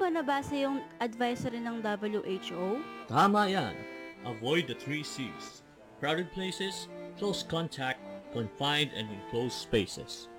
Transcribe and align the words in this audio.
ba 0.00 0.08
nabasa 0.08 0.56
yung 0.56 0.80
advisory 0.96 1.60
ng 1.60 1.84
WHO? 1.84 2.80
Tama 3.04 3.52
yan. 3.52 3.76
Avoid 4.24 4.72
the 4.72 4.76
three 4.80 5.04
C's. 5.04 5.60
Crowded 6.00 6.32
places, 6.32 6.88
close 7.20 7.44
contact, 7.44 8.00
confined 8.32 8.88
and 8.96 9.12
enclosed 9.12 9.60
spaces. 9.60 10.32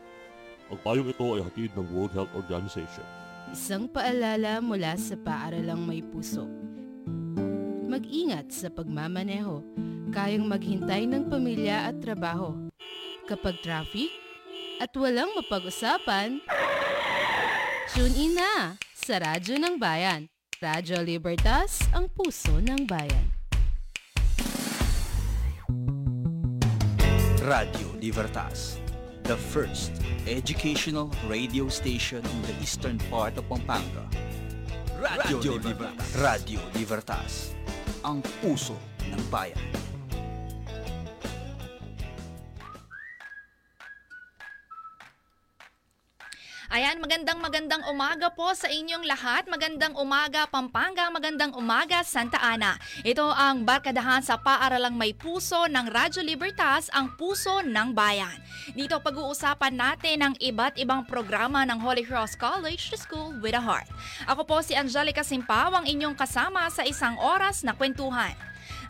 Ang 0.73 0.81
payong 0.81 1.13
ito 1.13 1.25
ay 1.37 1.45
hatid 1.45 1.69
ng 1.77 1.93
World 1.93 2.09
Health 2.17 2.33
Organization. 2.33 3.05
Isang 3.53 3.85
paalala 3.85 4.57
mula 4.65 4.97
sa 4.97 5.13
paaralang 5.13 5.85
may 5.85 6.01
puso. 6.01 6.49
Mag-ingat 7.85 8.49
sa 8.49 8.73
pagmamaneho. 8.73 9.61
Kayang 10.09 10.49
maghintay 10.49 11.05
ng 11.05 11.29
pamilya 11.29 11.93
at 11.93 12.01
trabaho. 12.01 12.57
Kapag 13.29 13.61
traffic 13.61 14.09
at 14.81 14.89
walang 14.97 15.29
mapag-usapan, 15.37 16.41
tune 17.93 18.15
in 18.17 18.33
na 18.33 18.81
sa 19.01 19.17
Radyo 19.17 19.57
ng 19.57 19.75
Bayan. 19.81 20.29
Radyo 20.61 21.01
Libertas, 21.01 21.81
ang 21.89 22.05
puso 22.13 22.53
ng 22.61 22.85
bayan. 22.85 23.25
Radio 27.41 27.89
Libertas, 27.97 28.77
the 29.25 29.33
first 29.33 29.89
educational 30.29 31.09
radio 31.25 31.65
station 31.65 32.21
in 32.21 32.39
the 32.45 32.53
eastern 32.61 33.01
part 33.09 33.33
of 33.41 33.43
Pampanga. 33.49 34.05
Radio, 35.01 35.57
Libertas. 35.57 36.13
Radio 36.21 36.61
Libertas, 36.77 37.57
ang 38.05 38.21
puso 38.45 38.77
ng 39.09 39.21
bayan. 39.33 39.90
Ayan, 46.71 47.03
magandang 47.03 47.43
magandang 47.43 47.83
umaga 47.91 48.31
po 48.31 48.47
sa 48.55 48.71
inyong 48.71 49.03
lahat. 49.03 49.43
Magandang 49.51 49.91
umaga 49.99 50.47
Pampanga, 50.47 51.11
magandang 51.11 51.51
umaga 51.51 51.99
Santa 51.99 52.39
Ana. 52.39 52.79
Ito 53.03 53.27
ang 53.27 53.67
barkadahan 53.67 54.23
sa 54.23 54.39
paaralang 54.39 54.95
may 54.95 55.11
puso 55.11 55.67
ng 55.67 55.91
Radyo 55.91 56.23
Libertas, 56.23 56.87
ang 56.95 57.11
puso 57.19 57.59
ng 57.59 57.91
bayan. 57.91 58.39
Dito 58.71 58.95
pag-uusapan 59.03 59.75
natin 59.75 60.17
ang 60.23 60.33
iba't 60.39 60.79
ibang 60.79 61.03
programa 61.03 61.67
ng 61.67 61.75
Holy 61.75 62.07
Cross 62.07 62.39
College 62.39 62.95
School 62.95 63.35
with 63.43 63.51
a 63.51 63.59
Heart. 63.59 63.91
Ako 64.31 64.47
po 64.47 64.63
si 64.63 64.71
Angelica 64.71 65.27
Simpaw, 65.27 65.75
ang 65.75 65.83
inyong 65.83 66.15
kasama 66.15 66.71
sa 66.71 66.87
isang 66.87 67.19
oras 67.19 67.67
na 67.67 67.75
kwentuhan. 67.75 68.31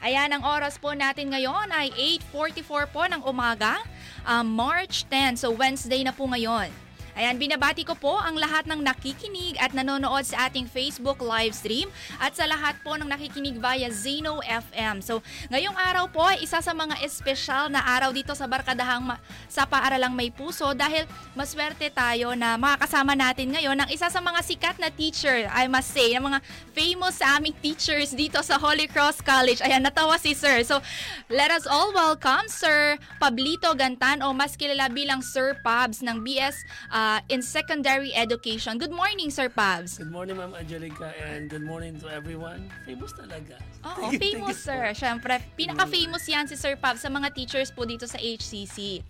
Ayan, 0.06 0.30
ang 0.30 0.46
oras 0.46 0.78
po 0.78 0.94
natin 0.94 1.34
ngayon 1.34 1.74
ay 1.74 1.90
8.44 2.30 2.94
po 2.94 3.10
ng 3.10 3.26
umaga, 3.26 3.82
uh, 4.30 4.46
March 4.46 5.10
10, 5.10 5.42
so 5.42 5.50
Wednesday 5.50 6.06
na 6.06 6.14
po 6.14 6.30
ngayon. 6.30 6.70
Ayan, 7.12 7.36
binabati 7.36 7.84
ko 7.84 7.92
po 8.00 8.16
ang 8.16 8.40
lahat 8.40 8.64
ng 8.72 8.80
nakikinig 8.80 9.60
at 9.60 9.76
nanonood 9.76 10.24
sa 10.24 10.48
ating 10.48 10.64
Facebook 10.64 11.20
live 11.20 11.52
stream 11.52 11.92
at 12.24 12.32
sa 12.32 12.48
lahat 12.48 12.80
po 12.80 12.96
ng 12.96 13.08
nakikinig 13.08 13.60
via 13.60 13.92
Zeno 13.92 14.40
FM. 14.46 15.04
So, 15.04 15.20
ngayong 15.52 15.76
araw 15.76 16.08
po 16.08 16.24
ay 16.24 16.40
isa 16.40 16.64
sa 16.64 16.72
mga 16.72 17.04
espesyal 17.04 17.68
na 17.68 17.84
araw 17.84 18.16
dito 18.16 18.32
sa 18.32 18.48
Barkadahang 18.48 19.04
Ma- 19.04 19.20
sa 19.52 19.68
Paaralang 19.68 20.16
May 20.16 20.32
Puso 20.32 20.72
dahil 20.72 21.04
maswerte 21.36 21.92
tayo 21.92 22.32
na 22.40 22.56
makakasama 22.56 23.12
natin 23.12 23.52
ngayon 23.52 23.76
ang 23.76 23.90
isa 23.92 24.08
sa 24.08 24.24
mga 24.24 24.40
sikat 24.48 24.78
na 24.80 24.88
teacher, 24.88 25.52
I 25.52 25.68
must 25.68 25.92
say, 25.92 26.16
ng 26.16 26.24
mga 26.24 26.40
famous 26.72 27.20
sa 27.20 27.36
aming 27.36 27.58
teachers 27.60 28.16
dito 28.16 28.40
sa 28.40 28.56
Holy 28.56 28.88
Cross 28.88 29.20
College. 29.20 29.60
Ayan, 29.60 29.84
natawa 29.84 30.16
si 30.16 30.32
Sir. 30.32 30.64
So, 30.64 30.80
let 31.28 31.52
us 31.52 31.68
all 31.68 31.92
welcome 31.92 32.48
Sir 32.48 32.96
Pablito 33.20 33.76
Gantan 33.76 34.24
o 34.24 34.32
mas 34.32 34.56
kilala 34.56 34.88
bilang 34.88 35.20
Sir 35.20 35.60
Pabs 35.60 36.00
ng 36.00 36.24
BS 36.24 36.64
uh, 36.88 37.01
in 37.30 37.42
Secondary 37.42 38.12
Education. 38.14 38.78
Good 38.78 38.92
morning, 38.94 39.30
Sir 39.30 39.50
Pabs. 39.50 39.98
Good 39.98 40.12
morning, 40.12 40.38
Ma'am 40.38 40.54
Angelica, 40.54 41.14
and 41.18 41.50
good 41.50 41.64
morning 41.64 41.98
to 42.02 42.08
everyone. 42.10 42.68
Famous 42.86 43.14
talaga. 43.14 43.58
Oo, 43.82 44.14
Thank 44.14 44.22
famous 44.22 44.32
thank 44.32 44.50
you 44.50 44.58
sir. 44.58 44.84
Siyempre, 44.94 45.42
pinaka-famous 45.58 46.24
yan 46.30 46.46
si 46.46 46.56
Sir 46.60 46.78
Pab 46.78 46.98
sa 47.02 47.10
mga 47.10 47.34
teachers 47.34 47.74
po 47.74 47.88
dito 47.88 48.06
sa 48.06 48.22
HCC. 48.22 49.02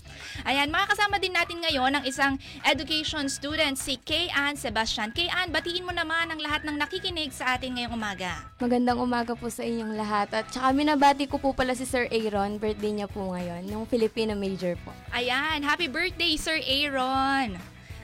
Ayan, 0.47 0.72
makakasama 0.72 1.19
din 1.19 1.35
natin 1.35 1.59
ngayon 1.59 1.91
ang 2.00 2.06
isang 2.07 2.40
education 2.63 3.28
student, 3.28 3.75
si 3.75 4.00
Kay 4.00 4.31
Ann 4.31 4.56
Sebastian. 4.56 5.12
Kay 5.12 5.28
Ann, 5.28 5.51
batiin 5.51 5.84
mo 5.84 5.91
naman 5.91 6.31
ang 6.31 6.40
lahat 6.40 6.63
ng 6.63 6.80
nakikinig 6.80 7.35
sa 7.35 7.59
atin 7.59 7.75
ngayong 7.75 7.96
umaga. 7.96 8.47
Magandang 8.63 9.00
umaga 9.01 9.35
po 9.35 9.51
sa 9.51 9.68
inyong 9.68 9.94
lahat. 9.97 10.31
At 10.31 10.47
saka 10.53 10.72
minabati 10.72 11.28
ko 11.28 11.41
po 11.41 11.51
pala 11.51 11.75
si 11.75 11.84
Sir 11.84 12.07
Aaron. 12.07 12.62
Birthday 12.62 12.96
niya 12.96 13.07
po 13.12 13.35
ngayon. 13.35 13.68
Yung 13.68 13.84
Filipino 13.90 14.38
major 14.38 14.80
po. 14.88 14.96
Ayan, 15.12 15.66
happy 15.66 15.91
birthday, 15.91 16.40
Sir 16.40 16.62
Aaron! 16.63 17.59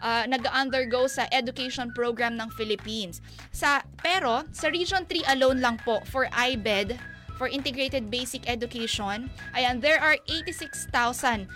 ah, 0.03 0.27
nag-undergo 0.27 1.07
sa 1.07 1.23
education 1.31 1.95
program 1.95 2.35
ng 2.35 2.51
Philippines. 2.55 3.21
Sa 3.55 3.79
pero 3.99 4.43
sa 4.51 4.67
Region 4.71 5.05
3 5.07 5.23
alone 5.35 5.59
lang 5.63 5.77
po 5.83 5.99
for 6.07 6.27
IBED 6.31 7.18
for 7.39 7.47
Integrated 7.47 8.11
Basic 8.11 8.43
Education, 8.51 9.31
ayan, 9.55 9.79
there 9.79 10.03
are 10.03 10.19
86,095 10.27 11.47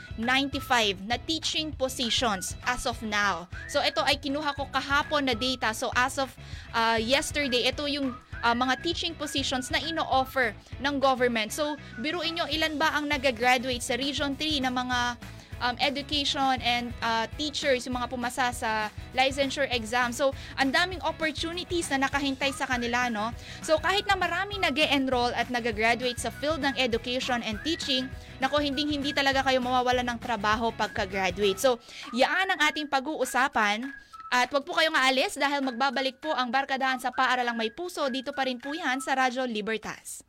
na 1.03 1.19
teaching 1.27 1.75
positions 1.75 2.55
as 2.63 2.87
of 2.87 2.95
now. 3.03 3.51
So 3.67 3.83
ito 3.83 3.99
ay 4.07 4.15
kinuha 4.15 4.55
ko 4.55 4.71
kahapon 4.71 5.27
na 5.27 5.35
data. 5.35 5.75
So 5.75 5.91
as 5.91 6.15
of 6.15 6.31
uh, 6.71 6.95
yesterday, 7.03 7.67
ito 7.67 7.83
yung 7.91 8.15
uh, 8.39 8.55
mga 8.55 8.79
teaching 8.79 9.11
positions 9.11 9.67
na 9.67 9.83
ino-offer 9.83 10.55
ng 10.79 10.95
government. 11.03 11.51
So 11.51 11.75
biruin 11.99 12.39
nyo 12.39 12.47
ilan 12.47 12.79
ba 12.79 12.95
ang 12.95 13.11
nag-graduate 13.11 13.83
sa 13.83 13.99
Region 13.99 14.39
3 14.39 14.63
na 14.63 14.71
mga 14.71 15.19
um, 15.63 15.79
education 15.79 16.59
and 16.59 16.91
uh, 16.99 17.25
teachers, 17.39 17.87
yung 17.87 17.95
mga 17.95 18.11
pumasa 18.11 18.51
sa 18.51 18.91
licensure 19.15 19.71
exam. 19.71 20.11
So, 20.11 20.35
ang 20.59 20.75
daming 20.75 20.99
opportunities 21.07 21.87
na 21.87 22.05
nakahintay 22.05 22.51
sa 22.51 22.67
kanila, 22.67 23.07
no? 23.07 23.31
So, 23.63 23.79
kahit 23.79 24.03
na 24.05 24.19
marami 24.19 24.59
nag 24.59 24.75
enroll 24.75 25.31
at 25.31 25.47
nag-graduate 25.47 26.19
sa 26.19 26.29
field 26.29 26.59
ng 26.59 26.75
education 26.75 27.39
and 27.47 27.57
teaching, 27.63 28.11
nako, 28.43 28.59
hindi-hindi 28.59 29.15
talaga 29.15 29.47
kayo 29.47 29.63
mawawala 29.63 30.03
ng 30.03 30.19
trabaho 30.19 30.75
pagka-graduate. 30.75 31.57
So, 31.57 31.79
yaan 32.11 32.51
ang 32.51 32.59
ating 32.67 32.91
pag-uusapan. 32.91 33.87
At 34.33 34.49
wag 34.49 34.65
po 34.65 34.73
kayong 34.73 34.97
aalis 34.97 35.37
dahil 35.37 35.61
magbabalik 35.61 36.17
po 36.17 36.33
ang 36.33 36.49
Barkadahan 36.49 36.97
sa 36.97 37.13
Paaralang 37.13 37.53
May 37.53 37.69
Puso. 37.69 38.01
Dito 38.09 38.33
pa 38.33 38.49
rin 38.49 38.57
po 38.57 38.73
yan 38.73 38.97
sa 38.97 39.13
Radyo 39.13 39.45
Libertas. 39.45 40.25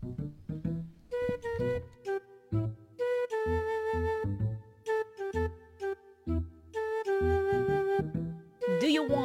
Do 0.00 0.16
you 0.64 0.69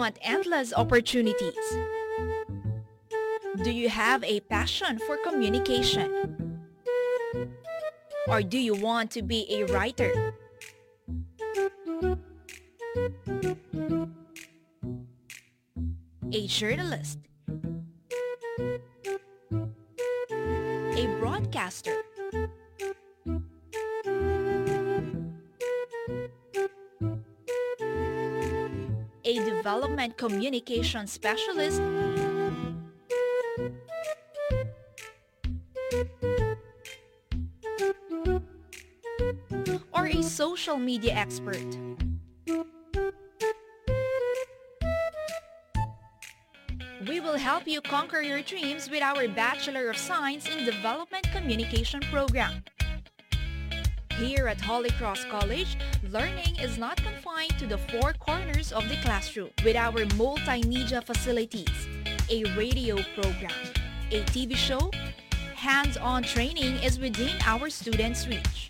want 0.06 0.20
endless 0.22 0.72
opportunities? 0.72 1.66
Do 3.64 3.72
you 3.72 3.90
have 3.90 4.24
a 4.24 4.40
passion 4.42 5.00
for 5.08 5.18
communication? 5.26 6.62
Or 8.28 8.44
do 8.44 8.60
you 8.60 8.76
want 8.76 9.10
to 9.18 9.24
be 9.24 9.48
a 9.50 9.64
writer? 9.74 10.14
A 16.32 16.46
journalist? 16.46 17.18
A 21.02 21.08
broadcaster? 21.20 22.05
Development 29.76 30.18
communication 30.18 31.06
specialist? 31.06 31.82
Or 39.92 40.08
a 40.08 40.24
social 40.24 40.78
media 40.78 41.14
expert? 41.14 41.58
We 47.06 47.20
will 47.20 47.36
help 47.36 47.68
you 47.68 47.82
conquer 47.82 48.22
your 48.22 48.42
dreams 48.44 48.90
with 48.90 49.02
our 49.02 49.28
Bachelor 49.28 49.90
of 49.90 49.98
Science 49.98 50.48
in 50.48 50.64
Development 50.64 51.28
Communication 51.34 52.00
program. 52.12 52.64
Here 54.18 54.48
at 54.48 54.62
Holy 54.62 54.92
Cross 54.92 55.26
College, 55.26 55.76
learning 56.10 56.56
is 56.62 56.78
not 56.78 57.04
to 57.58 57.66
the 57.66 57.78
four 57.78 58.14
corners 58.14 58.72
of 58.72 58.88
the 58.90 58.98
classroom. 58.98 59.50
With 59.64 59.76
our 59.76 60.06
multimedia 60.18 61.04
facilities, 61.04 61.88
a 62.30 62.44
radio 62.58 62.98
program, 63.14 63.52
a 64.12 64.22
TV 64.24 64.56
show, 64.56 64.92
hands-on 65.56 66.24
training 66.24 66.76
is 66.84 67.00
within 67.00 67.36
our 67.46 67.70
students' 67.70 68.28
reach. 68.28 68.70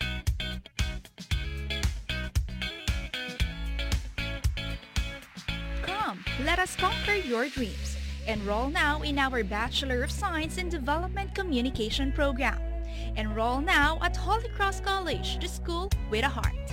Come, 5.84 6.24
let 6.44 6.60
us 6.60 6.76
conquer 6.76 7.16
your 7.16 7.50
dreams. 7.50 7.98
Enroll 8.28 8.70
now 8.70 9.02
in 9.02 9.18
our 9.20 9.44
Bachelor 9.44 10.04
of 10.04 10.12
Science 10.12 10.58
in 10.58 10.70
Development 10.70 11.34
Communication 11.34 12.12
program. 12.12 12.60
Enroll 13.16 13.62
now 13.62 14.00
at 14.02 14.16
Holy 14.16 14.50
Cross 14.50 14.82
College, 14.82 15.40
the 15.40 15.48
school 15.48 15.90
with 16.10 16.24
a 16.24 16.30
heart. 16.30 16.65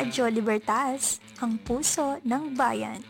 Radyo 0.00 0.32
Libertas, 0.32 1.20
ang 1.44 1.60
puso 1.60 2.16
ng 2.24 2.56
bayan. 2.56 3.04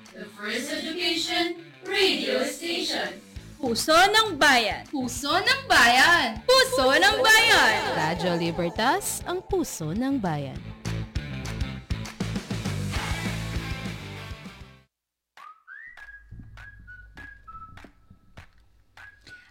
Puso 3.63 3.95
ng 3.95 4.35
Bayan! 4.35 4.83
Puso 4.91 5.31
ng 5.31 5.61
Bayan! 5.71 6.43
Puso 6.43 6.91
ng 6.91 7.17
Bayan! 7.23 7.79
Radyo 7.95 8.33
Libertas, 8.43 9.23
ang 9.23 9.39
puso 9.39 9.95
ng 9.95 10.19
bayan. 10.19 10.59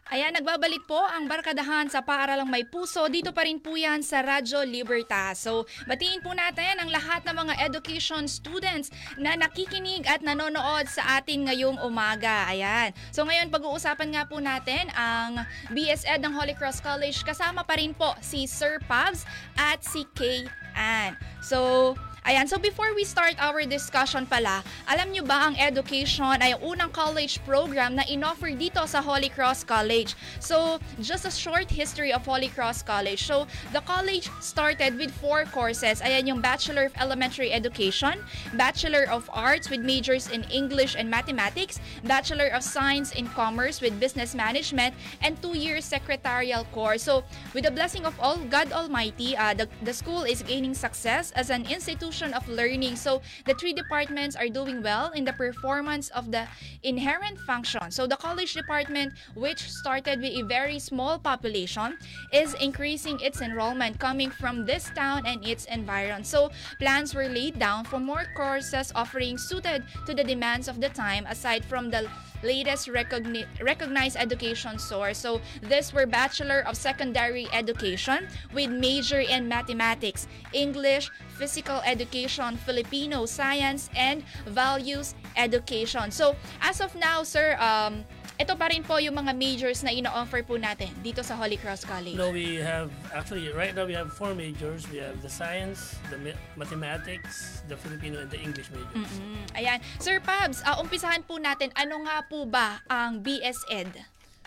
Ayan, 0.09 0.33
nagbabalik 0.33 0.89
po 0.89 0.97
ang 0.97 1.29
barkadahan 1.29 1.85
sa 1.85 2.01
paaralang 2.01 2.49
may 2.49 2.65
puso. 2.65 3.05
Dito 3.13 3.29
pa 3.29 3.45
rin 3.45 3.61
po 3.61 3.77
yan 3.77 4.01
sa 4.01 4.25
Radyo 4.25 4.65
Libertas. 4.65 5.45
So, 5.45 5.69
batiin 5.85 6.25
po 6.25 6.33
natin 6.33 6.81
ang 6.81 6.89
lahat 6.89 7.29
ng 7.29 7.37
mga 7.37 7.53
education 7.61 8.25
students 8.25 8.89
na 9.21 9.37
nakikinig 9.37 10.09
at 10.09 10.25
nanonood 10.25 10.89
sa 10.89 11.21
atin 11.21 11.45
ngayong 11.45 11.77
umaga. 11.85 12.49
Ayan. 12.49 12.89
So, 13.13 13.21
ngayon 13.21 13.53
pag-uusapan 13.53 14.09
nga 14.17 14.25
po 14.25 14.41
natin 14.41 14.89
ang 14.97 15.45
BSED 15.77 16.25
ng 16.25 16.33
Holy 16.33 16.57
Cross 16.57 16.81
College. 16.81 17.21
Kasama 17.21 17.61
pa 17.61 17.77
rin 17.77 17.93
po 17.93 18.17
si 18.17 18.49
Sir 18.49 18.81
Pavs 18.89 19.29
at 19.61 19.85
si 19.85 20.09
Kay 20.17 20.49
Ann. 20.73 21.13
So, 21.45 21.93
Ayan, 22.29 22.45
so 22.45 22.61
before 22.61 22.93
we 22.93 23.01
start 23.01 23.33
our 23.41 23.65
discussion 23.65 24.21
pala, 24.29 24.61
alam 24.85 25.09
nyo 25.09 25.25
ba 25.25 25.49
ang 25.49 25.57
education 25.57 26.37
ay 26.37 26.53
ang 26.53 26.61
unang 26.61 26.93
college 26.93 27.41
program 27.41 27.97
na 27.97 28.05
inoffer 28.05 28.53
dito 28.53 28.85
sa 28.85 29.01
Holy 29.01 29.33
Cross 29.33 29.65
College. 29.65 30.13
So, 30.37 30.77
just 31.01 31.25
a 31.25 31.33
short 31.33 31.73
history 31.73 32.13
of 32.13 32.21
Holy 32.21 32.53
Cross 32.53 32.85
College. 32.85 33.25
So, 33.25 33.49
the 33.73 33.81
college 33.81 34.29
started 34.45 34.93
with 35.01 35.09
four 35.17 35.49
courses. 35.49 36.05
Ayan 36.05 36.29
yung 36.29 36.37
Bachelor 36.37 36.93
of 36.93 36.95
Elementary 37.01 37.49
Education, 37.49 38.21
Bachelor 38.53 39.09
of 39.09 39.25
Arts 39.33 39.73
with 39.73 39.81
majors 39.81 40.29
in 40.29 40.45
English 40.53 40.93
and 40.93 41.09
Mathematics, 41.09 41.81
Bachelor 42.05 42.53
of 42.53 42.61
Science 42.61 43.09
in 43.17 43.25
Commerce 43.33 43.81
with 43.81 43.97
Business 43.97 44.37
Management, 44.37 44.93
and 45.25 45.33
two-year 45.41 45.81
secretarial 45.81 46.61
course. 46.77 47.09
So, 47.09 47.25
with 47.57 47.65
the 47.65 47.73
blessing 47.73 48.05
of 48.05 48.13
all 48.21 48.37
God 48.37 48.69
Almighty, 48.69 49.33
uh, 49.33 49.57
the, 49.57 49.65
the 49.81 49.97
school 49.97 50.29
is 50.29 50.45
gaining 50.45 50.77
success 50.77 51.33
as 51.33 51.49
an 51.49 51.65
institution 51.65 52.18
of 52.21 52.47
learning. 52.47 52.95
So, 52.95 53.21
the 53.45 53.53
three 53.55 53.73
departments 53.73 54.35
are 54.35 54.49
doing 54.49 54.83
well 54.83 55.11
in 55.11 55.23
the 55.23 55.33
performance 55.33 56.09
of 56.09 56.31
the 56.31 56.47
inherent 56.83 57.39
function. 57.39 57.91
So, 57.91 58.07
the 58.07 58.17
college 58.17 58.53
department, 58.53 59.13
which 59.35 59.69
started 59.69 60.21
with 60.21 60.33
a 60.35 60.43
very 60.43 60.79
small 60.79 61.17
population, 61.17 61.97
is 62.33 62.53
increasing 62.55 63.19
its 63.21 63.41
enrollment 63.41 63.99
coming 63.99 64.29
from 64.29 64.65
this 64.65 64.91
town 64.95 65.25
and 65.25 65.45
its 65.45 65.65
environ. 65.65 66.23
So, 66.23 66.51
plans 66.79 67.15
were 67.15 67.29
laid 67.29 67.59
down 67.59 67.85
for 67.85 67.99
more 67.99 68.25
courses 68.35 68.91
offering 68.93 69.37
suited 69.37 69.83
to 70.05 70.13
the 70.13 70.23
demands 70.23 70.67
of 70.67 70.81
the 70.81 70.89
time 70.89 71.25
aside 71.27 71.63
from 71.63 71.89
the 71.89 72.09
latest 72.43 72.87
recogni- 72.87 73.45
recognized 73.61 74.17
education 74.17 74.79
source. 74.79 75.17
So, 75.17 75.41
this 75.61 75.93
were 75.93 76.05
Bachelor 76.05 76.63
of 76.67 76.75
Secondary 76.75 77.47
Education 77.53 78.27
with 78.53 78.69
major 78.69 79.19
in 79.19 79.47
mathematics, 79.47 80.27
English, 80.53 81.11
physical 81.37 81.81
education, 81.85 82.57
Filipino 82.57 83.25
science, 83.25 83.89
and 83.95 84.23
values 84.45 85.15
education. 85.37 86.11
So, 86.11 86.35
as 86.61 86.81
of 86.81 86.95
now, 86.95 87.23
sir, 87.23 87.57
um, 87.59 88.05
ito 88.39 88.55
pa 88.55 88.71
rin 88.71 88.79
po 88.87 88.95
yung 89.03 89.19
mga 89.19 89.35
majors 89.35 89.83
na 89.83 89.91
ino-offer 89.91 90.47
po 90.47 90.55
natin 90.55 90.87
dito 91.03 91.19
sa 91.19 91.35
Holy 91.35 91.59
Cross 91.59 91.83
College. 91.83 92.15
No, 92.15 92.31
we 92.31 92.55
have 92.55 92.87
actually 93.11 93.51
right 93.51 93.75
now 93.75 93.83
we 93.83 93.91
have 93.91 94.15
four 94.15 94.31
majors. 94.31 94.87
We 94.87 95.03
have 95.03 95.19
the 95.19 95.27
science, 95.27 95.99
the 96.07 96.15
ma- 96.15 96.39
mathematics, 96.55 97.67
the 97.67 97.75
Filipino, 97.75 98.23
and 98.23 98.31
the 98.31 98.39
English 98.39 98.71
majors. 98.71 99.11
Mm, 99.19 99.43
Ayan. 99.59 99.79
Sir 99.99 100.23
Pabs, 100.23 100.63
uh, 100.63 100.79
umpisahan 100.79 101.27
po 101.27 101.35
natin, 101.35 101.75
ano 101.75 101.99
nga 102.07 102.23
po 102.31 102.47
ba 102.47 102.79
ang 102.87 103.19
BSED? 103.19 103.91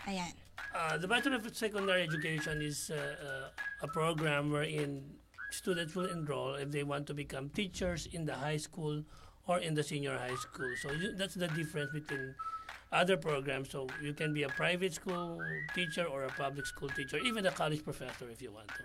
Ayan. 0.09 0.33
Uh, 0.73 0.97
the 0.97 1.05
Bachelor 1.05 1.37
of 1.37 1.45
Secondary 1.52 2.00
Education 2.00 2.64
is 2.64 2.88
uh, 2.88 2.97
uh, 2.97 3.47
a 3.85 3.88
program 3.93 4.49
wherein 4.49 5.05
students 5.52 5.93
will 5.93 6.09
enroll 6.09 6.57
if 6.57 6.73
they 6.73 6.81
want 6.81 7.05
to 7.05 7.12
become 7.12 7.52
teachers 7.52 8.09
in 8.09 8.25
the 8.25 8.33
high 8.33 8.57
school 8.57 9.05
or 9.45 9.61
in 9.61 9.76
the 9.76 9.85
senior 9.85 10.16
high 10.16 10.40
school. 10.40 10.73
So 10.81 10.97
you, 10.97 11.12
that's 11.12 11.37
the 11.37 11.52
difference 11.52 11.93
between 11.93 12.33
other 12.92 13.16
programs. 13.16 13.70
So 13.70 13.88
you 14.00 14.12
can 14.12 14.32
be 14.32 14.44
a 14.44 14.52
private 14.52 14.94
school 14.94 15.40
teacher 15.75 16.04
or 16.04 16.25
a 16.25 16.32
public 16.37 16.66
school 16.66 16.88
teacher, 16.92 17.18
even 17.18 17.46
a 17.46 17.50
college 17.50 17.82
professor 17.82 18.28
if 18.30 18.40
you 18.40 18.52
want 18.52 18.68
to. 18.68 18.84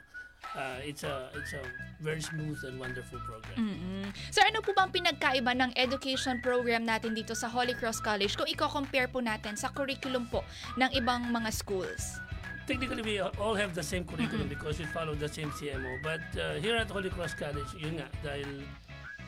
Uh, 0.56 0.80
it's 0.82 1.04
a 1.04 1.30
it's 1.36 1.52
a 1.54 1.62
very 2.00 2.22
smooth 2.22 2.58
and 2.64 2.80
wonderful 2.80 3.20
program. 3.28 3.58
Mm-mm. 3.58 4.06
Sir, 4.32 4.48
ano 4.48 4.64
po 4.64 4.72
bang 4.72 4.90
pinagkaiba 4.90 5.52
ng 5.52 5.76
education 5.76 6.40
program 6.40 6.88
natin 6.88 7.12
dito 7.12 7.36
sa 7.36 7.52
Holy 7.52 7.76
Cross 7.76 8.00
College 8.00 8.32
kung 8.40 8.48
i-compare 8.48 9.12
po 9.12 9.20
natin 9.20 9.60
sa 9.60 9.68
curriculum 9.74 10.24
po 10.32 10.48
ng 10.80 10.88
ibang 10.96 11.28
mga 11.30 11.52
schools? 11.52 12.24
Technically, 12.68 13.00
we 13.00 13.16
all 13.20 13.56
have 13.56 13.72
the 13.72 13.84
same 13.84 14.04
curriculum 14.04 14.52
because 14.52 14.76
we 14.76 14.84
follow 14.92 15.16
the 15.16 15.28
same 15.28 15.52
CMO. 15.56 16.04
But 16.04 16.24
uh, 16.36 16.60
here 16.60 16.76
at 16.76 16.92
Holy 16.92 17.08
Cross 17.08 17.40
College, 17.40 17.72
yun 17.80 18.00
nga, 18.00 18.08
dahil 18.20 18.64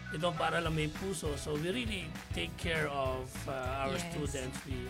ito 0.10 0.34
para 0.38 0.58
lang 0.62 0.74
may 0.74 0.90
puso. 0.90 1.38
So 1.38 1.54
we 1.54 1.70
really 1.70 2.10
take 2.34 2.50
care 2.58 2.90
of 2.90 3.30
uh, 3.48 3.86
our 3.86 3.94
Yes. 3.94 4.06
students. 4.10 4.58
We 4.66 4.90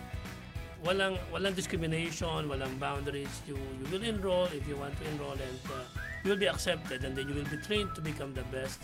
walang 0.79 1.19
walang 1.31 1.55
discrimination, 1.55 2.47
walang 2.47 2.79
boundaries. 2.79 3.31
You 3.43 3.59
you 3.79 3.85
will 3.91 4.03
enroll 4.03 4.47
if 4.55 4.63
you 4.67 4.79
want 4.79 4.95
to 4.95 5.03
enroll 5.11 5.35
and 5.35 5.59
uh, 5.67 5.83
you 6.23 6.31
will 6.31 6.39
be 6.39 6.47
accepted 6.47 7.03
and 7.03 7.15
then 7.15 7.27
you 7.27 7.35
will 7.35 7.49
be 7.51 7.59
trained 7.59 7.91
to 7.95 8.01
become 8.01 8.31
the 8.31 8.47
best 8.47 8.79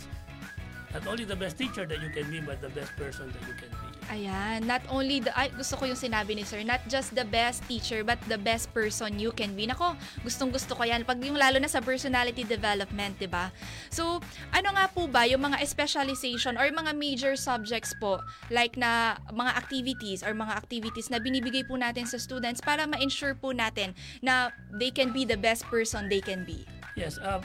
not 0.96 1.12
only 1.12 1.28
the 1.28 1.36
best 1.36 1.60
teacher 1.60 1.84
that 1.84 2.00
you 2.00 2.08
can 2.08 2.24
be, 2.32 2.40
but 2.40 2.56
the 2.64 2.72
best 2.72 2.88
person 2.96 3.28
that 3.28 3.42
you 3.44 3.52
can 3.60 3.68
be. 3.68 3.86
Ayan, 4.08 4.64
not 4.64 4.80
only 4.88 5.20
the, 5.20 5.28
ay, 5.36 5.52
gusto 5.52 5.76
ko 5.76 5.84
yung 5.84 5.98
sinabi 5.98 6.32
ni 6.32 6.40
sir, 6.40 6.64
not 6.64 6.80
just 6.88 7.12
the 7.12 7.26
best 7.26 7.60
teacher, 7.68 8.00
but 8.00 8.16
the 8.32 8.40
best 8.40 8.72
person 8.72 9.20
you 9.20 9.28
can 9.28 9.52
be. 9.52 9.68
Nako, 9.68 9.92
gustong 10.24 10.48
gusto 10.48 10.72
ko 10.72 10.88
yan. 10.88 11.04
Pag 11.04 11.20
yung 11.20 11.36
lalo 11.36 11.60
na 11.60 11.68
sa 11.68 11.84
personality 11.84 12.48
development, 12.48 13.18
di 13.20 13.28
ba? 13.28 13.52
So, 13.92 14.24
ano 14.56 14.68
nga 14.72 14.88
po 14.88 15.04
ba 15.04 15.28
yung 15.28 15.44
mga 15.44 15.60
specialization 15.68 16.56
or 16.56 16.64
mga 16.72 16.96
major 16.96 17.34
subjects 17.36 17.92
po, 18.00 18.22
like 18.48 18.80
na 18.80 19.20
mga 19.28 19.52
activities 19.52 20.24
or 20.24 20.32
mga 20.32 20.54
activities 20.56 21.12
na 21.12 21.20
binibigay 21.20 21.66
po 21.66 21.76
natin 21.76 22.08
sa 22.08 22.16
students 22.16 22.64
para 22.64 22.88
ma-ensure 22.88 23.36
po 23.36 23.52
natin 23.52 23.92
na 24.24 24.48
they 24.80 24.88
can 24.88 25.12
be 25.12 25.28
the 25.28 25.36
best 25.36 25.68
person 25.68 26.08
they 26.08 26.24
can 26.24 26.46
be? 26.46 26.64
Yes. 26.96 27.20
Um, 27.20 27.44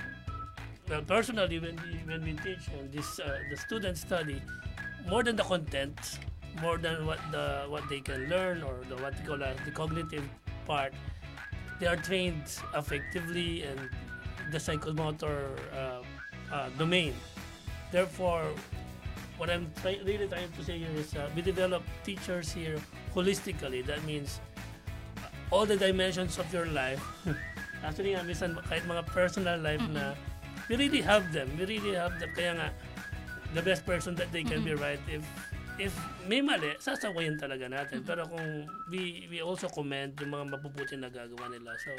well, 0.92 1.02
personally, 1.08 1.58
when 1.58 1.80
we 1.88 1.96
when 2.04 2.22
we 2.22 2.36
teach 2.44 2.68
and 2.76 2.92
this 2.92 3.20
uh, 3.24 3.40
the 3.50 3.56
students 3.56 4.04
study, 4.04 4.44
more 5.08 5.24
than 5.24 5.40
the 5.40 5.48
content, 5.48 6.20
more 6.60 6.78
than 6.78 7.08
what 7.08 7.20
the 7.32 7.64
what 7.72 7.88
they 7.88 8.04
can 8.04 8.28
learn 8.28 8.60
or 8.62 8.76
the 8.92 9.00
what 9.00 9.16
they 9.16 9.24
call 9.24 9.40
uh, 9.40 9.56
the 9.64 9.72
cognitive 9.72 10.28
part, 10.68 10.92
they 11.80 11.88
are 11.88 11.96
trained 11.96 12.44
effectively 12.76 13.64
and 13.64 13.80
the 14.52 14.60
psychomotor 14.60 15.56
uh, 15.72 16.04
uh, 16.52 16.68
domain. 16.78 17.16
Therefore, 17.92 18.44
what 19.40 19.50
I'm 19.50 19.72
try- 19.80 20.04
really 20.04 20.28
trying 20.28 20.52
to 20.52 20.62
say 20.64 20.78
here 20.78 20.92
is 21.00 21.16
uh, 21.16 21.32
we 21.32 21.42
develop 21.42 21.88
teachers 22.04 22.52
here 22.52 22.84
holistically. 23.16 23.80
That 23.88 24.04
means 24.04 24.44
uh, 25.24 25.56
all 25.56 25.66
the 25.66 25.78
dimensions 25.78 26.36
of 26.38 26.52
your 26.52 26.68
life. 26.68 27.00
Actually, 27.84 28.14
nga, 28.14 28.28
minsan 28.28 28.60
kahit 28.68 28.84
mga 28.84 29.08
personal 29.10 29.58
life 29.58 29.82
na 29.88 30.14
we 30.70 30.76
really 30.76 31.02
have 31.02 31.32
them. 31.34 31.50
We 31.58 31.66
really 31.66 31.96
have 31.96 32.18
them. 32.20 32.30
Kaya 32.36 32.52
nga, 32.58 32.68
the 33.54 33.62
best 33.62 33.86
person 33.86 34.16
that 34.16 34.32
they 34.32 34.44
can 34.44 34.64
be 34.64 34.74
right 34.74 35.00
if 35.12 35.24
if 35.80 35.94
may 36.30 36.42
mali, 36.46 36.78
sasawayin 36.78 37.42
talaga 37.42 37.66
natin. 37.66 38.06
Pero 38.06 38.30
kung 38.30 38.70
we 38.94 39.26
we 39.32 39.42
also 39.42 39.66
commend 39.72 40.14
yung 40.22 40.34
mga 40.34 40.46
mabubuti 40.58 40.96
na 41.00 41.10
gagawa 41.10 41.50
nila. 41.50 41.74
So, 41.82 41.92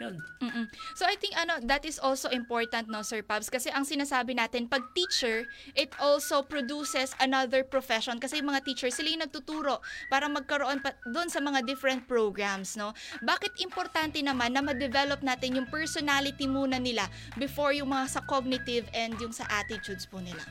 yun. 0.00 0.18
Mm-mm. 0.42 0.66
So 0.98 1.06
I 1.06 1.14
think 1.14 1.38
ano 1.38 1.62
that 1.68 1.86
is 1.86 2.02
also 2.02 2.26
important 2.32 2.90
no 2.90 3.06
Sir 3.06 3.22
Pabs 3.22 3.46
kasi 3.46 3.70
ang 3.70 3.86
sinasabi 3.86 4.34
natin 4.34 4.66
pag 4.66 4.82
teacher 4.96 5.46
it 5.78 5.92
also 6.02 6.42
produces 6.42 7.14
another 7.22 7.62
profession 7.62 8.18
kasi 8.18 8.42
yung 8.42 8.50
mga 8.50 8.66
teachers 8.66 8.98
sila 8.98 9.12
yung 9.12 9.22
nagtuturo 9.22 9.78
para 10.10 10.26
magkaroon 10.26 10.82
pa 10.82 10.96
doon 11.06 11.30
sa 11.30 11.38
mga 11.38 11.62
different 11.62 12.06
programs 12.10 12.74
no. 12.74 12.96
Bakit 13.22 13.62
importante 13.62 14.18
naman 14.24 14.56
na 14.56 14.62
ma-develop 14.64 15.22
natin 15.22 15.60
yung 15.60 15.68
personality 15.70 16.50
muna 16.50 16.82
nila 16.82 17.06
before 17.38 17.70
yung 17.76 17.94
mga 17.94 18.18
sa 18.18 18.20
cognitive 18.26 18.88
and 18.96 19.14
yung 19.22 19.30
sa 19.30 19.46
attitudes 19.48 20.08
po 20.08 20.18
nila. 20.18 20.42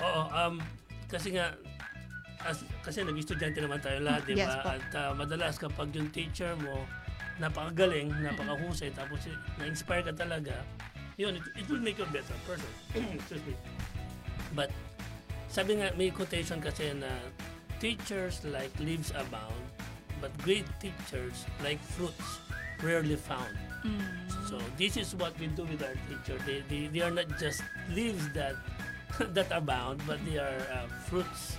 Oo, 0.00 0.22
um, 0.32 0.54
kasi 1.10 1.36
nga, 1.36 1.52
as, 2.46 2.64
kasi 2.80 3.04
nag-estudyante 3.04 3.60
naman 3.60 3.82
tayo 3.82 4.00
lahat, 4.00 4.22
di 4.24 4.34
ba? 4.38 4.48
Yes 4.48 4.54
po. 4.62 4.68
At 4.72 4.88
uh, 4.96 5.12
madalas 5.12 5.54
kapag 5.60 5.92
yung 5.92 6.08
teacher 6.08 6.56
mo, 6.56 6.86
napakagaling, 7.40 8.12
napakahusay, 8.20 8.92
tapos 8.92 9.24
na-inspire 9.56 10.04
ka 10.04 10.12
talaga, 10.12 10.54
yun, 11.16 11.36
it, 11.36 11.44
it 11.56 11.66
will 11.68 11.80
make 11.80 11.96
you 11.96 12.04
a 12.04 12.12
better 12.12 12.36
person. 12.44 12.70
Excuse 13.16 13.44
me. 13.48 13.56
But, 14.54 14.70
sabi 15.48 15.80
nga, 15.80 15.90
may 15.96 16.12
quotation 16.12 16.60
kasi 16.60 16.92
na, 16.92 17.08
teachers 17.80 18.44
like 18.44 18.70
leaves 18.78 19.10
abound, 19.16 19.64
but 20.20 20.28
great 20.44 20.68
teachers 20.78 21.48
like 21.64 21.80
fruits 21.80 22.44
rarely 22.84 23.16
found. 23.16 23.56
So 24.48 24.58
this 24.76 24.96
is 24.96 25.14
what 25.16 25.38
we 25.38 25.46
do 25.46 25.64
with 25.64 25.82
our 25.82 25.96
teacher. 26.08 26.36
They, 26.44 26.62
they, 26.68 26.86
they 26.88 27.00
are 27.00 27.10
not 27.10 27.30
just 27.38 27.62
leaves 27.94 28.28
that 28.34 28.56
that 29.34 29.48
abound, 29.50 30.02
but 30.06 30.18
they 30.26 30.38
are 30.38 30.60
uh, 30.74 30.86
fruits. 31.08 31.56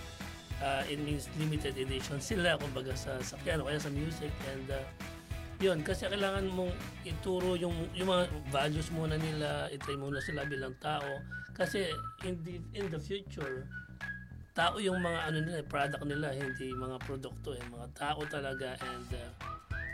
Uh, 0.61 0.83
it 0.85 0.99
means 0.99 1.27
limited 1.39 1.73
edition 1.77 2.21
sila, 2.21 2.53
kumbaga 2.61 2.93
sa 2.93 3.17
sa 3.25 3.33
piano, 3.41 3.65
kaya 3.65 3.81
sa 3.81 3.89
music. 3.89 4.29
And 4.53 4.69
uh, 4.69 4.85
yun, 5.61 5.85
kasi 5.85 6.09
kailangan 6.09 6.49
mong 6.49 6.73
ituro 7.05 7.53
yung, 7.53 7.73
yung 7.93 8.09
mga 8.09 8.25
values 8.49 8.89
muna 8.89 9.15
nila, 9.15 9.69
itry 9.69 9.93
muna 9.93 10.17
sila 10.17 10.41
bilang 10.49 10.73
tao. 10.81 11.21
Kasi 11.53 11.93
in 12.25 12.41
the, 12.41 12.57
in 12.73 12.89
the 12.89 12.97
future, 12.97 13.69
tao 14.57 14.81
yung 14.81 14.97
mga 14.99 15.19
ano 15.29 15.37
nila, 15.45 15.61
product 15.69 16.03
nila, 16.03 16.33
hindi 16.33 16.73
mga 16.73 16.97
produkto, 17.05 17.53
eh, 17.53 17.61
mga 17.69 17.87
tao 17.93 18.19
talaga. 18.25 18.73
And 18.81 19.09
uh, 19.13 19.29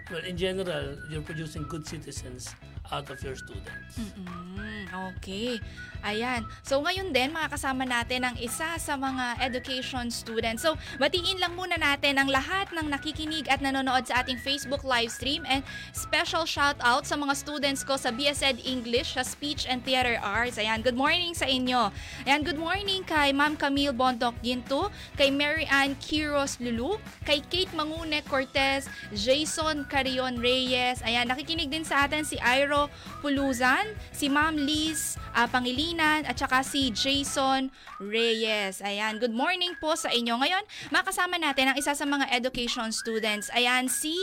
well, 0.07 0.23
in 0.23 0.39
general, 0.39 0.95
you're 1.11 1.25
producing 1.25 1.67
good 1.67 1.83
citizens 1.83 2.55
out 2.91 3.09
of 3.09 3.19
your 3.23 3.35
students. 3.35 3.99
Mm, 3.99 4.87
okay. 5.11 5.59
Ayan. 6.05 6.45
So 6.61 6.79
ngayon 6.79 7.09
din 7.09 7.33
makakasama 7.33 7.83
natin 7.83 8.21
ang 8.23 8.35
isa 8.37 8.77
sa 8.77 8.93
mga 8.95 9.41
education 9.41 10.13
students. 10.13 10.61
So 10.61 10.77
batiin 11.01 11.41
lang 11.41 11.57
muna 11.57 11.75
natin 11.75 12.21
ang 12.21 12.29
lahat 12.29 12.69
ng 12.71 12.87
nakikinig 12.87 13.49
at 13.49 13.59
nanonood 13.59 14.05
sa 14.05 14.21
ating 14.21 14.37
Facebook 14.37 14.85
live 14.85 15.09
stream 15.09 15.41
and 15.49 15.65
special 15.91 16.45
shout 16.45 16.77
out 16.85 17.09
sa 17.09 17.17
mga 17.17 17.33
students 17.33 17.81
ko 17.81 17.97
sa 17.97 18.13
BSED 18.13 18.61
English, 18.63 19.17
sa 19.17 19.25
Speech 19.25 19.65
and 19.65 19.81
Theater 19.81 20.21
Arts. 20.21 20.61
Ayan, 20.61 20.85
good 20.85 20.95
morning 20.95 21.33
sa 21.33 21.49
inyo. 21.49 21.89
Ayan, 22.29 22.45
good 22.45 22.61
morning 22.61 23.01
kay 23.03 23.33
Ma'am 23.33 23.57
Camille 23.57 23.95
Bondok 23.95 24.37
Ginto, 24.45 24.93
kay 25.17 25.33
Mary 25.33 25.65
Ann 25.67 25.97
Quiros 25.97 26.61
Lulu, 26.61 27.01
kay 27.25 27.41
Kate 27.49 27.73
Mangune 27.73 28.21
Cortez, 28.29 28.85
Jason 29.11 29.83
Carion 29.89 30.37
Reyes. 30.37 31.01
Ayan, 31.01 31.25
nakikinig 31.25 31.73
din 31.73 31.83
sa 31.83 32.05
atin 32.05 32.21
si 32.21 32.37
Iro 32.37 32.76
Puluzan, 33.25 33.97
si 34.13 34.29
Ma'am 34.29 34.53
Liz 34.53 35.17
ah, 35.33 35.49
Pangilinan, 35.49 36.21
at 36.29 36.37
saka 36.37 36.61
si 36.61 36.93
Jason 36.93 37.73
Reyes. 37.97 38.85
Ayan, 38.85 39.17
good 39.17 39.33
morning 39.33 39.73
po 39.81 39.97
sa 39.97 40.13
inyo. 40.13 40.37
Ngayon, 40.37 40.63
makasama 40.93 41.41
natin 41.41 41.73
ang 41.73 41.77
isa 41.81 41.97
sa 41.97 42.05
mga 42.05 42.29
education 42.29 42.93
students. 42.93 43.49
Ayan, 43.57 43.89
si 43.89 44.13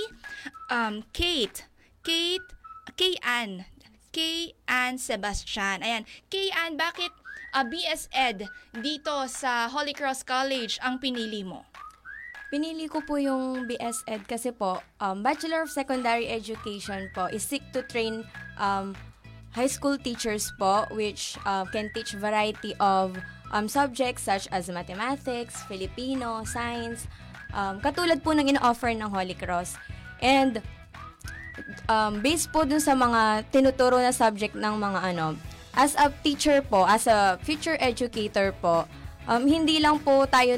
um, 0.70 1.02
Kate. 1.10 1.66
Kate, 2.06 2.48
Kay 2.94 3.18
Ann. 3.24 3.66
Kay 4.14 4.54
Ann 4.70 5.00
Sebastian. 5.00 5.82
Ayan, 5.82 6.06
Kay 6.30 6.54
Ann, 6.54 6.78
bakit 6.78 7.10
ah, 7.50 7.66
BS 7.66 8.06
Ed 8.14 8.46
dito 8.78 9.14
sa 9.26 9.66
Holy 9.70 9.96
Cross 9.96 10.22
College 10.22 10.78
ang 10.82 11.02
pinili 11.02 11.42
mo? 11.42 11.66
Pinili 12.54 12.86
ko 12.86 13.02
po 13.02 13.18
yung 13.18 13.66
BS 13.66 14.06
Ed 14.06 14.30
kasi 14.30 14.54
po, 14.54 14.78
um, 15.02 15.26
Bachelor 15.26 15.66
of 15.66 15.74
Secondary 15.74 16.30
Education 16.30 17.10
po 17.10 17.26
is 17.26 17.42
seek 17.42 17.66
to 17.74 17.82
train 17.82 18.22
um, 18.62 18.94
high 19.50 19.66
school 19.66 19.98
teachers 19.98 20.54
po 20.54 20.86
which 20.94 21.34
uh, 21.50 21.66
can 21.74 21.90
teach 21.90 22.14
variety 22.14 22.70
of 22.78 23.18
um, 23.50 23.66
subjects 23.66 24.30
such 24.30 24.46
as 24.54 24.70
mathematics, 24.70 25.66
Filipino, 25.66 26.46
science, 26.46 27.10
um, 27.58 27.82
katulad 27.82 28.22
po 28.22 28.30
ng 28.30 28.46
ino-offer 28.54 28.94
ng 28.94 29.10
Holy 29.10 29.34
Cross. 29.34 29.74
And 30.22 30.62
um, 31.90 32.22
based 32.22 32.54
po 32.54 32.62
dun 32.62 32.78
sa 32.78 32.94
mga 32.94 33.50
tinuturo 33.50 33.98
na 33.98 34.14
subject 34.14 34.54
ng 34.54 34.78
mga 34.78 35.10
ano, 35.10 35.34
as 35.74 35.98
a 35.98 36.06
teacher 36.22 36.62
po, 36.62 36.86
as 36.86 37.10
a 37.10 37.34
future 37.42 37.74
educator 37.82 38.54
po, 38.62 38.86
um, 39.26 39.42
hindi 39.42 39.82
lang 39.82 39.98
po 40.06 40.22
tayo 40.30 40.54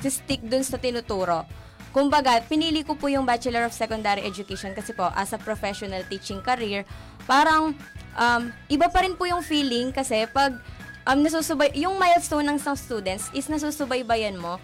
nag-stick 0.00 0.40
dun 0.48 0.64
sa 0.64 0.80
tinuturo. 0.80 1.44
Kumbaga, 1.92 2.40
pinili 2.40 2.80
ko 2.80 2.96
po 2.96 3.12
yung 3.12 3.28
Bachelor 3.28 3.68
of 3.68 3.76
Secondary 3.76 4.24
Education 4.24 4.72
kasi 4.72 4.96
po, 4.96 5.12
as 5.12 5.36
a 5.36 5.38
professional 5.38 6.00
teaching 6.08 6.40
career, 6.40 6.88
parang 7.28 7.76
um, 8.16 8.42
iba 8.72 8.88
pa 8.88 9.04
rin 9.04 9.12
po 9.12 9.28
yung 9.28 9.44
feeling 9.44 9.92
kasi 9.92 10.24
pag 10.32 10.56
um, 11.04 11.20
nasusubay, 11.20 11.68
yung 11.76 12.00
milestone 12.00 12.48
ng 12.48 12.56
isang 12.56 12.78
students 12.78 13.28
is 13.36 13.50
nasusubaybayan 13.52 14.40
mo. 14.40 14.56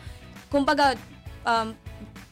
Kumbaga, 0.49 0.97
um, 1.45 1.77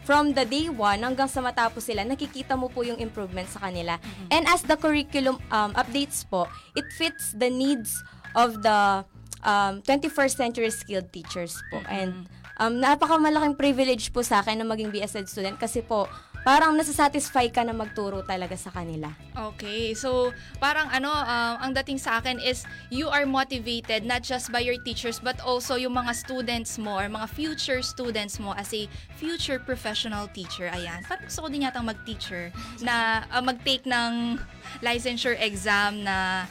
from 0.07 0.33
the 0.33 0.47
day 0.47 0.71
one 0.71 1.03
hanggang 1.03 1.27
sa 1.27 1.43
matapos 1.43 1.91
sila, 1.91 2.07
nakikita 2.07 2.55
mo 2.57 2.71
po 2.71 2.87
yung 2.87 3.03
improvement 3.03 3.51
sa 3.51 3.69
kanila. 3.69 3.99
And 4.31 4.47
as 4.49 4.63
the 4.63 4.79
curriculum 4.79 5.43
um, 5.53 5.75
updates 5.75 6.23
po, 6.23 6.47
it 6.79 6.87
fits 6.95 7.35
the 7.35 7.51
needs 7.51 7.99
of 8.39 8.63
the 8.63 9.03
um, 9.43 9.83
21st 9.83 10.35
century 10.39 10.71
skilled 10.71 11.11
teachers 11.11 11.59
po. 11.75 11.83
And 11.91 12.31
um, 12.59 12.79
napakamalaking 12.79 13.59
privilege 13.59 14.11
po 14.15 14.23
sa 14.23 14.43
akin 14.43 14.63
na 14.63 14.67
maging 14.67 14.91
BSED 14.91 15.27
student 15.27 15.57
kasi 15.59 15.83
po, 15.83 16.07
parang 16.45 16.77
nasasatisfy 16.77 17.49
ka 17.49 17.65
na 17.65 17.73
magturo 17.73 18.21
talaga 18.21 18.53
sa 18.53 18.69
kanila. 18.69 19.09
Okay, 19.33 19.97
so 19.97 20.29
parang 20.61 20.93
ano, 20.93 21.09
um, 21.09 21.55
ang 21.65 21.73
dating 21.73 21.97
sa 21.97 22.21
akin 22.21 22.37
is 22.37 22.69
you 22.93 23.09
are 23.09 23.25
motivated 23.25 24.05
not 24.05 24.21
just 24.21 24.53
by 24.53 24.61
your 24.61 24.77
teachers 24.85 25.17
but 25.17 25.41
also 25.41 25.81
yung 25.81 25.97
mga 25.97 26.13
students 26.13 26.77
mo 26.77 27.01
or 27.01 27.09
mga 27.09 27.33
future 27.33 27.81
students 27.81 28.37
mo 28.37 28.53
as 28.61 28.69
a 28.77 28.85
future 29.17 29.57
professional 29.57 30.29
teacher. 30.37 30.69
Ayan, 30.69 31.01
parang 31.09 31.25
gusto 31.25 31.41
ko 31.41 31.49
din 31.49 31.65
yata 31.65 31.81
mag-teacher 31.81 32.53
na 32.85 33.25
uh, 33.33 33.41
mag-take 33.41 33.89
ng 33.89 34.37
licensure 34.85 35.41
exam 35.41 36.05
na 36.05 36.45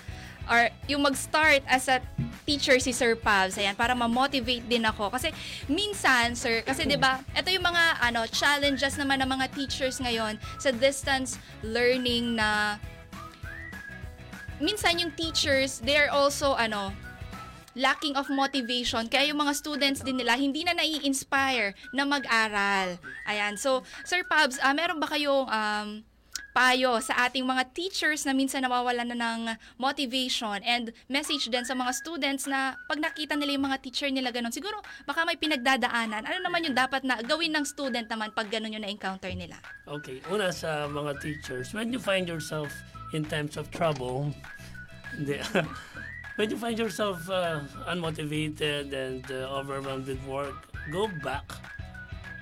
or 0.50 0.70
yung 0.88 1.04
mag-start 1.04 1.64
as 1.68 1.88
a 1.88 2.04
teacher 2.44 2.76
si 2.80 2.92
Sir 2.92 3.16
Pavs, 3.16 3.56
ayan, 3.56 3.76
para 3.76 3.96
ma-motivate 3.96 4.68
din 4.68 4.84
ako. 4.84 5.08
Kasi 5.12 5.32
minsan, 5.72 6.36
sir, 6.36 6.60
kasi 6.64 6.84
'di 6.84 7.00
ba, 7.00 7.24
ito 7.32 7.48
yung 7.48 7.64
mga 7.64 8.04
ano, 8.04 8.28
challenges 8.28 9.00
naman 9.00 9.24
ng 9.24 9.30
mga 9.32 9.46
teachers 9.56 10.04
ngayon 10.04 10.36
sa 10.60 10.76
distance 10.76 11.40
learning 11.64 12.36
na 12.36 12.80
minsan 14.60 15.00
yung 15.00 15.12
teachers, 15.16 15.80
they 15.84 15.96
are 15.96 16.12
also 16.12 16.56
ano, 16.56 16.92
lacking 17.74 18.14
of 18.14 18.30
motivation. 18.30 19.10
Kaya 19.10 19.34
yung 19.34 19.42
mga 19.42 19.54
students 19.58 20.06
din 20.06 20.22
nila, 20.22 20.38
hindi 20.38 20.62
na 20.62 20.78
nai-inspire 20.78 21.74
na 21.92 22.06
mag-aral. 22.06 23.02
Ayan. 23.26 23.58
So, 23.58 23.82
Sir 24.06 24.22
Pabs, 24.30 24.62
ah, 24.62 24.74
meron 24.78 25.02
ba 25.02 25.10
kayong 25.10 25.50
um, 25.50 25.90
payo 26.54 27.02
sa 27.02 27.28
ating 27.28 27.44
mga 27.44 27.74
teachers 27.74 28.24
na 28.30 28.32
minsan 28.32 28.62
nawawalan 28.62 29.10
na 29.10 29.18
ng 29.18 29.42
motivation 29.82 30.62
and 30.62 30.94
message 31.10 31.50
din 31.50 31.66
sa 31.66 31.74
mga 31.74 31.92
students 31.98 32.46
na 32.46 32.78
pag 32.86 33.02
nakita 33.02 33.34
nila 33.34 33.58
yung 33.58 33.66
mga 33.66 33.82
teacher 33.82 34.08
nila 34.14 34.30
ganun, 34.30 34.54
siguro 34.54 34.80
baka 35.10 35.26
may 35.26 35.36
pinagdadaanan. 35.36 36.24
Ano 36.24 36.40
naman 36.46 36.64
yung 36.70 36.78
dapat 36.78 37.02
na 37.02 37.20
gawin 37.26 37.58
ng 37.58 37.66
student 37.66 38.06
naman 38.06 38.30
pag 38.32 38.48
ganun 38.54 38.78
yung 38.78 38.86
na-encounter 38.86 39.34
nila? 39.34 39.58
Okay, 39.90 40.22
una 40.30 40.54
sa 40.54 40.86
mga 40.86 41.18
teachers, 41.20 41.74
when 41.74 41.90
you 41.90 41.98
find 41.98 42.30
yourself 42.30 42.70
in 43.18 43.26
times 43.26 43.58
of 43.58 43.68
trouble, 43.74 44.30
hindi, 45.18 45.42
when 46.38 46.48
you 46.54 46.58
find 46.58 46.78
yourself 46.78 47.26
uh, 47.34 47.66
unmotivated 47.90 48.94
and 48.94 49.26
uh, 49.34 49.50
overwhelmed 49.50 50.06
with 50.06 50.22
work, 50.30 50.70
go 50.94 51.10
back 51.26 51.50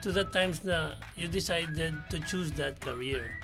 to 0.01 0.11
the 0.11 0.25
times 0.35 0.65
na 0.67 0.97
you 1.15 1.27
decided 1.27 1.93
to 2.09 2.19
choose 2.27 2.51
that 2.59 2.75
career. 2.81 3.40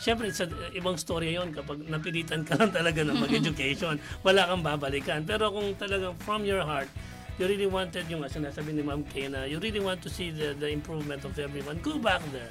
Siyempre, 0.00 0.32
sa 0.32 0.48
ibang 0.72 0.96
story 0.96 1.36
yon 1.36 1.52
kapag 1.52 1.84
napilitan 1.84 2.40
ka 2.40 2.56
lang 2.56 2.72
talaga 2.72 3.04
na 3.04 3.12
mag-education, 3.12 4.00
wala 4.26 4.48
kang 4.48 4.64
babalikan. 4.64 5.20
Pero 5.28 5.52
kung 5.52 5.76
talagang 5.76 6.16
from 6.24 6.48
your 6.48 6.64
heart, 6.64 6.88
you 7.36 7.44
really 7.44 7.68
wanted 7.68 8.08
yung 8.08 8.24
sinasabi 8.24 8.72
ni 8.72 8.80
Ma'am 8.80 9.04
Kay 9.12 9.28
na 9.28 9.44
you 9.44 9.60
really 9.60 9.80
want 9.80 10.00
to 10.00 10.08
see 10.08 10.32
the, 10.32 10.56
the 10.56 10.72
improvement 10.72 11.20
of 11.28 11.36
everyone, 11.36 11.76
go 11.84 12.00
back 12.00 12.24
there. 12.32 12.48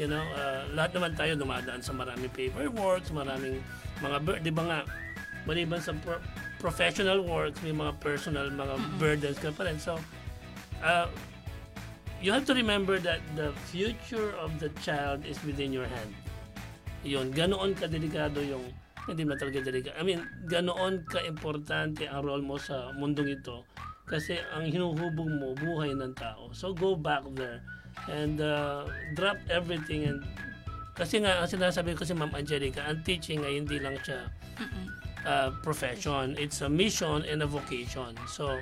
You 0.00 0.08
know, 0.08 0.24
uh, 0.36 0.68
lahat 0.72 0.96
naman 0.96 1.16
tayo 1.16 1.36
dumadaan 1.36 1.84
sa 1.84 1.92
maraming 1.92 2.32
paperwork, 2.32 3.04
sa 3.04 3.12
maraming 3.12 3.60
mga, 4.00 4.16
bur- 4.24 4.40
di 4.40 4.52
ba 4.52 4.64
nga, 4.64 4.78
maliban 5.44 5.80
sa 5.80 5.92
pro- 5.96 6.20
professional 6.60 7.20
work, 7.24 7.56
may 7.60 7.72
mga 7.72 7.96
personal, 8.00 8.48
mga 8.48 8.76
burdens 8.96 9.36
ka 9.40 9.52
pa 9.52 9.68
rin. 9.68 9.76
So, 9.80 10.00
uh, 10.80 11.08
you 12.20 12.32
have 12.32 12.44
to 12.48 12.56
remember 12.56 12.96
that 13.04 13.20
the 13.36 13.52
future 13.68 14.32
of 14.40 14.56
the 14.60 14.68
child 14.80 15.24
is 15.24 15.36
within 15.44 15.72
your 15.72 15.88
hand. 15.88 16.12
Yun, 17.06 17.30
ganoon 17.30 17.72
ka 17.78 17.86
delikado 17.86 18.42
yung 18.42 18.66
hindi 19.06 19.22
na 19.22 19.38
talaga 19.38 19.62
delikado. 19.62 19.94
I 19.96 20.02
mean, 20.02 20.20
ganoon 20.50 21.06
ka 21.06 21.22
importante 21.22 22.10
ang 22.10 22.26
role 22.26 22.42
mo 22.42 22.58
sa 22.58 22.90
mundong 22.98 23.38
ito 23.38 23.62
kasi 24.06 24.38
ang 24.54 24.66
hinuhubog 24.66 25.30
mo 25.30 25.54
buhay 25.54 25.94
ng 25.94 26.14
tao. 26.18 26.50
So 26.50 26.74
go 26.74 26.98
back 26.98 27.22
there 27.38 27.62
and 28.10 28.42
uh, 28.42 28.86
drop 29.14 29.38
everything 29.46 30.06
and 30.10 30.20
kasi 30.96 31.20
nga 31.20 31.44
ang 31.44 31.48
sinasabi 31.50 31.92
ko 31.92 32.08
si 32.08 32.16
Ma'am 32.16 32.32
Angelica, 32.32 32.82
ang 32.88 33.04
teaching 33.04 33.44
ay 33.44 33.60
hindi 33.60 33.76
lang 33.76 34.00
siya 34.00 34.32
uh, 35.26 35.50
profession, 35.60 36.38
it's 36.38 36.62
a 36.62 36.70
mission 36.70 37.26
and 37.28 37.42
a 37.42 37.48
vocation. 37.48 38.16
So, 38.30 38.56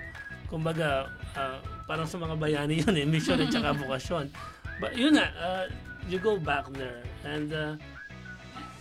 kumbaga, 0.51 1.13
uh, 1.37 1.63
parang 1.87 2.09
sa 2.09 2.19
mga 2.19 2.35
bayani 2.41 2.75
yun 2.83 2.97
eh, 2.97 3.07
mission 3.07 3.39
at 3.39 3.53
saka 3.53 3.77
vocation. 3.87 4.33
But 4.83 4.99
yun 4.99 5.15
na, 5.15 5.31
uh, 5.39 5.65
you 6.11 6.19
go 6.19 6.35
back 6.41 6.67
there 6.75 7.07
and 7.23 7.53
uh, 7.55 7.79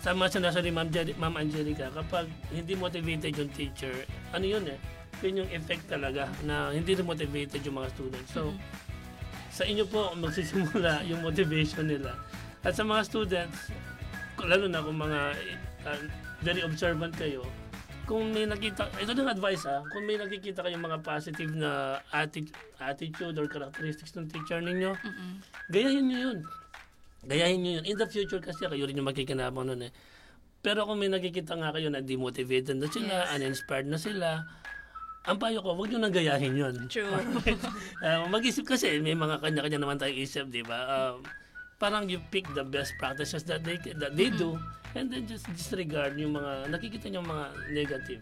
sama 0.04 0.28
sinasabi 0.28 0.68
ni 0.68 0.76
Ma'am, 0.76 0.92
Jeri- 0.92 1.16
Ma'am 1.16 1.40
Angelica, 1.40 1.88
kapag 1.96 2.28
hindi 2.52 2.76
motivated 2.76 3.32
yung 3.40 3.48
teacher, 3.56 3.96
ano 4.36 4.44
yun 4.44 4.68
eh, 4.68 4.76
yun 5.24 5.48
yung 5.48 5.50
effect 5.56 5.88
talaga 5.88 6.28
na 6.44 6.76
hindi 6.76 6.92
rin 6.92 7.08
motivated 7.08 7.64
yung 7.64 7.80
mga 7.80 7.88
students. 7.96 8.30
So, 8.36 8.52
sa 9.48 9.64
inyo 9.64 9.88
po 9.88 10.12
magsisimula 10.20 11.08
yung 11.08 11.24
motivation 11.24 11.88
nila. 11.88 12.20
At 12.68 12.76
sa 12.76 12.84
mga 12.84 13.08
students, 13.08 13.72
lalo 14.44 14.68
na 14.68 14.84
kung 14.84 15.00
mga 15.00 15.20
uh, 15.88 16.00
very 16.44 16.60
observant 16.68 17.16
kayo, 17.16 17.48
kung 18.04 18.36
may 18.36 18.44
nakita, 18.44 18.92
ito 19.00 19.16
yung 19.16 19.32
advice 19.32 19.64
ah, 19.64 19.80
kung 19.88 20.04
may 20.04 20.20
nakikita 20.20 20.60
kayong 20.60 20.84
mga 20.84 21.00
positive 21.00 21.56
na 21.56 22.04
atti- 22.12 22.52
attitude 22.84 23.40
or 23.40 23.48
characteristics 23.48 24.12
ng 24.20 24.28
teacher 24.28 24.60
ninyo, 24.60 24.92
gayahin 25.72 26.12
nyo 26.12 26.20
yun. 26.20 26.40
Gayahin 27.24 27.60
nyo 27.64 27.72
yun. 27.80 27.86
In 27.88 27.98
the 27.98 28.08
future 28.08 28.40
kasi 28.44 28.68
kayo 28.68 28.84
rin 28.84 29.00
yung 29.00 29.08
makikinabang 29.08 29.68
nun 29.68 29.88
eh. 29.88 29.92
Pero 30.64 30.88
kung 30.88 31.00
may 31.00 31.12
nakikita 31.12 31.60
nga 31.60 31.76
kayo 31.76 31.92
na 31.92 32.00
demotivated 32.00 32.80
na 32.80 32.88
sila, 32.88 33.28
uninspired 33.36 33.88
na 33.88 34.00
sila, 34.00 34.48
ang 35.28 35.40
payo 35.40 35.60
ko, 35.60 35.76
huwag 35.76 35.92
nyo 35.92 36.00
nang 36.04 36.16
gayahin 36.16 36.56
yun. 36.56 36.76
True. 36.88 37.12
Uh, 38.04 38.28
mag-isip 38.34 38.64
kasi, 38.64 39.00
may 39.04 39.16
mga 39.16 39.44
kanya-kanya 39.44 39.80
naman 39.80 40.00
tayong 40.00 40.20
isip, 40.24 40.48
di 40.52 40.64
ba? 40.64 40.84
Um, 40.88 41.24
parang 41.84 42.08
you 42.08 42.24
pick 42.32 42.48
the 42.56 42.64
best 42.64 42.96
practices 42.96 43.44
that 43.44 43.60
they 43.68 43.76
that 44.00 44.16
they 44.16 44.32
do 44.32 44.56
and 44.96 45.10
then 45.10 45.26
just 45.26 45.46
disregard 45.54 46.18
yung 46.18 46.38
mga 46.38 46.70
nakikita 46.70 47.10
yung 47.10 47.26
mga 47.26 47.46
negative. 47.74 48.22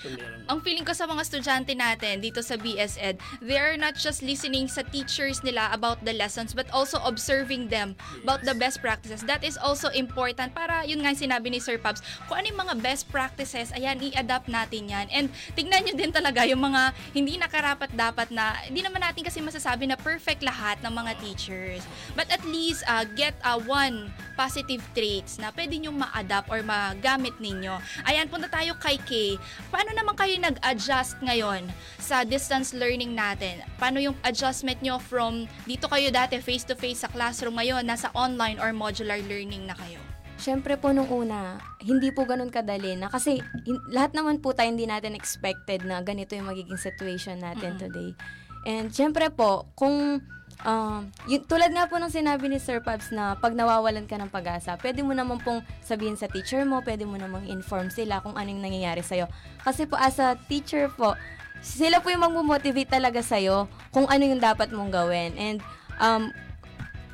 So, 0.00 0.08
meron. 0.14 0.40
Ang 0.48 0.58
feeling 0.64 0.86
ko 0.86 0.94
sa 0.96 1.04
mga 1.04 1.20
estudyante 1.24 1.72
natin 1.76 2.24
dito 2.24 2.40
sa 2.40 2.56
BSED, 2.56 3.20
they 3.44 3.58
are 3.60 3.76
not 3.76 3.98
just 3.98 4.24
listening 4.24 4.70
sa 4.70 4.80
teachers 4.86 5.44
nila 5.44 5.68
about 5.74 6.00
the 6.04 6.14
lessons 6.14 6.56
but 6.56 6.66
also 6.72 6.96
observing 7.04 7.68
them 7.68 7.92
about 8.24 8.40
the 8.46 8.56
best 8.56 8.80
practices. 8.80 9.20
That 9.26 9.44
is 9.44 9.60
also 9.60 9.92
important 9.92 10.56
para 10.56 10.86
yun 10.88 11.04
nga 11.04 11.12
sinabi 11.12 11.52
ni 11.52 11.60
Sir 11.60 11.76
Pabs, 11.76 12.00
kung 12.30 12.40
ano 12.40 12.46
yung 12.48 12.60
mga 12.64 12.74
best 12.80 13.10
practices, 13.12 13.74
ayan, 13.74 14.00
i-adapt 14.00 14.48
natin 14.48 14.88
yan. 14.88 15.06
And 15.12 15.26
tignan 15.52 15.84
nyo 15.84 15.94
din 15.98 16.14
talaga 16.14 16.46
yung 16.48 16.62
mga 16.62 16.94
hindi 17.12 17.36
nakarapat 17.36 17.92
dapat 17.92 18.32
na, 18.32 18.56
hindi 18.64 18.80
naman 18.80 19.02
natin 19.04 19.26
kasi 19.26 19.42
masasabi 19.42 19.90
na 19.90 19.98
perfect 19.98 20.40
lahat 20.40 20.80
ng 20.80 20.92
mga 20.94 21.12
teachers. 21.20 21.82
But 22.14 22.30
at 22.30 22.42
least, 22.46 22.86
uh, 22.86 23.04
get 23.18 23.34
uh, 23.42 23.58
one 23.58 24.14
positive 24.38 24.80
traits 24.94 25.42
na 25.42 25.50
pwede 25.50 25.74
nyo 25.82 25.97
ma-adapt 25.98 26.46
or 26.48 26.62
magamit 26.62 27.34
ninyo. 27.42 27.74
Ayan, 28.06 28.30
punta 28.30 28.46
tayo 28.46 28.78
kay 28.78 28.96
Kay. 29.02 29.34
Paano 29.74 29.90
naman 29.92 30.14
kayo 30.14 30.38
nag-adjust 30.38 31.18
ngayon 31.20 31.66
sa 31.98 32.22
distance 32.22 32.70
learning 32.70 33.18
natin? 33.18 33.60
Paano 33.76 33.98
yung 33.98 34.14
adjustment 34.22 34.78
nyo 34.78 35.02
from 35.02 35.50
dito 35.66 35.90
kayo 35.90 36.08
dati 36.14 36.38
face-to-face 36.38 37.02
sa 37.02 37.10
classroom 37.10 37.58
ngayon, 37.58 37.82
nasa 37.82 38.14
online 38.14 38.62
or 38.62 38.70
modular 38.70 39.18
learning 39.26 39.66
na 39.66 39.74
kayo? 39.74 39.98
Siyempre 40.38 40.78
po 40.78 40.94
nung 40.94 41.10
una, 41.10 41.58
hindi 41.82 42.14
po 42.14 42.22
ganun 42.22 42.54
kadali 42.54 42.94
na 42.94 43.10
kasi 43.10 43.42
hin- 43.66 43.82
lahat 43.90 44.14
naman 44.14 44.38
po 44.38 44.54
tayo 44.54 44.70
hindi 44.70 44.86
natin 44.86 45.18
expected 45.18 45.82
na 45.82 45.98
ganito 45.98 46.38
yung 46.38 46.46
magiging 46.46 46.78
situation 46.78 47.42
natin 47.42 47.74
today. 47.74 48.14
And 48.62 48.94
siyempre 48.94 49.34
po, 49.34 49.66
kung 49.74 50.22
um, 50.64 51.08
yun, 51.30 51.42
tulad 51.46 51.70
nga 51.70 51.86
po 51.86 52.00
ng 52.00 52.10
sinabi 52.10 52.50
ni 52.50 52.58
Sir 52.58 52.82
Pabs 52.82 53.10
na 53.14 53.38
pag 53.38 53.54
nawawalan 53.54 54.08
ka 54.08 54.18
ng 54.18 54.30
pag-asa, 54.32 54.74
pwede 54.80 55.04
mo 55.04 55.12
naman 55.14 55.38
pong 55.42 55.62
sabihin 55.84 56.18
sa 56.18 56.26
teacher 56.26 56.64
mo, 56.66 56.82
pwede 56.82 57.04
mo 57.06 57.14
namang 57.18 57.46
inform 57.46 57.92
sila 57.92 58.22
kung 58.24 58.34
anong 58.34 58.62
nangyayari 58.62 59.04
sa'yo. 59.04 59.30
Kasi 59.62 59.86
po 59.86 59.94
as 59.94 60.18
a 60.18 60.34
teacher 60.50 60.90
po, 60.92 61.14
sila 61.60 61.98
po 61.98 62.10
yung 62.10 62.22
magmo-motivate 62.22 62.90
talaga 62.90 63.20
sa'yo 63.22 63.66
kung 63.90 64.06
ano 64.06 64.22
yung 64.22 64.42
dapat 64.42 64.70
mong 64.70 64.90
gawin. 64.94 65.34
And 65.34 65.58
um, 65.98 66.30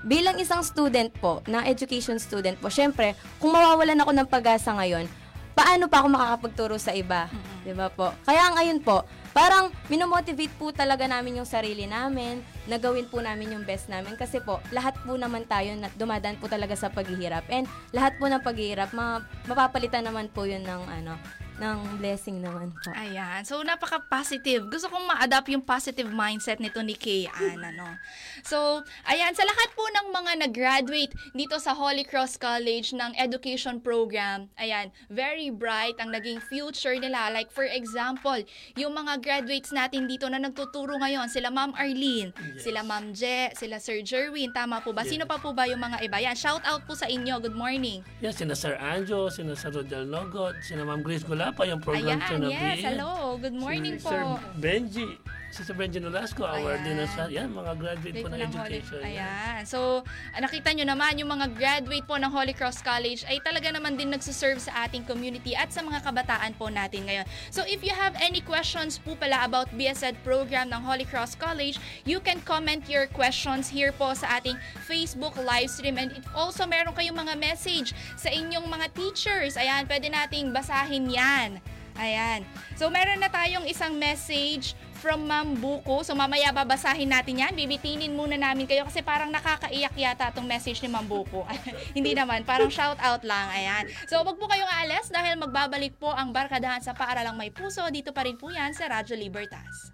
bilang 0.05 0.37
isang 0.37 0.61
student 0.61 1.13
po, 1.17 1.41
na 1.49 1.65
education 1.65 2.21
student 2.21 2.61
po, 2.61 2.69
syempre, 2.69 3.17
kung 3.41 3.53
mawawalan 3.57 4.01
ako 4.05 4.13
ng 4.13 4.29
pag-asa 4.29 4.77
ngayon, 4.77 5.09
paano 5.57 5.89
pa 5.89 6.05
ako 6.05 6.13
makakapagturo 6.13 6.77
sa 6.77 6.93
iba? 6.93 7.31
'Di 7.63 7.73
ba 7.73 7.89
po? 7.89 8.13
Kaya 8.27 8.53
ngayon 8.59 8.83
po, 8.83 9.07
parang 9.35 9.75
minomotivate 9.91 10.55
po 10.57 10.71
talaga 10.71 11.05
namin 11.11 11.43
yung 11.43 11.49
sarili 11.49 11.85
namin, 11.85 12.41
na 12.65 12.81
gawin 12.81 13.05
po 13.05 13.21
namin 13.21 13.59
yung 13.59 13.65
best 13.67 13.91
namin 13.91 14.17
kasi 14.17 14.41
po, 14.41 14.63
lahat 14.73 14.97
po 15.05 15.19
naman 15.19 15.45
tayo 15.45 15.75
na 15.77 15.93
dumadaan 15.99 16.41
po 16.41 16.49
talaga 16.49 16.73
sa 16.73 16.89
paghihirap. 16.89 17.45
And 17.53 17.69
lahat 17.93 18.17
po 18.17 18.31
ng 18.31 18.41
paghihirap, 18.41 18.95
ma- 18.97 19.27
mapapalitan 19.45 20.07
naman 20.07 20.33
po 20.33 20.49
yun 20.49 20.65
ng 20.65 20.83
ano, 20.89 21.19
ng 21.59 22.03
blessing 22.03 22.43
naman 22.43 22.75
po. 22.75 22.91
Ayan. 22.95 23.47
So, 23.47 23.63
napaka-positive. 23.63 24.67
Gusto 24.67 24.91
kong 24.91 25.07
ma-adapt 25.07 25.47
yung 25.55 25.63
positive 25.63 26.11
mindset 26.11 26.59
nito 26.59 26.83
ni 26.83 26.99
Kay 26.99 27.31
Ann, 27.31 27.63
ano. 27.63 27.95
So, 28.43 28.83
ayan. 29.07 29.31
Sa 29.39 29.47
lahat 29.47 29.71
po 29.79 29.87
ng 29.87 30.07
mga 30.11 30.33
nag-graduate 30.47 31.13
dito 31.31 31.57
sa 31.63 31.75
Holy 31.75 32.03
Cross 32.03 32.43
College 32.43 32.95
ng 32.99 33.15
education 33.15 33.79
program, 33.79 34.51
ayan, 34.59 34.91
very 35.07 35.51
bright 35.55 35.95
ang 36.03 36.11
naging 36.11 36.43
future 36.43 36.99
nila. 36.99 37.31
Like, 37.31 37.55
for 37.55 37.67
example, 37.67 38.43
yung 38.75 38.95
mga 38.95 39.23
graduates 39.23 39.71
natin 39.71 40.11
dito 40.11 40.27
na 40.27 40.43
nagtuturo 40.43 40.99
ngayon, 40.99 41.31
sila 41.31 41.55
Ma'am 41.55 41.75
Arlene, 41.79 42.35
sila 42.59 42.83
Ma'am 42.83 43.15
Je, 43.15 43.55
sila 43.55 43.79
Sir 43.79 44.03
Jerwin, 44.03 44.51
tama 44.51 44.83
po 44.83 44.91
ba? 44.91 45.07
Sino 45.07 45.23
pa 45.23 45.39
po 45.39 45.55
ba 45.55 45.71
yung 45.71 45.83
mga 45.83 46.03
iba? 46.03 46.19
Yan, 46.19 46.35
shout 46.35 46.63
out 46.67 46.83
po 46.83 46.99
sa 46.99 47.07
inyo. 47.07 47.39
Good 47.39 47.55
morning. 47.55 48.03
Yan, 48.21 48.35
sina 48.35 48.59
Sir 48.59 48.75
Anjo, 48.83 49.31
sina 49.31 49.55
Sir 49.55 49.71
Rodel 49.71 50.07
Nogot, 50.07 50.59
sina 50.67 50.83
Ma'am 50.83 51.03
Grace 51.03 51.23
Gulapa, 51.45 51.63
yung 51.69 51.83
program 51.85 52.17
Ayan, 52.25 52.49
yes, 52.49 52.81
hello. 52.89 53.37
Good 53.37 53.53
morning 53.53 54.01
si 54.01 54.09
po. 54.09 54.17
Sir 54.17 54.25
Benji, 54.57 55.21
si 55.55 55.63
Sir 55.63 55.79
Benji 55.79 56.03
Nolasco, 56.03 56.43
award 56.43 56.83
din 56.83 56.99
sa, 57.15 57.31
yan, 57.31 57.55
mga 57.55 57.79
graduate 57.79 58.17
po 58.19 58.27
ng 58.27 58.43
ng 58.43 58.51
Holy- 58.59 58.83
education. 58.83 59.01
yan. 59.07 59.23
Ayan. 59.23 59.61
So, 59.63 60.03
ah, 60.35 60.41
nakita 60.43 60.75
nyo 60.75 60.83
naman, 60.83 61.15
yung 61.15 61.31
mga 61.31 61.55
graduate 61.55 62.03
po 62.03 62.19
ng 62.19 62.27
Holy 62.27 62.51
Cross 62.51 62.83
College 62.83 63.23
ay 63.31 63.39
talaga 63.39 63.71
naman 63.71 63.95
din 63.95 64.11
nagsuserve 64.11 64.59
sa 64.59 64.83
ating 64.83 65.07
community 65.07 65.55
at 65.55 65.71
sa 65.71 65.87
mga 65.87 66.03
kabataan 66.03 66.59
po 66.59 66.67
natin 66.75 67.07
ngayon. 67.07 67.23
So, 67.55 67.63
if 67.71 67.87
you 67.87 67.95
have 67.95 68.19
any 68.19 68.43
questions 68.43 68.99
po 68.99 69.15
pala 69.15 69.47
about 69.47 69.71
BSED 69.79 70.19
program 70.27 70.75
ng 70.75 70.83
Holy 70.83 71.07
Cross 71.07 71.39
College, 71.39 71.79
you 72.03 72.19
can 72.19 72.43
comment 72.43 72.91
your 72.91 73.07
questions 73.15 73.71
here 73.71 73.95
po 73.95 74.11
sa 74.19 74.43
ating 74.43 74.59
Facebook 74.91 75.39
live 75.39 75.71
stream. 75.71 76.03
And 76.03 76.11
if 76.19 76.27
also 76.35 76.67
meron 76.67 76.99
kayong 76.99 77.15
mga 77.15 77.39
message 77.39 77.95
sa 78.19 78.27
inyong 78.27 78.67
mga 78.67 78.91
teachers, 78.91 79.55
ayan, 79.55 79.87
pwede 79.87 80.11
nating 80.11 80.51
basahin 80.51 81.07
yan. 81.07 81.63
Ayan. 81.95 82.43
So, 82.75 82.91
meron 82.91 83.23
na 83.23 83.31
tayong 83.31 83.71
isang 83.71 83.95
message 83.95 84.75
from 85.05 85.29
Ma'am 85.29 85.61
Buko. 85.61 86.01
So, 86.01 86.17
mamaya 86.17 86.49
babasahin 86.49 87.13
natin 87.13 87.45
yan. 87.45 87.53
Bibitinin 87.53 88.17
muna 88.17 88.41
namin 88.41 88.65
kayo 88.65 88.89
kasi 88.89 89.05
parang 89.05 89.29
nakakaiyak 89.29 89.93
yata 89.93 90.33
itong 90.33 90.49
message 90.49 90.81
ni 90.81 90.89
Ma'am 90.89 91.05
Buko. 91.05 91.45
Hindi 91.97 92.17
naman, 92.17 92.49
parang 92.49 92.73
shout 92.73 92.97
out 93.05 93.21
lang. 93.21 93.53
Ayan. 93.53 93.85
So, 94.09 94.25
wag 94.25 94.41
po 94.41 94.49
kayong 94.49 94.73
aalis 94.81 95.13
dahil 95.13 95.37
magbabalik 95.37 96.01
po 96.01 96.09
ang 96.09 96.33
Barkadahan 96.33 96.81
sa 96.81 96.97
Paaralang 96.97 97.37
May 97.37 97.53
Puso. 97.53 97.85
Dito 97.93 98.17
pa 98.17 98.25
rin 98.25 98.41
po 98.41 98.49
yan 98.49 98.73
sa 98.73 98.89
Radyo 98.89 99.13
Libertas. 99.21 99.93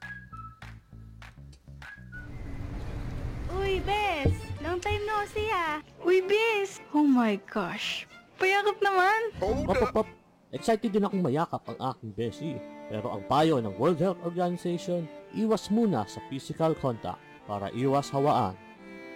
Uy, 3.58 3.82
Bes! 3.82 4.30
Long 4.62 4.78
time 4.78 5.02
no 5.10 5.26
see 5.26 5.50
ah. 5.50 5.82
Uy, 6.06 6.22
Bis! 6.22 6.78
Oh 6.94 7.02
my 7.02 7.34
gosh. 7.50 8.06
Payakap 8.38 8.78
naman. 8.78 9.18
Pop, 9.42 9.58
pop, 9.66 9.90
pop. 9.90 10.08
Excited 10.54 10.94
din 10.94 11.02
akong 11.02 11.18
mayakap 11.18 11.66
ang 11.66 11.78
aking 11.90 12.10
beshi. 12.14 12.54
Pero 12.90 13.14
ang 13.14 13.22
payo 13.30 13.62
ng 13.62 13.78
World 13.78 14.02
Health 14.02 14.20
Organization, 14.26 15.06
iwas 15.38 15.70
muna 15.70 16.02
sa 16.10 16.18
physical 16.26 16.74
contact 16.74 17.22
para 17.46 17.70
iwas 17.70 18.10
hawaan. 18.10 18.58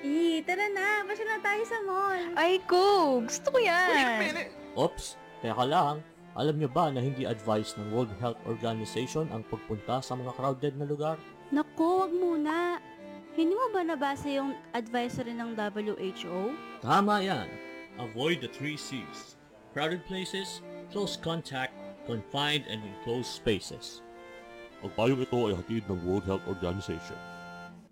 Eh, 0.06 0.38
tara 0.46 0.70
na. 0.70 1.02
Pasya 1.02 1.26
na 1.26 1.38
tayo 1.42 1.62
sa 1.66 1.78
mall. 1.82 2.22
Ay, 2.38 2.62
ko. 2.70 3.18
Gusto 3.26 3.50
ko 3.50 3.58
yan. 3.58 4.46
Oops, 4.78 5.18
teka 5.42 5.64
lang. 5.66 6.06
Alam 6.34 6.58
niyo 6.58 6.70
ba 6.70 6.90
na 6.90 7.02
hindi 7.02 7.26
advice 7.26 7.74
ng 7.78 7.94
World 7.94 8.14
Health 8.18 8.38
Organization 8.46 9.26
ang 9.30 9.46
pagpunta 9.46 10.02
sa 10.02 10.14
mga 10.14 10.34
crowded 10.34 10.74
na 10.78 10.86
lugar? 10.86 11.18
Naku, 11.50 12.06
wag 12.06 12.12
muna. 12.14 12.78
Hindi 13.34 13.54
mo 13.54 13.66
ba 13.74 13.82
nabasa 13.82 14.30
yung 14.30 14.54
advisory 14.74 15.34
ng 15.34 15.58
WHO? 15.58 16.54
Tama 16.82 17.22
yan. 17.22 17.50
Avoid 17.98 18.42
the 18.42 18.50
three 18.50 18.78
C's. 18.78 19.38
Crowded 19.74 20.06
places, 20.06 20.62
close 20.94 21.18
contact, 21.18 21.74
confined 22.04 22.64
and 22.68 22.80
enclosed 22.84 23.28
spaces. 23.28 24.04
Ang 24.84 24.92
payong 24.96 25.24
ito 25.24 25.38
ay 25.48 25.54
hatid 25.56 25.84
ng 25.88 26.00
World 26.04 26.24
Health 26.28 26.44
Organization. 26.44 27.16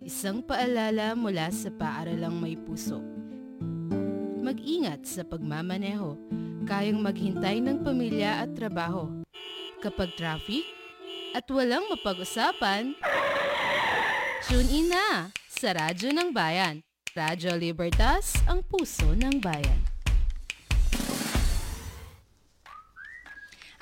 Isang 0.02 0.44
paalala 0.44 1.14
mula 1.16 1.48
sa 1.48 1.70
paaralang 1.72 2.36
may 2.36 2.58
puso. 2.58 3.00
Mag-ingat 4.42 5.06
sa 5.06 5.22
pagmamaneho. 5.22 6.18
Kayang 6.66 7.00
maghintay 7.00 7.62
ng 7.62 7.80
pamilya 7.80 8.42
at 8.42 8.52
trabaho. 8.54 9.08
Kapag 9.82 10.14
traffic 10.18 10.62
at 11.32 11.46
walang 11.50 11.86
mapag-usapan, 11.90 12.94
tune 14.46 14.70
in 14.70 14.90
na 14.90 15.30
sa 15.46 15.74
Radyo 15.74 16.10
ng 16.10 16.30
Bayan. 16.34 16.82
Radyo 17.12 17.60
Libertas, 17.60 18.40
ang 18.48 18.64
puso 18.64 19.12
ng 19.12 19.36
bayan. 19.36 19.91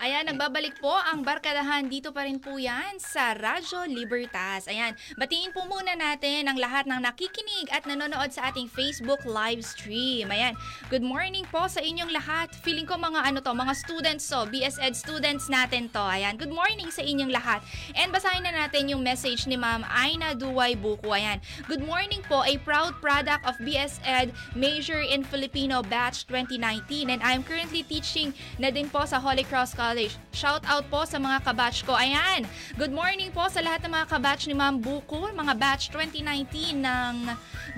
Ayan, 0.01 0.33
nagbabalik 0.33 0.81
po 0.81 0.97
ang 0.97 1.21
barkadahan. 1.21 1.85
Dito 1.85 2.09
pa 2.09 2.25
rin 2.25 2.41
po 2.41 2.57
yan 2.57 2.97
sa 2.97 3.37
Radyo 3.37 3.85
Libertas. 3.85 4.65
Ayan, 4.65 4.97
batiin 5.21 5.53
po 5.53 5.69
muna 5.69 5.93
natin 5.93 6.49
ang 6.49 6.57
lahat 6.57 6.89
ng 6.89 7.05
nakikinig 7.05 7.69
at 7.69 7.85
nanonood 7.85 8.33
sa 8.33 8.49
ating 8.49 8.65
Facebook 8.65 9.21
live 9.29 9.61
stream. 9.61 10.33
Ayan, 10.33 10.57
good 10.89 11.05
morning 11.05 11.45
po 11.53 11.69
sa 11.69 11.85
inyong 11.85 12.17
lahat. 12.17 12.49
Feeling 12.65 12.89
ko 12.89 12.97
mga 12.97 13.29
ano 13.29 13.45
to, 13.45 13.53
mga 13.53 13.77
students 13.77 14.25
to, 14.25 14.49
BS 14.49 14.81
Ed 14.81 14.97
students 14.97 15.53
natin 15.53 15.93
to. 15.93 16.01
Ayan, 16.01 16.41
good 16.41 16.49
morning 16.49 16.89
sa 16.89 17.05
inyong 17.05 17.29
lahat. 17.29 17.61
And 17.93 18.09
basahin 18.09 18.49
na 18.49 18.57
natin 18.57 18.89
yung 18.89 19.05
message 19.05 19.45
ni 19.45 19.61
Ma'am 19.61 19.85
Aina 19.85 20.33
Duway 20.33 20.81
Buko. 20.81 21.13
Ayan, 21.13 21.45
good 21.69 21.85
morning 21.85 22.25
po, 22.25 22.41
a 22.49 22.57
proud 22.65 22.97
product 23.05 23.45
of 23.45 23.53
BS 23.61 24.01
Ed 24.09 24.33
Major 24.57 25.05
in 25.05 25.29
Filipino 25.29 25.85
Batch 25.85 26.25
2019 26.25 27.13
and 27.13 27.21
I'm 27.21 27.45
currently 27.45 27.85
teaching 27.85 28.33
na 28.57 28.73
din 28.73 28.89
po 28.89 29.05
sa 29.05 29.21
Holy 29.21 29.45
Cross 29.45 29.77
College. 29.77 29.90
Shout 30.31 30.63
out 30.71 30.87
po 30.87 31.03
sa 31.03 31.19
mga 31.19 31.43
kabatch 31.43 31.83
ko. 31.83 31.99
Ayan, 31.99 32.47
good 32.79 32.95
morning 32.95 33.35
po 33.35 33.51
sa 33.51 33.59
lahat 33.59 33.83
ng 33.83 33.91
mga 33.91 34.07
kabatch 34.07 34.47
ni 34.47 34.55
Ma'am 34.55 34.79
Buko, 34.79 35.35
mga 35.35 35.59
batch 35.59 35.91
2019 35.91 36.79
ng 36.79 37.15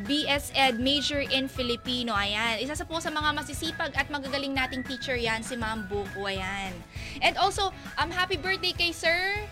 BS 0.05 0.53
Ed 0.53 0.77
Major 0.77 1.25
in 1.25 1.49
Filipino. 1.49 2.13
Ayan, 2.13 2.61
isa 2.61 2.77
sa 2.77 2.85
po 2.85 3.01
sa 3.01 3.09
mga 3.09 3.33
masisipag 3.33 3.97
at 3.97 4.13
magagaling 4.13 4.53
nating 4.53 4.85
teacher 4.85 5.17
yan, 5.17 5.41
si 5.41 5.57
Ma'am 5.57 5.89
Buko. 5.89 6.29
Ayan. 6.29 6.77
And 7.25 7.41
also, 7.41 7.73
um, 7.97 8.13
happy 8.13 8.37
birthday 8.37 8.77
kay 8.77 8.93
Sir 8.93 9.49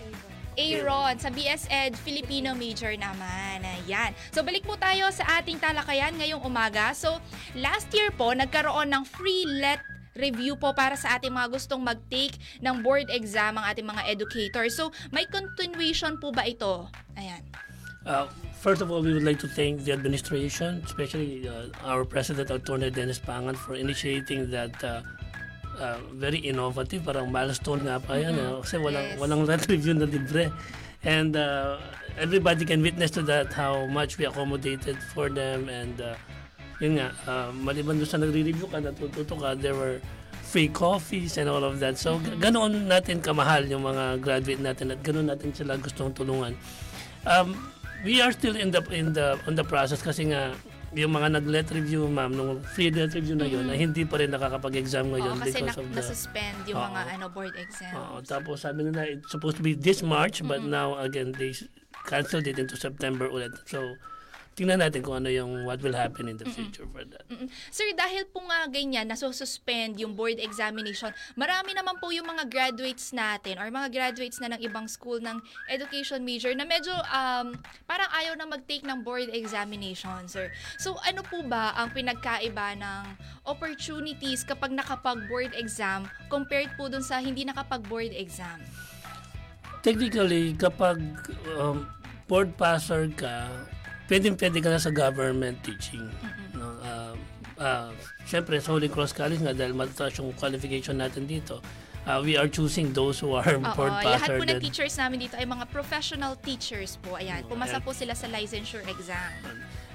Aaron 0.61 1.17
sa 1.17 1.33
BS 1.33 1.65
Ed 1.73 1.97
Filipino 1.97 2.53
major 2.53 2.93
naman. 2.93 3.65
Ayan. 3.65 4.13
So 4.29 4.45
balik 4.45 4.69
po 4.69 4.77
tayo 4.77 5.09
sa 5.09 5.41
ating 5.41 5.57
talakayan 5.57 6.13
ngayong 6.21 6.45
umaga. 6.45 6.93
So 6.93 7.17
last 7.57 7.89
year 7.97 8.13
po 8.13 8.37
nagkaroon 8.37 8.93
ng 8.93 9.05
free 9.09 9.49
let 9.49 9.81
review 10.15 10.55
po 10.55 10.73
para 10.73 10.95
sa 10.95 11.17
ating 11.17 11.31
mga 11.31 11.49
gustong 11.51 11.81
mag-take 11.81 12.35
ng 12.59 12.83
board 12.83 13.07
exam 13.09 13.57
ang 13.57 13.67
ating 13.67 13.87
mga 13.87 14.03
educators. 14.07 14.75
So 14.75 14.91
may 15.11 15.27
continuation 15.27 16.19
po 16.19 16.31
ba 16.31 16.45
ito? 16.45 16.91
Ayan. 17.15 17.43
Uh, 18.01 18.25
first 18.57 18.81
of 18.81 18.89
all, 18.89 19.05
we 19.05 19.13
would 19.13 19.23
like 19.23 19.39
to 19.39 19.47
thank 19.47 19.85
the 19.85 19.93
administration, 19.93 20.81
especially 20.85 21.45
uh, 21.45 21.69
our 21.85 22.05
President, 22.05 22.49
Attorney 22.49 22.89
Dennis 22.89 23.21
Pangan, 23.21 23.53
for 23.53 23.77
initiating 23.77 24.49
that 24.49 24.73
uh, 24.81 25.05
uh, 25.77 26.01
very 26.17 26.41
innovative, 26.41 27.05
parang 27.05 27.29
milestone 27.29 27.85
nga 27.85 28.01
pa 28.01 28.17
yan. 28.17 28.35
eh. 28.35 28.57
Kasi 28.65 28.81
walang, 28.81 29.05
Yes. 29.05 29.19
walang 29.21 29.45
red 29.45 29.63
review 29.73 29.93
na 29.93 30.09
libre. 30.09 30.49
And 31.05 31.37
uh, 31.37 31.77
everybody 32.17 32.65
can 32.65 32.81
witness 32.81 33.13
to 33.17 33.23
that 33.29 33.53
how 33.53 33.85
much 33.85 34.17
we 34.17 34.25
accommodated 34.25 34.97
for 35.13 35.29
them 35.29 35.69
and 35.69 36.01
uh, 36.01 36.17
yun 36.81 36.97
nga, 36.97 37.13
uh, 37.29 37.49
maliban 37.53 38.01
doon 38.01 38.09
sa 38.09 38.17
nagre-review 38.17 38.67
ka, 38.67 38.81
natututo 38.81 39.37
ka, 39.37 39.53
there 39.55 39.77
were 39.77 40.01
free 40.43 40.67
coffees 40.67 41.39
and 41.39 41.47
all 41.47 41.63
of 41.63 41.79
that. 41.79 41.95
So, 41.95 42.19
g- 42.19 42.35
ganoon 42.41 42.89
natin 42.89 43.23
kamahal 43.23 43.69
yung 43.69 43.87
mga 43.87 44.19
graduate 44.19 44.59
natin 44.59 44.91
at 44.91 44.99
ganoon 45.05 45.29
natin 45.29 45.53
sila 45.55 45.79
gustong 45.79 46.11
tulungan. 46.11 46.57
Um, 47.23 47.55
we 48.03 48.19
are 48.19 48.33
still 48.33 48.57
in 48.57 48.73
the 48.73 48.81
in 48.91 49.13
the 49.13 49.37
on 49.45 49.55
the 49.55 49.63
process 49.63 50.01
kasi 50.01 50.33
nga 50.33 50.57
yung 50.91 51.15
mga 51.15 51.39
nag-let 51.39 51.71
review, 51.71 52.11
ma'am, 52.11 52.35
nung 52.35 52.59
free 52.75 52.91
let 52.91 53.15
review 53.15 53.39
na 53.39 53.47
yun, 53.47 53.63
na 53.63 53.79
hindi 53.79 54.03
pa 54.03 54.19
rin 54.19 54.35
nakakapag-exam 54.35 55.07
ngayon 55.15 55.39
Oo, 55.39 55.43
kasi 55.47 55.63
because 55.63 55.71
na- 55.71 55.79
of 55.79 55.87
the... 55.87 55.95
nasuspend 56.03 56.59
yung 56.67 56.83
Oo. 56.83 56.89
mga 56.91 57.01
ano 57.15 57.25
board 57.31 57.55
exam. 57.55 57.93
Oo, 57.95 58.17
tapos 58.27 58.67
sabi 58.67 58.91
nila, 58.91 59.07
it's 59.07 59.31
supposed 59.31 59.55
to 59.55 59.63
be 59.63 59.79
this 59.79 60.03
March, 60.03 60.43
but 60.43 60.67
now, 60.67 60.99
again, 60.99 61.31
they 61.39 61.55
canceled 62.11 62.43
it 62.51 62.59
into 62.59 62.75
September 62.75 63.31
ulit. 63.31 63.55
So, 63.71 63.95
tingnan 64.59 64.83
natin 64.83 65.01
kung 65.01 65.23
ano 65.23 65.31
yung 65.31 65.65
what 65.65 65.79
will 65.81 65.95
happen 65.95 66.27
in 66.27 66.37
the 66.37 66.45
future 66.51 66.85
for 66.91 67.07
that. 67.07 67.25
Mm-mm. 67.31 67.49
Sir, 67.71 67.87
dahil 67.95 68.27
po 68.29 68.43
nga 68.45 68.67
ganyan, 68.67 69.07
nasususpend 69.09 69.97
yung 69.97 70.13
board 70.19 70.43
examination, 70.43 71.15
marami 71.39 71.73
naman 71.73 71.97
po 72.03 72.11
yung 72.11 72.27
mga 72.27 72.51
graduates 72.51 73.15
natin 73.15 73.57
or 73.57 73.71
mga 73.71 73.89
graduates 73.89 74.43
na 74.43 74.53
ng 74.53 74.61
ibang 74.67 74.91
school 74.91 75.23
ng 75.23 75.39
education 75.71 76.21
major 76.27 76.53
na 76.53 76.67
medyo 76.67 76.93
um, 77.09 77.55
parang 77.87 78.11
ayaw 78.13 78.35
na 78.37 78.45
mag-take 78.45 78.85
ng 78.85 79.01
board 79.07 79.31
examination, 79.33 80.27
sir. 80.27 80.51
So, 80.77 80.99
ano 81.07 81.23
po 81.25 81.41
ba 81.47 81.73
ang 81.79 81.95
pinagkaiba 81.95 82.77
ng 82.77 83.03
opportunities 83.47 84.43
kapag 84.45 84.75
nakapag-board 84.75 85.57
exam 85.57 86.11
compared 86.29 86.69
po 86.75 86.91
dun 86.91 87.03
sa 87.07 87.23
hindi 87.23 87.47
nakapag-board 87.47 88.13
exam? 88.13 88.61
Technically, 89.81 90.53
kapag 90.61 91.01
um, 91.57 91.89
board 92.29 92.53
passer 92.61 93.09
ka, 93.17 93.49
pwedeng-pwede 94.11 94.59
ka 94.59 94.69
na 94.75 94.79
sa 94.83 94.91
government 94.91 95.63
teaching. 95.63 96.11
No? 96.59 96.75
Uh, 96.83 97.15
uh, 97.63 97.89
Siyempre, 98.27 98.59
sa 98.59 98.75
Holy 98.75 98.91
Cross 98.91 99.15
College 99.15 99.39
nga, 99.39 99.55
dahil 99.55 99.71
mataas 99.71 100.19
yung 100.19 100.35
qualification 100.35 100.99
natin 100.99 101.31
dito, 101.31 101.63
uh, 102.11 102.19
we 102.19 102.35
are 102.35 102.51
choosing 102.51 102.91
those 102.91 103.23
who 103.23 103.39
are 103.39 103.55
Oo, 103.55 103.71
board 103.79 103.95
lahat 104.03 104.27
passer. 104.27 104.39
po 104.39 104.45
ng 104.45 104.59
teachers 104.59 104.95
namin 104.99 105.31
dito 105.31 105.39
ay 105.39 105.47
mga 105.47 105.71
professional 105.71 106.35
teachers 106.43 106.99
po. 106.99 107.15
Ayan, 107.15 107.47
pumasa 107.47 107.79
po 107.79 107.95
sila 107.95 108.19
sa 108.19 108.27
licensure 108.27 108.83
exam. 108.91 109.31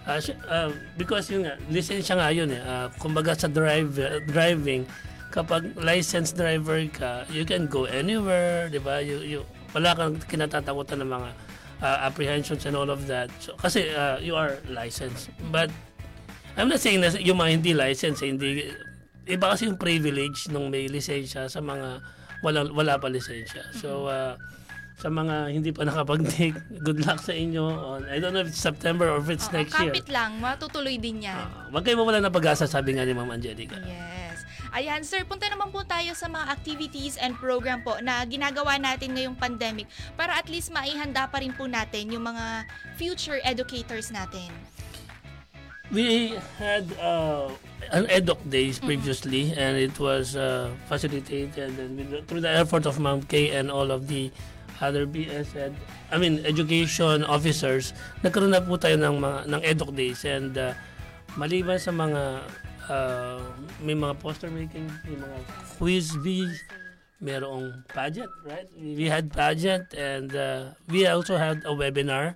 Ah, 0.05 0.21
si- 0.21 0.37
ah, 0.47 0.69
because 0.95 1.27
yun 1.27 1.43
nga, 1.43 1.59
lisensya 1.67 2.15
nga 2.15 2.29
yun 2.31 2.47
eh. 2.53 2.61
Ah, 2.61 2.87
kumbaga 3.01 3.35
sa 3.35 3.51
drive, 3.51 3.99
driving, 4.31 4.87
kapag 5.33 5.75
licensed 5.81 6.39
driver 6.39 6.79
ka, 6.93 7.27
you 7.33 7.43
can 7.43 7.67
go 7.67 7.83
anywhere, 7.89 8.71
di 8.71 8.79
ba? 8.79 9.01
You, 9.01 9.19
you, 9.25 9.39
wala 9.75 9.91
kang 9.97 10.15
kinatatakutan 10.23 11.03
ng 11.03 11.09
mga 11.11 11.29
ah, 11.85 12.09
apprehensions 12.09 12.65
and 12.65 12.73
all 12.73 12.89
of 12.89 13.05
that. 13.05 13.29
So, 13.37 13.53
kasi 13.53 13.93
ah, 13.93 14.17
you 14.17 14.33
are 14.33 14.57
licensed. 14.65 15.29
But 15.53 15.69
I'm 16.57 16.65
not 16.65 16.81
saying 16.81 17.05
na 17.05 17.13
yung 17.21 17.37
mga 17.37 17.51
hindi 17.61 17.71
licensed, 17.77 18.25
eh, 18.25 18.33
hindi, 18.33 18.65
iba 19.29 19.45
kasi 19.53 19.69
yung 19.69 19.77
privilege 19.77 20.49
nung 20.49 20.73
may 20.73 20.89
lisensya 20.89 21.45
sa 21.45 21.61
mga 21.61 22.01
wala, 22.41 22.59
wala 22.73 22.93
pa 22.97 23.05
lisensya. 23.05 23.61
So, 23.77 24.09
ah, 24.09 24.33
sa 24.95 25.11
mga 25.11 25.51
hindi 25.51 25.69
pa 25.75 25.83
nakapag-take, 25.89 26.81
good 26.81 27.03
luck 27.05 27.19
sa 27.21 27.35
inyo. 27.35 27.63
On, 27.67 28.01
I 28.07 28.17
don't 28.17 28.33
know 28.33 28.41
if 28.41 28.49
it's 28.49 28.63
September 28.63 29.11
or 29.11 29.19
if 29.21 29.29
it's 29.29 29.51
Oo, 29.51 29.59
next 29.59 29.75
year. 29.77 29.91
kapit 29.93 30.07
lang, 30.09 30.39
matutuloy 30.41 30.95
din 30.97 31.27
yan. 31.27 31.35
Ah, 31.37 31.67
Huwag 31.69 31.83
kayo 31.85 31.99
mawala 31.99 32.23
ng 32.23 32.33
pag-asa, 32.33 32.65
sabi 32.65 32.95
nga 32.95 33.03
ni 33.05 33.13
Ma'am 33.13 33.29
Angelica. 33.29 33.77
Yes. 33.83 34.24
Ayan, 34.75 35.07
sir, 35.07 35.23
punta 35.23 35.47
naman 35.47 35.71
po 35.71 35.87
tayo 35.87 36.11
sa 36.19 36.27
mga 36.27 36.51
activities 36.51 37.15
and 37.23 37.31
program 37.39 37.79
po 37.79 37.95
na 38.03 38.27
ginagawa 38.27 38.75
natin 38.75 39.15
ngayong 39.15 39.39
pandemic 39.39 39.87
para 40.19 40.35
at 40.35 40.51
least 40.51 40.67
maihanda 40.67 41.31
pa 41.31 41.39
rin 41.39 41.55
po 41.55 41.63
natin 41.63 42.11
yung 42.11 42.27
mga 42.27 42.67
future 42.99 43.39
educators 43.47 44.11
natin. 44.11 44.51
We 45.95 46.35
had 46.59 46.91
uh, 46.99 47.55
an 47.95 48.11
EDOC 48.11 48.51
days 48.51 48.75
previously, 48.83 49.55
and 49.55 49.79
it 49.79 49.95
was 49.95 50.35
uh, 50.35 50.67
facilitated 50.91 51.55
and 51.55 51.95
with, 51.95 52.27
through 52.27 52.43
the 52.43 52.51
effort 52.51 52.83
of 52.83 52.99
Ma'am 52.99 53.23
K 53.23 53.55
and 53.55 53.71
all 53.71 53.95
of 53.95 54.11
the 54.11 54.27
other 54.83 55.07
BS 55.07 55.55
ed, 55.55 55.71
I 56.11 56.19
mean 56.19 56.43
education 56.43 57.23
officers. 57.23 57.95
Nagkaroon 58.27 58.51
na 58.51 58.59
po 58.59 58.75
tayo 58.75 58.99
ng 58.99 59.23
mga 59.23 59.39
ng 59.55 59.61
EDOC 59.71 59.89
days 59.95 60.19
and 60.27 60.51
uh, 60.59 60.75
maliban 61.39 61.79
sa 61.79 61.95
mga 61.95 62.43
uh, 62.89 63.41
may 63.81 63.93
mga 63.93 64.19
poster 64.19 64.49
making, 64.49 64.87
may 65.05 65.17
mga 65.17 65.37
quiz 65.77 66.15
bees, 66.21 66.55
merong 67.23 67.83
pageant, 67.89 68.31
right? 68.43 68.67
We 68.77 69.07
had 69.07 69.31
pageant 69.31 69.93
and 69.95 70.35
uh, 70.35 70.75
we 70.87 71.07
also 71.07 71.37
had 71.37 71.63
a 71.63 71.71
webinar 71.71 72.35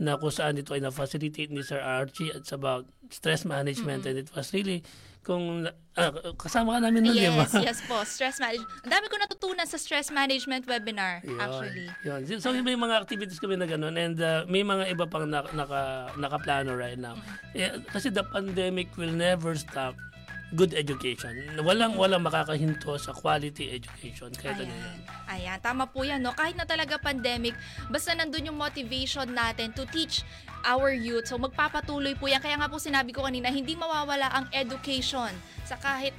na 0.00 0.16
kung 0.16 0.32
saan 0.32 0.56
ito 0.56 0.72
ay 0.72 0.80
na-facilitate 0.80 1.52
ni 1.52 1.60
Sir 1.60 1.82
Archie. 1.82 2.32
It's 2.32 2.54
about 2.54 2.88
stress 3.12 3.44
management 3.44 4.08
and 4.08 4.16
it 4.16 4.32
was 4.32 4.54
really 4.56 4.80
kung 5.26 5.68
ah, 5.98 6.12
kasama 6.38 6.78
ka 6.78 6.88
namin 6.88 7.00
nun, 7.04 7.16
di 7.16 7.28
ba? 7.28 7.44
Yes, 7.44 7.54
yes 7.58 7.78
po. 7.84 8.00
Stress 8.04 8.40
management. 8.40 8.68
Ang 8.86 8.92
dami 8.92 9.04
ko 9.08 9.16
natutunan 9.20 9.66
sa 9.68 9.76
stress 9.76 10.08
management 10.08 10.64
webinar, 10.64 11.20
Yun, 11.24 11.40
actually. 11.40 11.88
Yun. 12.04 12.20
So 12.40 12.52
may 12.52 12.78
mga 12.78 12.94
activities 13.02 13.40
kami 13.40 13.60
na 13.60 13.68
gano'n 13.68 13.96
and 13.96 14.16
uh, 14.20 14.44
may 14.48 14.64
mga 14.64 14.92
iba 14.92 15.04
pang 15.04 15.28
na, 15.28 15.44
naka, 15.52 16.12
nakaplano 16.16 16.72
right 16.76 17.00
now. 17.00 17.16
Eh, 17.52 17.82
kasi 17.92 18.08
the 18.08 18.24
pandemic 18.24 18.88
will 18.96 19.12
never 19.12 19.52
stop 19.56 19.96
good 20.52 20.76
education. 20.76 21.32
Walang 21.64 21.96
walang 21.96 22.24
makakahinto 22.24 23.00
sa 23.00 23.16
quality 23.16 23.72
education. 23.72 24.28
Kahit 24.36 24.60
ano 24.60 24.72
yan. 24.72 24.78
Ayan. 24.78 25.00
Ayan, 25.32 25.58
tama 25.64 25.88
po 25.88 26.04
yan, 26.04 26.20
no? 26.20 26.36
Kahit 26.36 26.56
na 26.60 26.68
talaga 26.68 27.00
pandemic, 27.00 27.56
basta 27.88 28.12
nandun 28.12 28.52
yung 28.52 28.58
motivation 28.60 29.26
natin 29.32 29.72
to 29.72 29.88
teach 29.88 30.20
our 30.62 30.92
youth. 30.92 31.26
So, 31.26 31.40
magpapatuloy 31.40 32.14
po 32.20 32.28
yan. 32.28 32.44
Kaya 32.44 32.60
nga 32.60 32.68
po 32.68 32.76
sinabi 32.76 33.10
ko 33.10 33.24
kanina, 33.24 33.48
hindi 33.48 33.74
mawawala 33.74 34.28
ang 34.30 34.46
education 34.52 35.32
sa 35.64 35.80
kahit 35.80 36.12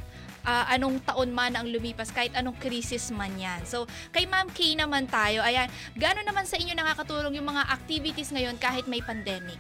ah, 0.44 0.68
anong 0.74 1.00
taon 1.06 1.32
man 1.32 1.56
ang 1.56 1.70
lumipas, 1.70 2.12
kahit 2.12 2.36
anong 2.36 2.58
krisis 2.60 3.14
man 3.14 3.32
yan. 3.40 3.64
So, 3.64 3.88
kay 4.12 4.28
Ma'am 4.28 4.52
Kay 4.52 4.76
naman 4.76 5.08
tayo, 5.08 5.40
ayan, 5.46 5.72
gano'n 5.96 6.28
naman 6.28 6.44
sa 6.44 6.60
inyo 6.60 6.76
nakakatulong 6.76 7.40
yung 7.40 7.48
mga 7.48 7.64
activities 7.72 8.34
ngayon 8.36 8.60
kahit 8.60 8.86
may 8.90 9.00
pandemic? 9.00 9.60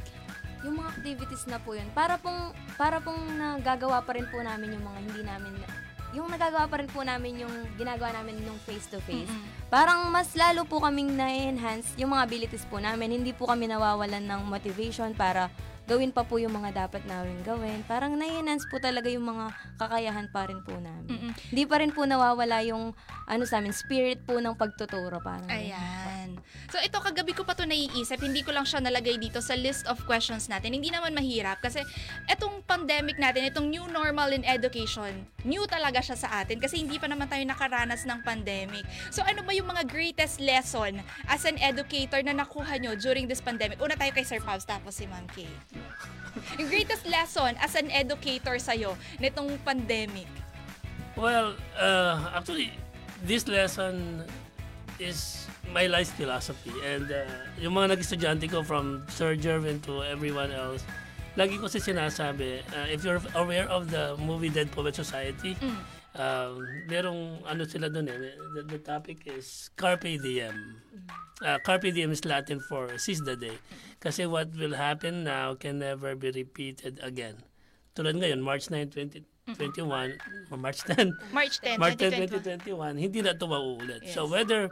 Yung 0.63 0.79
mga 0.79 0.89
activities 0.95 1.43
na 1.51 1.59
po 1.59 1.75
yun, 1.75 1.87
para 1.91 2.15
pong, 2.15 2.55
para 2.79 3.03
pong 3.03 3.19
nagagawa 3.35 3.99
pa 4.03 4.15
rin 4.15 4.27
po 4.31 4.39
namin 4.39 4.75
yung 4.75 4.85
mga 4.87 4.99
hindi 5.03 5.21
namin, 5.27 5.51
yung 6.13 6.29
nagagawa 6.29 6.69
pa 6.69 6.77
rin 6.77 6.89
po 6.89 7.01
namin 7.01 7.41
yung 7.41 7.53
ginagawa 7.75 8.13
namin 8.13 8.37
nung 8.45 8.61
face-to-face. 8.63 9.33
Parang 9.73 10.13
mas 10.13 10.37
lalo 10.37 10.63
po 10.63 10.77
kaming 10.77 11.17
na-enhance 11.17 11.97
yung 11.97 12.13
mga 12.13 12.23
abilities 12.29 12.69
po 12.69 12.77
namin. 12.77 13.17
Hindi 13.17 13.33
po 13.33 13.49
kami 13.49 13.65
nawawalan 13.65 14.21
ng 14.21 14.41
motivation 14.45 15.17
para 15.17 15.49
gawin 15.83 16.15
pa 16.15 16.23
po 16.23 16.39
yung 16.39 16.53
mga 16.53 16.87
dapat 16.87 17.03
namin 17.09 17.41
gawin. 17.43 17.81
Parang 17.89 18.15
na-enhance 18.15 18.69
po 18.71 18.79
talaga 18.79 19.09
yung 19.09 19.25
mga 19.25 19.51
kakayahan 19.81 20.29
pa 20.31 20.47
rin 20.47 20.61
po 20.63 20.77
namin. 20.77 21.09
Mm-mm. 21.09 21.31
Hindi 21.51 21.63
pa 21.65 21.81
rin 21.81 21.91
po 21.91 22.05
nawawala 22.07 22.61
yung 22.63 22.93
ano 23.25 23.43
sa 23.43 23.59
amin, 23.59 23.73
spirit 23.75 24.23
po 24.23 24.37
ng 24.37 24.55
pagtuturo. 24.55 25.19
Parang. 25.19 25.49
Ayan. 25.49 26.12
So 26.71 26.81
ito, 26.81 26.97
kagabi 26.97 27.35
ko 27.37 27.45
pa 27.45 27.53
to 27.53 27.67
naiisip. 27.67 28.17
Hindi 28.17 28.41
ko 28.41 28.55
lang 28.55 28.65
siya 28.65 28.81
nalagay 28.81 29.19
dito 29.19 29.39
sa 29.39 29.53
list 29.53 29.85
of 29.85 30.01
questions 30.09 30.49
natin. 30.49 30.73
Hindi 30.73 30.89
naman 30.89 31.13
mahirap 31.13 31.61
kasi 31.61 31.83
itong 32.31 32.65
pandemic 32.65 33.19
natin, 33.21 33.45
itong 33.47 33.69
new 33.69 33.85
normal 33.91 34.31
in 34.33 34.41
education, 34.47 35.27
new 35.45 35.63
talaga 35.69 36.01
siya 36.01 36.17
sa 36.17 36.29
atin 36.41 36.57
kasi 36.57 36.81
hindi 36.81 36.97
pa 36.97 37.05
naman 37.05 37.29
tayo 37.29 37.43
nakaranas 37.45 38.07
ng 38.07 38.19
pandemic. 38.25 38.83
So 39.13 39.21
ano 39.21 39.45
ba 39.45 39.53
yung 39.53 39.69
mga 39.69 39.85
greatest 39.87 40.41
lesson 40.41 41.03
as 41.29 41.43
an 41.45 41.59
educator 41.61 42.23
na 42.25 42.33
nakuha 42.33 42.79
nyo 42.79 42.95
during 42.97 43.29
this 43.29 43.43
pandemic? 43.43 43.77
Una 43.77 43.93
tayo 43.93 44.11
kay 44.15 44.25
Sir 44.25 44.41
Pabs, 44.41 44.65
tapos 44.65 44.97
si 44.97 45.05
Ma'am 45.05 45.27
Kay. 45.31 45.49
yung 46.57 46.69
greatest 46.69 47.05
lesson 47.05 47.53
as 47.61 47.77
an 47.77 47.89
educator 47.93 48.57
sa'yo 48.57 48.97
nitong 49.21 49.53
pandemic? 49.61 50.29
Well, 51.13 51.53
uh, 51.77 52.33
actually, 52.33 52.73
this 53.21 53.45
lesson 53.45 54.25
is 54.97 55.45
my 55.71 55.87
life 55.87 56.11
philosophy. 56.17 56.73
And 56.83 57.07
uh, 57.07 57.23
yung 57.61 57.73
mga 57.73 57.95
nag-estudyante 57.95 58.49
ko 58.51 58.63
from 58.63 59.05
Sir 59.07 59.35
Jervin 59.35 59.79
to 59.87 60.03
everyone 60.03 60.51
else, 60.51 60.83
lagi 61.37 61.57
ko 61.57 61.65
si 61.71 61.79
sinasabi, 61.79 62.61
uh, 62.73 62.87
if 62.89 63.01
you're 63.01 63.21
aware 63.33 63.65
of 63.69 63.89
the 63.89 64.17
movie 64.21 64.49
Dead 64.49 64.69
Poet 64.69 64.93
Society, 64.93 65.57
um, 66.15 66.61
merong 66.85 67.41
ano 67.45 67.65
sila 67.65 67.89
dun 67.89 68.09
eh, 68.09 68.37
the, 68.53 68.61
the 68.69 68.79
topic 68.81 69.25
is 69.25 69.69
Carpe 69.73 70.21
Diem. 70.21 70.77
Uh, 71.41 71.57
Carpe 71.65 71.89
Diem 71.89 72.11
is 72.11 72.23
Latin 72.25 72.61
for 72.61 72.97
seize 72.97 73.21
the 73.21 73.35
day. 73.35 73.57
Kasi 73.97 74.27
what 74.27 74.53
will 74.53 74.75
happen 74.75 75.23
now 75.23 75.55
can 75.55 75.79
never 75.79 76.13
be 76.13 76.29
repeated 76.29 76.99
again. 77.01 77.39
Tulad 77.93 78.17
ngayon, 78.17 78.41
March 78.41 78.73
9, 78.73 78.89
2021, 78.89 80.17
or 80.49 80.57
March 80.57 80.81
10, 80.81 81.13
March 81.29 81.61
10, 81.61 81.77
March 81.77 81.97
10, 82.01 82.25
2021. 82.25 82.97
2021, 82.97 83.05
hindi 83.05 83.19
na 83.21 83.37
ito 83.37 83.45
mauulit. 83.45 84.01
So 84.09 84.25
whether 84.25 84.65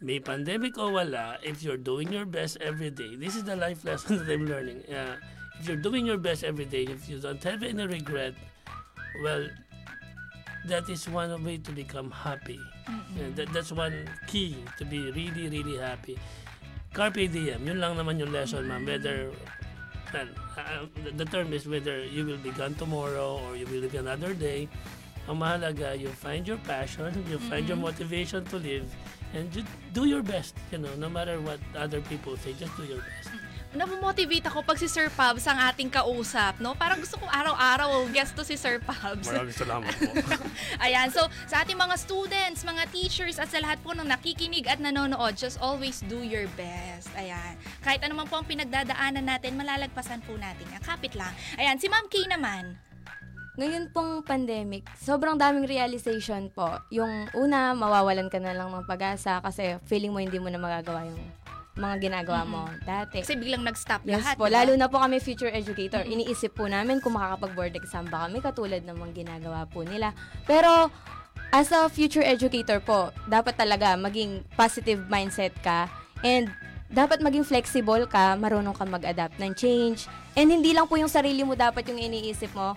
may 0.00 0.18
pandemic 0.18 0.78
o 0.80 0.90
wala, 0.90 1.36
if 1.44 1.62
you're 1.62 1.80
doing 1.80 2.12
your 2.12 2.24
best 2.24 2.56
every 2.60 2.90
day, 2.90 3.16
this 3.16 3.36
is 3.36 3.44
the 3.44 3.56
life 3.56 3.84
lesson 3.84 4.16
that 4.20 4.32
I'm 4.32 4.46
learning. 4.46 4.82
Uh, 4.88 5.16
if 5.60 5.68
you're 5.68 5.80
doing 5.80 6.06
your 6.06 6.16
best 6.16 6.42
every 6.42 6.64
day, 6.64 6.88
if 6.88 7.08
you 7.08 7.20
don't 7.20 7.42
have 7.44 7.62
any 7.62 7.86
regret, 7.86 8.32
well, 9.22 9.44
that 10.66 10.88
is 10.88 11.08
one 11.08 11.32
way 11.44 11.58
to 11.58 11.72
become 11.72 12.10
happy. 12.10 12.60
And 13.18 13.36
that, 13.36 13.52
that's 13.52 13.72
one 13.72 14.08
key 14.26 14.56
to 14.78 14.84
be 14.84 15.12
really, 15.12 15.48
really 15.48 15.76
happy. 15.76 16.18
Carpe 16.92 17.30
diem, 17.30 17.60
yun 17.66 17.78
lang 17.78 17.96
naman 17.96 18.18
yung 18.18 18.32
lesson, 18.32 18.66
ma'am. 18.66 18.84
Whether, 18.84 19.30
well, 20.12 20.28
uh, 20.58 20.88
the, 21.04 21.22
the 21.22 21.26
term 21.28 21.52
is 21.52 21.68
whether 21.68 22.02
you 22.04 22.24
will 22.24 22.40
be 22.40 22.50
gone 22.50 22.74
tomorrow 22.74 23.38
or 23.46 23.54
you 23.54 23.66
will 23.66 23.84
live 23.84 23.94
another 23.94 24.34
day. 24.34 24.66
Ang 25.28 25.38
mahalaga, 25.38 25.94
you 25.94 26.08
find 26.08 26.48
your 26.48 26.58
passion, 26.64 27.12
you 27.30 27.38
find 27.38 27.68
your 27.68 27.76
motivation 27.76 28.42
to 28.48 28.56
live, 28.56 28.88
and 29.34 29.46
you 29.54 29.62
do 29.92 30.06
your 30.06 30.22
best, 30.22 30.56
you 30.70 30.78
know, 30.78 30.90
no 30.98 31.08
matter 31.08 31.40
what 31.40 31.58
other 31.76 32.00
people 32.02 32.36
say, 32.36 32.54
just 32.58 32.74
do 32.76 32.84
your 32.84 33.02
best. 33.02 33.30
Namomotivate 33.70 34.42
ako 34.50 34.66
pag 34.66 34.82
si 34.82 34.90
Sir 34.90 35.06
Pabs 35.14 35.46
ang 35.46 35.54
ating 35.70 35.86
kausap, 35.94 36.58
no? 36.58 36.74
Parang 36.74 36.98
gusto 36.98 37.14
kong 37.22 37.30
araw-araw 37.30 38.02
guest 38.10 38.34
to 38.34 38.42
si 38.42 38.58
Sir 38.58 38.82
Pabs. 38.82 39.30
salamat 39.30 39.94
po. 39.94 40.10
Ayan, 40.84 41.06
so 41.14 41.22
sa 41.46 41.62
ating 41.62 41.78
mga 41.78 41.94
students, 41.94 42.66
mga 42.66 42.90
teachers, 42.90 43.38
at 43.38 43.46
sa 43.46 43.62
lahat 43.62 43.78
po 43.78 43.94
ng 43.94 44.10
nakikinig 44.10 44.66
at 44.66 44.82
nanonood, 44.82 45.38
just 45.38 45.54
always 45.62 46.02
do 46.10 46.26
your 46.26 46.50
best. 46.58 47.14
Ayan. 47.14 47.54
Kahit 47.86 48.02
ano 48.02 48.18
man 48.18 48.26
po 48.26 48.42
ang 48.42 48.46
pinagdadaanan 48.50 49.22
natin, 49.22 49.54
malalagpasan 49.54 50.18
po 50.26 50.34
natin. 50.34 50.66
Kapit 50.82 51.14
lang. 51.14 51.30
Ayan, 51.54 51.78
si 51.78 51.86
Ma'am 51.86 52.10
Kay 52.10 52.26
naman. 52.26 52.89
Ngayon 53.60 53.92
pong 53.92 54.24
pandemic, 54.24 54.88
sobrang 54.96 55.36
daming 55.36 55.68
realization 55.68 56.48
po. 56.48 56.80
Yung 56.88 57.28
una, 57.36 57.76
mawawalan 57.76 58.32
ka 58.32 58.40
na 58.40 58.56
lang 58.56 58.72
ng 58.72 58.88
pag-asa 58.88 59.36
kasi 59.44 59.76
feeling 59.84 60.16
mo 60.16 60.24
hindi 60.24 60.40
mo 60.40 60.48
na 60.48 60.56
magagawa 60.56 61.04
yung 61.04 61.20
mga 61.76 62.08
ginagawa 62.08 62.48
mo 62.48 62.64
dati. 62.88 63.20
Kasi 63.20 63.36
biglang 63.36 63.60
nag-stop 63.60 64.00
Yes 64.08 64.24
lahat. 64.24 64.40
po, 64.40 64.48
diba? 64.48 64.64
lalo 64.64 64.72
na 64.80 64.88
po 64.88 64.96
kami 64.96 65.20
future 65.20 65.52
educator. 65.52 66.08
Iniisip 66.08 66.56
po 66.56 66.72
namin 66.72 67.04
kung 67.04 67.20
makakapag-board 67.20 67.76
exam 67.76 68.08
ba 68.08 68.24
kami 68.24 68.40
katulad 68.40 68.80
ng 68.80 68.96
mga 68.96 69.12
ginagawa 69.28 69.68
po 69.68 69.84
nila. 69.84 70.16
Pero 70.48 70.88
as 71.52 71.68
a 71.68 71.84
future 71.92 72.24
educator 72.24 72.80
po, 72.80 73.12
dapat 73.28 73.60
talaga 73.60 73.92
maging 73.92 74.40
positive 74.56 75.04
mindset 75.12 75.52
ka 75.60 75.84
and 76.24 76.48
dapat 76.88 77.20
maging 77.20 77.44
flexible 77.44 78.08
ka, 78.08 78.40
marunong 78.40 78.72
ka 78.72 78.88
mag-adapt 78.88 79.36
ng 79.36 79.52
change. 79.52 80.08
And 80.32 80.48
hindi 80.48 80.72
lang 80.72 80.88
po 80.88 80.96
yung 80.96 81.12
sarili 81.12 81.44
mo 81.44 81.52
dapat 81.52 81.84
yung 81.86 82.00
iniisip 82.00 82.56
mo, 82.56 82.72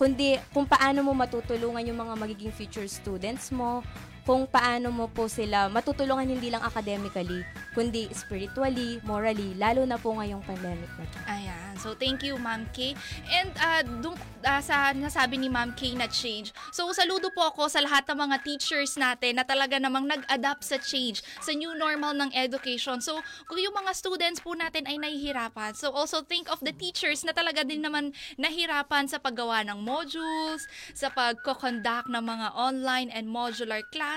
kundi 0.00 0.40
kung 0.56 0.64
paano 0.64 1.04
mo 1.04 1.12
matutulungan 1.12 1.84
yung 1.84 2.00
mga 2.00 2.14
magiging 2.16 2.52
future 2.56 2.88
students 2.88 3.52
mo, 3.52 3.84
kung 4.24 4.44
paano 4.46 4.92
mo 4.92 5.06
po 5.08 5.26
sila 5.26 5.66
matutulungan 5.72 6.28
hindi 6.28 6.52
lang 6.52 6.62
academically, 6.62 7.42
kundi 7.72 8.08
spiritually, 8.12 9.00
morally, 9.02 9.56
lalo 9.56 9.82
na 9.86 9.96
po 9.96 10.14
ngayong 10.16 10.42
pandemic 10.44 10.90
na 10.98 11.04
to. 11.08 11.18
Ayan. 11.26 11.72
So, 11.80 11.96
thank 11.96 12.20
you, 12.20 12.36
Ma'am 12.36 12.68
Kay. 12.76 12.92
And 13.32 13.48
uh, 13.56 13.82
dung, 14.04 14.18
uh, 14.44 14.60
sa 14.60 14.92
nasabi 14.92 15.40
ni 15.40 15.48
Ma'am 15.48 15.72
Kay 15.72 15.96
na 15.96 16.04
change. 16.12 16.52
So, 16.76 16.84
saludo 16.92 17.32
po 17.32 17.48
ako 17.48 17.72
sa 17.72 17.80
lahat 17.80 18.04
ng 18.04 18.20
mga 18.20 18.36
teachers 18.44 19.00
natin 19.00 19.40
na 19.40 19.48
talaga 19.48 19.80
namang 19.80 20.04
nag-adapt 20.04 20.60
sa 20.60 20.76
change, 20.76 21.24
sa 21.40 21.56
new 21.56 21.72
normal 21.72 22.12
ng 22.20 22.36
education. 22.36 23.00
So, 23.00 23.24
kung 23.48 23.56
yung 23.56 23.72
mga 23.72 23.96
students 23.96 24.44
po 24.44 24.52
natin 24.52 24.84
ay 24.84 25.00
nahihirapan, 25.00 25.72
so 25.72 25.88
also 25.88 26.20
think 26.20 26.52
of 26.52 26.60
the 26.60 26.76
teachers 26.76 27.24
na 27.24 27.32
talaga 27.32 27.64
din 27.64 27.80
naman 27.80 28.12
nahirapan 28.36 29.08
sa 29.08 29.16
paggawa 29.16 29.64
ng 29.64 29.80
modules, 29.80 30.68
sa 30.92 31.08
pagko-conduct 31.08 32.12
ng 32.12 32.24
mga 32.24 32.46
online 32.52 33.08
and 33.08 33.24
modular 33.24 33.80
classes, 33.88 34.09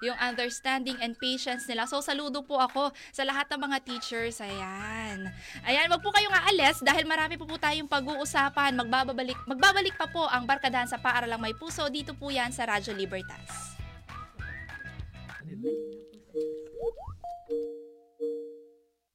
yung 0.00 0.16
understanding 0.16 0.96
and 1.02 1.18
patience 1.20 1.68
nila. 1.68 1.84
So, 1.84 2.00
saludo 2.00 2.40
po 2.46 2.56
ako 2.56 2.94
sa 3.12 3.26
lahat 3.26 3.50
ng 3.52 3.60
mga 3.60 3.78
teachers. 3.84 4.40
Ayan. 4.40 5.28
Ayan, 5.68 5.86
wag 5.92 6.00
po 6.00 6.08
kayong 6.14 6.32
aalis 6.32 6.80
dahil 6.80 7.04
marami 7.04 7.36
po 7.36 7.44
po 7.44 7.60
tayong 7.60 7.90
pag-uusapan. 7.90 8.72
Magbabalik, 8.78 9.38
magbabalik 9.44 9.94
pa 9.98 10.08
po 10.08 10.24
ang 10.30 10.48
Barkadahan 10.48 10.88
sa 10.88 10.96
Paaralang 10.96 11.40
May 11.40 11.52
Puso. 11.52 11.84
Dito 11.92 12.16
po 12.16 12.32
yan 12.32 12.50
sa 12.50 12.64
Radyo 12.64 12.96
Libertas. 12.96 13.76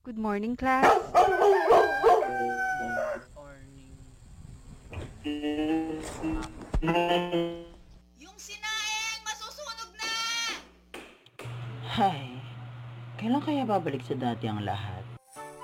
Good 0.08 0.16
morning, 0.16 0.56
class. 0.56 0.88
Yung 6.82 7.67
Hay, 11.98 12.30
kailan 13.18 13.42
kaya 13.42 13.66
babalik 13.66 14.06
sa 14.06 14.14
dati 14.14 14.46
ang 14.46 14.62
lahat? 14.62 15.02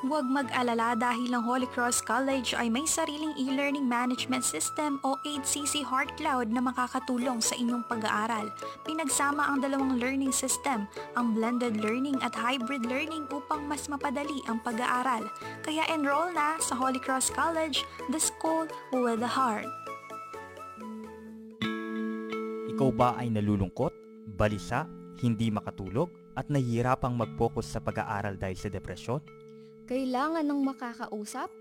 Huwag 0.02 0.26
mag-alala 0.26 0.98
dahil 0.98 1.30
ang 1.30 1.46
Holy 1.46 1.69
Cross 1.69 2.02
College 2.02 2.58
ay 2.58 2.74
may 2.74 2.89
sariling 2.89 3.38
e-learning 3.38 3.86
management 3.86 4.41
system 4.41 4.98
o 5.06 5.13
8CC 5.30 5.86
Heart 5.86 6.17
Cloud 6.17 6.50
na 6.50 6.58
makakatulong 6.58 7.38
sa 7.38 7.54
inyong 7.54 7.86
pag-aaral. 7.86 8.50
Pinagsama 8.82 9.46
ang 9.46 9.62
dalawang 9.62 10.02
learning 10.02 10.34
system, 10.34 10.89
ang 11.13 11.38
blended 11.38 11.78
learning 11.78 12.17
at 12.26 12.34
hybrid 12.34 12.82
learning 12.89 13.30
upang 13.30 13.69
mas 13.69 13.86
mapadali 13.86 14.41
ang 14.50 14.58
pag-aaral. 14.65 15.30
Kaya 15.62 15.86
enroll 15.93 16.34
na 16.34 16.58
sa 16.58 16.74
Holy 16.74 16.98
Cross 16.98 17.30
College, 17.30 17.86
the 18.10 18.17
school 18.17 18.65
with 18.89 19.22
a 19.22 19.30
heart. 19.30 19.69
Ikaw 22.74 22.89
ba 22.89 23.22
ay 23.22 23.30
nalulungkot, 23.30 23.93
balisa, 24.34 24.89
hindi 25.24 25.48
makatulog, 25.54 26.23
at 26.34 26.50
nahihirapang 26.50 27.13
mag-focus 27.13 27.78
sa 27.78 27.80
pag-aaral 27.80 28.38
dahil 28.38 28.58
sa 28.58 28.69
depresyon? 28.69 29.22
Kailangan 29.86 30.46
ng 30.48 30.62
makakausap? 30.63 31.52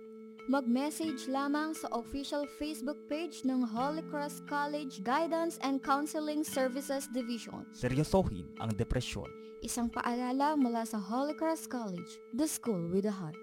Mag-message 0.50 1.30
lamang 1.30 1.70
sa 1.70 1.86
official 1.94 2.50
Facebook 2.58 2.98
page 3.06 3.46
ng 3.46 3.62
Holy 3.62 4.02
Cross 4.10 4.42
College 4.50 4.98
Guidance 5.06 5.54
and 5.62 5.78
Counseling 5.78 6.42
Services 6.42 7.06
Division. 7.14 7.62
Seryosohin 7.70 8.50
ang 8.58 8.74
depresyon. 8.74 9.30
Isang 9.62 9.86
paalala 9.86 10.58
mula 10.58 10.82
sa 10.82 10.98
Holy 10.98 11.38
Cross 11.38 11.70
College, 11.70 12.18
the 12.34 12.50
school 12.50 12.90
with 12.90 13.06
a 13.06 13.14
heart. 13.14 13.38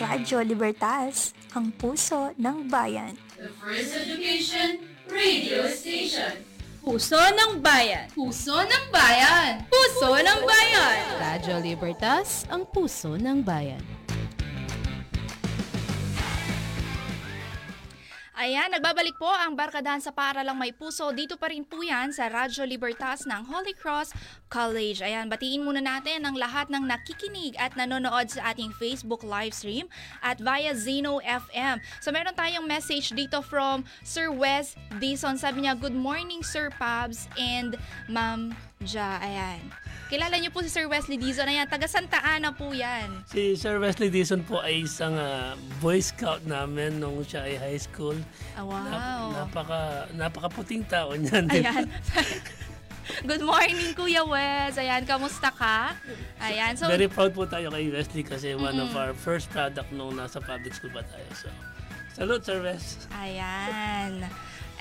Radyo 0.00 0.40
Libertas, 0.40 1.36
ang 1.52 1.68
puso 1.76 2.32
ng 2.40 2.72
bayan. 2.72 3.12
The 3.36 3.52
First 3.60 3.92
Education 4.00 4.80
Radio 5.12 5.68
Station. 5.68 6.40
Puso 6.80 7.20
ng 7.20 7.60
Bayan. 7.60 8.08
Puso 8.16 8.56
ng 8.56 8.84
Bayan. 8.88 9.68
Puso 9.68 10.16
ng 10.16 10.40
Bayan. 10.48 10.96
Radyo 11.20 11.60
Libertas, 11.60 12.48
ang 12.48 12.64
puso 12.64 13.20
ng 13.20 13.44
bayan. 13.44 13.84
Ayan, 18.40 18.72
nagbabalik 18.72 19.20
po 19.20 19.28
ang 19.28 19.52
Barkadahan 19.52 20.00
sa 20.00 20.16
Paaralang 20.16 20.56
May 20.56 20.72
Puso. 20.72 21.12
Dito 21.12 21.36
pa 21.36 21.52
rin 21.52 21.60
po 21.60 21.84
yan 21.84 22.08
sa 22.08 22.24
Radyo 22.24 22.64
Libertas 22.64 23.28
ng 23.28 23.44
Holy 23.44 23.76
Cross 23.76 24.16
College. 24.48 25.04
Ayan, 25.04 25.28
batiin 25.28 25.60
muna 25.60 25.84
natin 25.84 26.24
ang 26.24 26.32
lahat 26.32 26.72
ng 26.72 26.88
nakikinig 26.88 27.52
at 27.60 27.76
nanonood 27.76 28.32
sa 28.32 28.48
ating 28.48 28.72
Facebook 28.80 29.20
live 29.28 29.52
stream 29.52 29.92
at 30.24 30.40
via 30.40 30.72
Zeno 30.72 31.20
FM. 31.20 31.84
So 32.00 32.16
meron 32.16 32.32
tayong 32.32 32.64
message 32.64 33.12
dito 33.12 33.44
from 33.44 33.84
Sir 34.08 34.32
Wes 34.32 34.72
Dison. 34.96 35.36
Sabi 35.36 35.68
niya, 35.68 35.76
Good 35.76 35.92
morning 35.92 36.40
Sir 36.40 36.72
Pabs 36.72 37.28
and 37.36 37.76
Ma'am 38.08 38.56
Ja. 38.88 39.20
Ayan. 39.20 39.60
Kilala 40.10 40.42
niyo 40.42 40.50
po 40.50 40.58
si 40.58 40.66
Sir 40.66 40.90
Wesley 40.90 41.22
Dizon. 41.22 41.46
Ayan, 41.46 41.70
taga 41.70 41.86
Santa 41.86 42.18
Ana 42.18 42.50
po 42.50 42.74
yan. 42.74 43.22
Si 43.30 43.54
Sir 43.54 43.78
Wesley 43.78 44.10
Dison 44.10 44.42
po 44.42 44.58
ay 44.58 44.82
isang 44.82 45.14
ah, 45.14 45.54
Boy 45.78 46.02
Scout 46.02 46.42
namin 46.50 46.98
nung 46.98 47.22
siya 47.22 47.46
ay 47.46 47.54
high 47.54 47.78
school. 47.78 48.18
Ah, 48.58 48.66
wow. 48.66 48.82
Nap- 48.82 49.54
napaka, 49.54 50.10
napakaputing 50.18 50.82
tao 50.90 51.14
niyan. 51.14 51.46
Ayan. 51.54 51.86
Good 53.30 53.46
morning, 53.46 53.94
Kuya 53.94 54.26
Wes. 54.26 54.82
Ayan, 54.82 55.06
kamusta 55.06 55.54
ka? 55.54 55.94
Ayan, 56.42 56.74
so... 56.74 56.90
Very 56.90 57.06
proud 57.06 57.30
po 57.30 57.46
tayo 57.46 57.70
kay 57.70 57.86
Wesley 57.94 58.26
kasi 58.26 58.58
one 58.58 58.82
of 58.82 58.90
our 58.98 59.14
first 59.14 59.46
product 59.54 59.94
nung 59.94 60.18
nasa 60.18 60.42
public 60.42 60.74
school 60.74 60.90
pa 60.90 61.06
tayo. 61.06 61.26
So, 61.38 61.46
salute 62.18 62.42
Sir 62.42 62.58
Wes. 62.66 63.06
Ayan. 63.14 64.26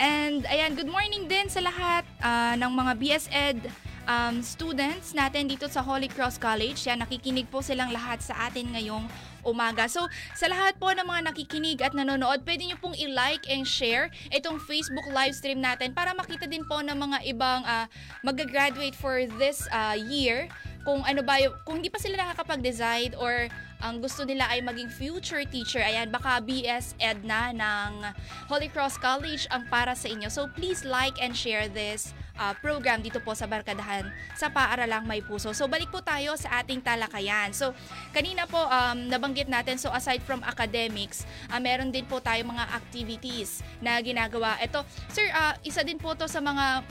And 0.02 0.42
ayan, 0.50 0.74
good 0.74 0.90
morning 0.90 1.30
din 1.30 1.54
sa 1.54 1.62
lahat 1.62 2.02
ah, 2.18 2.58
ng 2.58 2.72
mga 2.74 2.92
BS 2.98 3.30
Ed 3.30 3.62
um, 4.10 4.42
students 4.42 5.14
natin 5.14 5.46
dito 5.46 5.70
sa 5.70 5.86
Holy 5.86 6.10
Cross 6.10 6.42
College. 6.42 6.82
Yan, 6.90 7.06
nakikinig 7.06 7.46
po 7.54 7.62
silang 7.62 7.94
lahat 7.94 8.26
sa 8.26 8.50
atin 8.50 8.74
ngayong 8.74 9.06
umaga. 9.46 9.86
So, 9.88 10.10
sa 10.36 10.50
lahat 10.50 10.76
po 10.82 10.92
ng 10.92 11.06
mga 11.06 11.32
nakikinig 11.32 11.80
at 11.80 11.94
nanonood, 11.94 12.44
pwede 12.44 12.66
nyo 12.68 12.78
pong 12.82 12.98
i-like 12.98 13.46
and 13.48 13.64
share 13.64 14.12
itong 14.34 14.58
Facebook 14.66 15.06
live 15.14 15.32
stream 15.38 15.62
natin 15.62 15.94
para 15.94 16.12
makita 16.18 16.50
din 16.50 16.66
po 16.66 16.82
ng 16.82 16.98
mga 16.98 17.18
ibang 17.30 17.62
ah, 17.64 17.86
mag-graduate 18.26 18.98
for 18.98 19.24
this 19.40 19.64
ah, 19.72 19.96
year 19.96 20.50
kung 20.90 21.06
ano 21.06 21.22
ba 21.22 21.38
yung, 21.38 21.54
kung 21.62 21.78
hindi 21.78 21.94
pa 21.94 22.02
sila 22.02 22.18
nakakapag-decide 22.18 23.14
or 23.22 23.46
ang 23.78 24.02
gusto 24.02 24.26
nila 24.26 24.50
ay 24.50 24.66
maging 24.66 24.90
future 24.90 25.46
teacher, 25.46 25.78
ayan, 25.86 26.10
baka 26.10 26.42
BS 26.42 26.98
Ed 26.98 27.22
na 27.22 27.54
ng 27.54 28.10
Holy 28.50 28.74
Cross 28.74 28.98
College 28.98 29.46
ang 29.54 29.70
para 29.70 29.94
sa 29.94 30.10
inyo. 30.10 30.34
So 30.34 30.50
please 30.50 30.82
like 30.82 31.22
and 31.22 31.38
share 31.38 31.70
this 31.70 32.18
uh, 32.42 32.58
program 32.58 33.06
dito 33.06 33.22
po 33.22 33.38
sa 33.38 33.46
Barkadahan 33.46 34.10
sa 34.34 34.50
Paaralang 34.50 35.06
May 35.06 35.22
Puso. 35.22 35.54
So 35.54 35.70
balik 35.70 35.94
po 35.94 36.02
tayo 36.02 36.34
sa 36.34 36.58
ating 36.66 36.82
talakayan. 36.82 37.54
So 37.54 37.78
kanina 38.10 38.50
po 38.50 38.58
um, 38.58 39.14
nabanggit 39.14 39.46
natin, 39.46 39.78
so 39.78 39.94
aside 39.94 40.26
from 40.26 40.42
academics, 40.42 41.30
uh, 41.54 41.62
meron 41.62 41.94
din 41.94 42.10
po 42.10 42.18
tayo 42.18 42.42
mga 42.50 42.66
activities 42.74 43.62
na 43.78 44.02
ginagawa. 44.02 44.58
Ito, 44.58 44.82
sir, 45.14 45.30
uh, 45.38 45.54
isa 45.62 45.86
din 45.86 46.02
po 46.02 46.18
to 46.18 46.26
sa 46.26 46.42
mga 46.42 46.82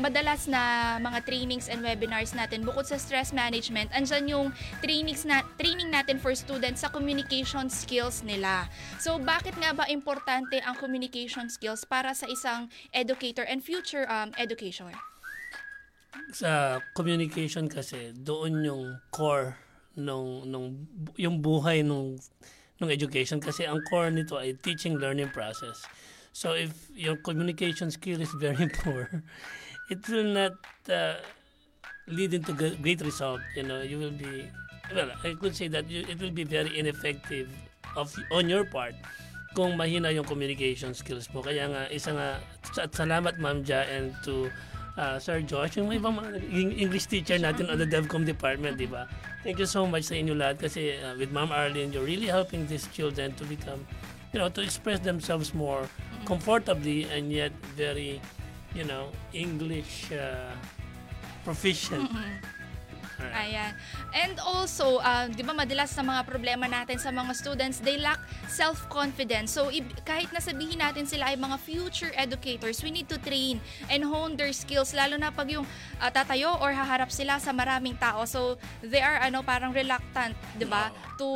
madalas 0.00 0.48
na 0.48 0.96
mga 1.02 1.24
trainings 1.26 1.66
and 1.68 1.84
webinars 1.84 2.32
natin 2.32 2.64
bukod 2.64 2.88
sa 2.88 2.96
stress 2.96 3.34
management 3.34 3.92
andyan 3.92 4.24
yung 4.30 4.48
trainings 4.80 5.26
na 5.28 5.44
training 5.60 5.92
natin 5.92 6.16
for 6.16 6.32
students 6.32 6.82
sa 6.82 6.88
communication 6.88 7.68
skills 7.68 8.24
nila. 8.24 8.68
So 8.98 9.18
bakit 9.20 9.56
nga 9.58 9.76
ba 9.76 9.88
importante 9.88 10.58
ang 10.62 10.76
communication 10.78 11.48
skills 11.52 11.84
para 11.84 12.12
sa 12.16 12.26
isang 12.28 12.68
educator 12.92 13.44
and 13.44 13.60
future 13.60 14.08
um, 14.08 14.32
education 14.36 14.90
Sa 16.32 16.80
communication 16.92 17.68
kasi, 17.68 18.12
doon 18.16 18.64
yung 18.64 18.84
core 19.12 19.56
nung, 19.96 20.48
nung 20.48 20.88
yung 21.16 21.40
buhay 21.40 21.84
nung, 21.84 22.16
nung 22.80 22.90
education. 22.90 23.40
Kasi 23.40 23.68
ang 23.68 23.80
core 23.88 24.12
nito 24.12 24.36
ay 24.36 24.56
teaching 24.56 24.96
learning 24.96 25.32
process. 25.32 25.84
So 26.32 26.56
if 26.56 26.72
your 26.96 27.20
communication 27.20 27.92
skill 27.92 28.24
is 28.24 28.32
very 28.40 28.68
poor, 28.80 29.08
it 29.92 30.00
will 30.08 30.32
not 30.32 30.56
uh, 30.88 31.20
lead 32.08 32.32
into 32.32 32.56
great 32.56 33.00
result. 33.04 33.44
You 33.52 33.64
know, 33.68 33.84
you 33.84 34.00
will 34.00 34.16
be 34.16 34.48
well. 34.96 35.12
I 35.20 35.36
could 35.36 35.52
say 35.52 35.68
that 35.68 35.88
you, 35.92 36.08
it 36.08 36.16
will 36.16 36.32
be 36.32 36.44
very 36.44 36.72
ineffective 36.72 37.52
of 37.96 38.08
on 38.32 38.48
your 38.48 38.64
part 38.64 38.96
kung 39.52 39.76
mahina 39.76 40.08
yung 40.08 40.24
communication 40.24 40.96
skills 40.96 41.28
mo. 41.36 41.44
Kaya 41.44 41.68
nga, 41.68 41.82
isa 41.92 42.16
nga, 42.16 42.28
at 42.80 42.90
salamat 42.96 43.36
Ma'am 43.36 43.60
Ja 43.60 43.84
and 43.84 44.16
to 44.24 44.48
uh, 44.96 45.20
Sir 45.20 45.44
Josh, 45.44 45.76
yung 45.76 45.92
ibang 45.92 46.16
mga 46.16 46.40
Eng- 46.48 46.76
English 46.88 47.04
teacher 47.12 47.36
natin 47.36 47.68
on 47.68 47.76
the 47.76 47.84
DevCom 47.84 48.24
department, 48.24 48.80
di 48.80 48.88
ba? 48.88 49.04
Thank 49.44 49.60
you 49.60 49.68
so 49.68 49.84
much 49.84 50.08
sa 50.08 50.16
inyo 50.16 50.32
lahat 50.32 50.64
kasi 50.64 50.96
uh, 50.96 51.12
with 51.20 51.28
Ma'am 51.36 51.52
Arlene, 51.52 51.92
you're 51.92 52.08
really 52.08 52.32
helping 52.32 52.64
these 52.64 52.88
children 52.96 53.36
to 53.36 53.44
become, 53.44 53.84
you 54.32 54.40
know, 54.40 54.48
to 54.48 54.64
express 54.64 55.04
themselves 55.04 55.52
more 55.52 55.84
comfortably 56.24 57.04
and 57.12 57.28
yet 57.28 57.52
very, 57.76 58.24
you 58.74 58.84
know, 58.84 59.08
English 59.32 60.12
uh, 60.12 60.52
proficient. 61.44 62.08
Alright. 62.10 62.51
Ayan. 63.30 63.72
And 64.10 64.34
also, 64.42 64.98
uh, 64.98 65.30
di 65.30 65.46
ba 65.46 65.54
madalas 65.54 65.94
sa 65.94 66.02
mga 66.02 66.26
problema 66.26 66.66
natin 66.66 66.98
sa 66.98 67.14
mga 67.14 67.32
students, 67.38 67.78
they 67.78 67.96
lack 67.96 68.18
self-confidence. 68.50 69.54
So, 69.54 69.70
kahit 70.02 70.34
nasabihin 70.34 70.82
natin 70.82 71.06
sila 71.06 71.30
ay 71.30 71.38
mga 71.38 71.56
future 71.62 72.12
educators, 72.18 72.82
we 72.82 72.90
need 72.90 73.06
to 73.06 73.18
train 73.22 73.62
and 73.88 74.02
hone 74.02 74.34
their 74.34 74.50
skills, 74.50 74.92
lalo 74.92 75.14
na 75.16 75.30
pag 75.30 75.48
yung 75.52 75.64
uh, 76.02 76.10
tatayo 76.10 76.58
or 76.58 76.74
haharap 76.74 77.08
sila 77.08 77.38
sa 77.38 77.54
maraming 77.54 77.94
tao. 77.96 78.26
So, 78.26 78.58
they 78.82 79.00
are 79.00 79.22
ano 79.22 79.46
parang 79.46 79.70
reluctant, 79.70 80.34
di 80.58 80.66
ba, 80.66 80.90
to 81.16 81.28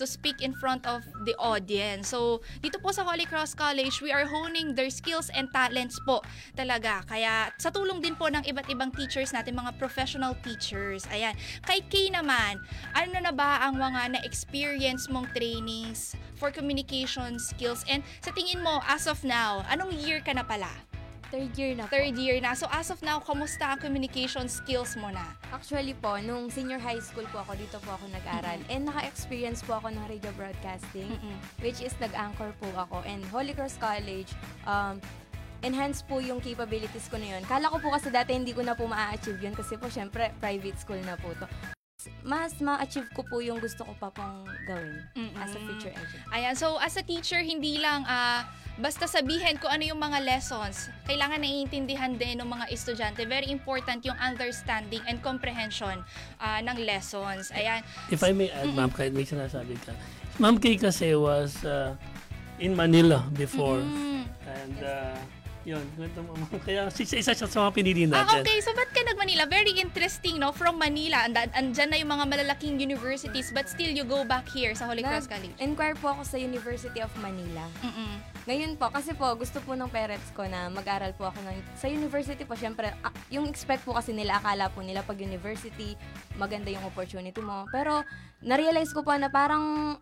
to 0.00 0.04
speak 0.08 0.42
in 0.42 0.52
front 0.58 0.82
of 0.88 1.04
the 1.24 1.36
audience. 1.38 2.10
So, 2.10 2.42
dito 2.58 2.82
po 2.82 2.90
sa 2.90 3.06
Holy 3.06 3.24
Cross 3.28 3.54
College, 3.54 4.02
we 4.02 4.10
are 4.10 4.26
honing 4.26 4.74
their 4.74 4.90
skills 4.90 5.30
and 5.30 5.48
talents 5.54 6.00
po 6.02 6.24
talaga. 6.58 7.04
Kaya 7.06 7.52
sa 7.60 7.70
tulong 7.70 8.02
din 8.02 8.18
po 8.18 8.26
ng 8.28 8.42
iba't 8.44 8.68
ibang 8.72 8.90
teachers 8.90 9.30
natin, 9.30 9.54
mga 9.54 9.76
professional 9.78 10.34
teachers. 10.42 11.04
Ayan. 11.12 11.36
Kay 11.62 11.84
Kay 11.92 12.08
naman, 12.08 12.56
ano 12.96 13.16
na 13.20 13.30
ba 13.30 13.60
ang 13.68 13.76
mga 13.76 14.18
na-experience 14.18 15.12
mong 15.12 15.28
trainings 15.36 16.16
for 16.40 16.48
communication 16.48 17.36
skills? 17.36 17.84
And 17.86 18.00
sa 18.24 18.32
tingin 18.32 18.64
mo, 18.64 18.80
as 18.88 19.04
of 19.04 19.20
now, 19.22 19.60
anong 19.68 19.92
year 20.00 20.24
ka 20.24 20.32
na 20.32 20.42
pala? 20.42 20.72
Third 21.32 21.56
year 21.56 21.72
na 21.72 21.88
po. 21.88 21.96
Third 21.96 22.16
year 22.20 22.36
na. 22.44 22.52
So 22.52 22.68
as 22.68 22.92
of 22.92 23.00
now, 23.00 23.16
kamusta 23.16 23.64
ang 23.64 23.80
communication 23.80 24.52
skills 24.52 25.00
mo 25.00 25.08
na? 25.08 25.24
Actually 25.48 25.96
po, 25.96 26.20
nung 26.20 26.52
senior 26.52 26.76
high 26.76 27.00
school 27.00 27.24
po 27.32 27.40
ako, 27.40 27.56
dito 27.56 27.80
po 27.80 27.96
ako 27.96 28.04
nag-aral. 28.12 28.60
And 28.68 28.84
naka-experience 28.84 29.64
po 29.64 29.80
ako 29.80 29.96
ng 29.96 30.04
radio 30.12 30.28
broadcasting, 30.36 31.08
which 31.64 31.80
is 31.80 31.96
nag-anchor 32.04 32.52
po 32.60 32.68
ako. 32.76 33.00
And 33.08 33.24
Holy 33.32 33.56
Cross 33.56 33.80
College, 33.80 34.28
um, 34.68 35.00
enhance 35.62 36.02
po 36.02 36.18
yung 36.18 36.42
capabilities 36.42 37.06
ko 37.06 37.16
na 37.18 37.38
yun. 37.38 37.42
Kala 37.46 37.70
ko 37.70 37.78
po 37.78 37.94
kasi 37.94 38.10
dati 38.10 38.34
hindi 38.34 38.50
ko 38.52 38.66
na 38.66 38.74
po 38.74 38.86
ma-achieve 38.86 39.38
yun 39.38 39.54
kasi 39.54 39.78
po 39.78 39.86
syempre 39.86 40.34
private 40.42 40.78
school 40.78 41.00
na 41.06 41.14
po 41.16 41.30
to. 41.38 41.46
mas 42.26 42.58
ma-achieve 42.58 43.06
ko 43.14 43.22
po 43.22 43.38
yung 43.38 43.62
gusto 43.62 43.86
ko 43.86 43.94
pa 43.98 44.10
pong 44.10 44.46
gawin 44.66 45.06
as 45.38 45.54
a 45.54 45.60
future 45.62 45.94
educator. 45.94 46.34
Ayan, 46.34 46.54
so 46.58 46.78
as 46.82 46.98
a 46.98 47.04
teacher, 47.04 47.38
hindi 47.38 47.78
lang 47.78 48.02
ah, 48.10 48.46
basta 48.78 49.06
sabihin 49.06 49.58
kung 49.62 49.70
ano 49.70 49.86
yung 49.86 50.02
mga 50.02 50.18
lessons. 50.22 50.90
Kailangan 51.06 51.42
naiintindihan 51.42 52.18
din 52.18 52.42
ng 52.42 52.48
mga 52.48 52.66
estudyante. 52.74 53.22
Very 53.26 53.50
important 53.54 54.02
yung 54.02 54.18
understanding 54.18 55.02
and 55.06 55.22
comprehension 55.22 56.02
ah, 56.42 56.58
ng 56.58 56.82
lessons. 56.82 57.54
Ayan. 57.54 57.86
If 58.10 58.26
I 58.26 58.34
may 58.34 58.50
add, 58.50 58.74
ma'am, 58.74 58.90
kahit 58.90 59.14
may 59.14 59.26
sinasabi 59.26 59.78
ka. 59.82 59.94
Ma'am 60.40 60.56
Kay 60.56 60.80
kasi 60.80 61.12
was 61.14 61.60
uh, 61.62 61.94
in 62.58 62.72
Manila 62.74 63.28
before. 63.36 63.78
Mm. 63.78 64.24
And 64.48 64.78
uh, 64.80 65.16
yun, 65.62 65.84
kwento 65.94 66.18
mo, 66.20 66.34
ma'am. 66.34 66.58
kaya 66.66 66.90
isa, 66.90 67.14
isa 67.14 67.32
siya 67.32 67.46
sa 67.46 67.58
mga 67.62 67.72
pinili 67.72 68.02
Ah, 68.10 68.22
natin. 68.22 68.42
okay. 68.42 68.58
So, 68.58 68.74
ba't 68.74 68.90
ka 68.90 68.98
nag-Manila? 69.04 69.46
Very 69.46 69.78
interesting, 69.78 70.36
no? 70.36 70.50
From 70.50 70.76
Manila, 70.76 71.22
and 71.22 71.38
andyan 71.54 71.88
na 71.88 71.96
yung 71.96 72.10
mga 72.10 72.26
malalaking 72.26 72.76
universities, 72.76 73.50
but 73.50 73.66
still 73.66 73.88
you 73.88 74.02
go 74.02 74.22
back 74.22 74.48
here 74.48 74.74
sa 74.74 74.84
Holy 74.84 75.02
Cross 75.02 75.30
College. 75.30 75.54
Inquire 75.58 75.94
po 75.94 76.10
ako 76.10 76.22
sa 76.24 76.36
University 76.36 76.98
of 76.98 77.10
Manila. 77.18 77.62
Ngayon 78.42 78.74
po, 78.74 78.90
kasi 78.90 79.14
po, 79.14 79.30
gusto 79.32 79.62
po 79.62 79.72
ng 79.72 79.86
parents 79.86 80.34
ko 80.34 80.42
na 80.42 80.66
mag-aral 80.66 81.14
po 81.14 81.30
ako 81.30 81.38
ng, 81.40 81.54
sa 81.72 81.86
university 81.86 82.42
po, 82.42 82.58
syempre, 82.58 82.90
ah, 83.00 83.14
yung 83.30 83.46
expect 83.46 83.86
po 83.86 83.94
kasi 83.94 84.10
nila, 84.10 84.42
akala 84.42 84.66
po 84.66 84.82
nila 84.82 85.00
pag 85.00 85.14
university, 85.14 85.94
maganda 86.34 86.66
yung 86.66 86.82
opportunity 86.82 87.38
mo. 87.38 87.70
Pero, 87.70 88.02
na-realize 88.42 88.90
ko 88.90 89.06
po 89.06 89.14
na 89.14 89.30
parang, 89.30 89.94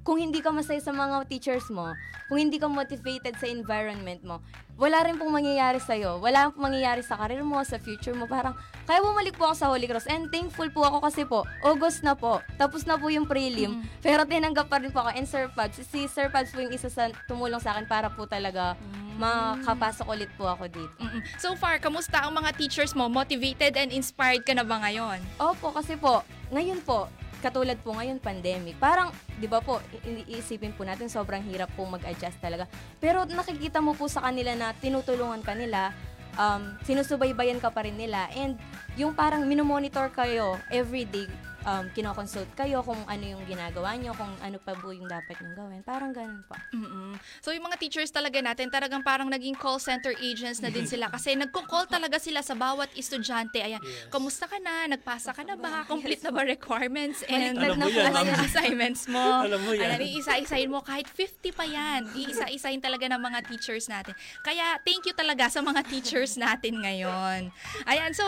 kung 0.00 0.16
hindi 0.16 0.40
ka 0.40 0.48
masaya 0.48 0.80
sa 0.80 0.92
mga 0.96 1.28
teachers 1.28 1.68
mo, 1.68 1.92
kung 2.30 2.40
hindi 2.40 2.56
ka 2.56 2.70
motivated 2.70 3.36
sa 3.36 3.46
environment 3.50 4.22
mo, 4.24 4.40
wala 4.80 5.04
rin 5.04 5.20
pong 5.20 5.28
mangyayari 5.28 5.76
sa'yo. 5.76 6.24
Wala 6.24 6.48
pong 6.48 6.72
mangyayari 6.72 7.04
sa 7.04 7.20
karir 7.20 7.44
mo, 7.44 7.60
sa 7.68 7.76
future 7.76 8.16
mo. 8.16 8.24
Parang, 8.24 8.56
kaya 8.88 9.04
bumalik 9.04 9.36
po 9.36 9.52
ako 9.52 9.54
sa 9.60 9.68
Holy 9.68 9.84
Cross. 9.84 10.08
And 10.08 10.32
thankful 10.32 10.72
po 10.72 10.88
ako 10.88 10.98
kasi 11.04 11.28
po, 11.28 11.44
August 11.60 12.00
na 12.00 12.16
po. 12.16 12.40
Tapos 12.56 12.88
na 12.88 12.96
po 12.96 13.12
yung 13.12 13.28
prelim. 13.28 13.84
Pero 14.00 14.24
tinanggap 14.24 14.72
pa 14.72 14.80
rin 14.80 14.88
po 14.88 15.04
ako. 15.04 15.12
And 15.12 15.28
Sir 15.28 15.52
Pabs, 15.52 15.84
si 15.84 16.08
Sir 16.08 16.32
Pabs 16.32 16.56
po 16.56 16.64
yung 16.64 16.72
isa 16.72 16.88
sa 16.88 17.12
tumulong 17.28 17.60
sa 17.60 17.76
akin 17.76 17.84
para 17.84 18.08
po 18.08 18.24
talaga 18.24 18.72
makapasok 19.20 20.06
ulit 20.08 20.30
po 20.40 20.48
ako 20.48 20.64
dito. 20.72 20.96
Mm-mm. 20.96 21.20
So 21.36 21.52
far, 21.60 21.76
kamusta 21.76 22.24
ang 22.24 22.32
mga 22.32 22.56
teachers 22.56 22.96
mo? 22.96 23.12
Motivated 23.12 23.76
and 23.76 23.92
inspired 23.92 24.48
ka 24.48 24.56
na 24.56 24.64
ba 24.64 24.80
ngayon? 24.80 25.20
Opo, 25.36 25.76
kasi 25.76 26.00
po, 26.00 26.24
ngayon 26.48 26.80
po, 26.88 27.04
katulad 27.40 27.80
po 27.80 27.96
ngayon, 27.96 28.20
pandemic, 28.20 28.76
parang, 28.76 29.10
di 29.40 29.48
ba 29.48 29.64
po, 29.64 29.80
iisipin 30.04 30.76
po 30.76 30.84
natin, 30.84 31.08
sobrang 31.08 31.40
hirap 31.48 31.72
po 31.74 31.88
mag-adjust 31.88 32.38
talaga. 32.38 32.68
Pero 33.00 33.24
nakikita 33.24 33.80
mo 33.80 33.96
po 33.96 34.06
sa 34.06 34.24
kanila 34.28 34.52
na 34.54 34.76
tinutulungan 34.76 35.40
ka 35.40 35.56
nila, 35.56 35.96
um, 36.36 36.76
sinusubaybayan 36.84 37.58
ka 37.58 37.72
pa 37.72 37.82
rin 37.82 37.96
nila, 37.96 38.28
and 38.36 38.60
yung 38.94 39.16
parang 39.16 39.48
minomonitor 39.48 40.12
kayo 40.12 40.60
everyday, 40.70 41.26
um, 41.66 41.84
kinoconsult 41.92 42.48
kayo 42.56 42.80
kung 42.84 43.00
ano 43.04 43.24
yung 43.24 43.42
ginagawa 43.44 43.96
nyo, 43.96 44.12
kung 44.16 44.32
ano 44.40 44.56
pa 44.60 44.72
po 44.76 44.92
yung 44.94 45.08
dapat 45.08 45.36
nyo 45.40 45.52
gawin. 45.56 45.80
Parang 45.84 46.12
ganun 46.14 46.42
po. 46.48 46.56
Mm-mm. 46.72 47.16
So 47.44 47.52
yung 47.52 47.66
mga 47.66 47.76
teachers 47.80 48.10
talaga 48.12 48.40
natin, 48.40 48.72
talagang 48.72 49.04
parang 49.04 49.28
naging 49.28 49.56
call 49.56 49.80
center 49.80 50.14
agents 50.20 50.64
na 50.64 50.72
din 50.72 50.86
sila 50.88 51.08
kasi 51.14 51.36
nagko-call 51.36 51.88
talaga 51.90 52.16
sila 52.16 52.40
sa 52.40 52.56
bawat 52.56 52.92
estudyante. 52.96 53.60
Ayan, 53.60 53.80
kamusta 54.08 54.48
ka 54.48 54.56
na? 54.60 54.88
Nagpasa 54.88 55.36
ka 55.36 55.42
na 55.44 55.56
ba? 55.56 55.84
Complete 55.84 56.24
na 56.24 56.30
ba 56.32 56.44
requirements 56.46 57.20
and 57.28 57.60
Alam 57.60 57.76
mo 57.80 57.88
yan, 57.88 58.12
yung 58.14 58.42
assignments 58.44 59.04
mo? 59.10 59.20
Alam 59.46 59.60
mo 59.64 59.72
yan. 59.76 59.96
Ayan, 59.96 60.00
iisa-isahin 60.16 60.70
mo 60.72 60.80
kahit 60.80 61.08
50 61.08 61.52
pa 61.52 61.64
yan. 61.68 62.08
Iisa-isahin 62.16 62.80
talaga 62.80 63.06
ng 63.10 63.20
mga 63.20 63.38
teachers 63.48 63.86
natin. 63.90 64.16
Kaya 64.40 64.80
thank 64.82 65.04
you 65.04 65.14
talaga 65.14 65.52
sa 65.52 65.60
mga 65.60 65.84
teachers 65.86 66.40
natin 66.40 66.80
ngayon. 66.80 67.52
Ayan, 67.84 68.10
so 68.16 68.24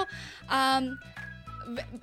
um, 0.50 0.98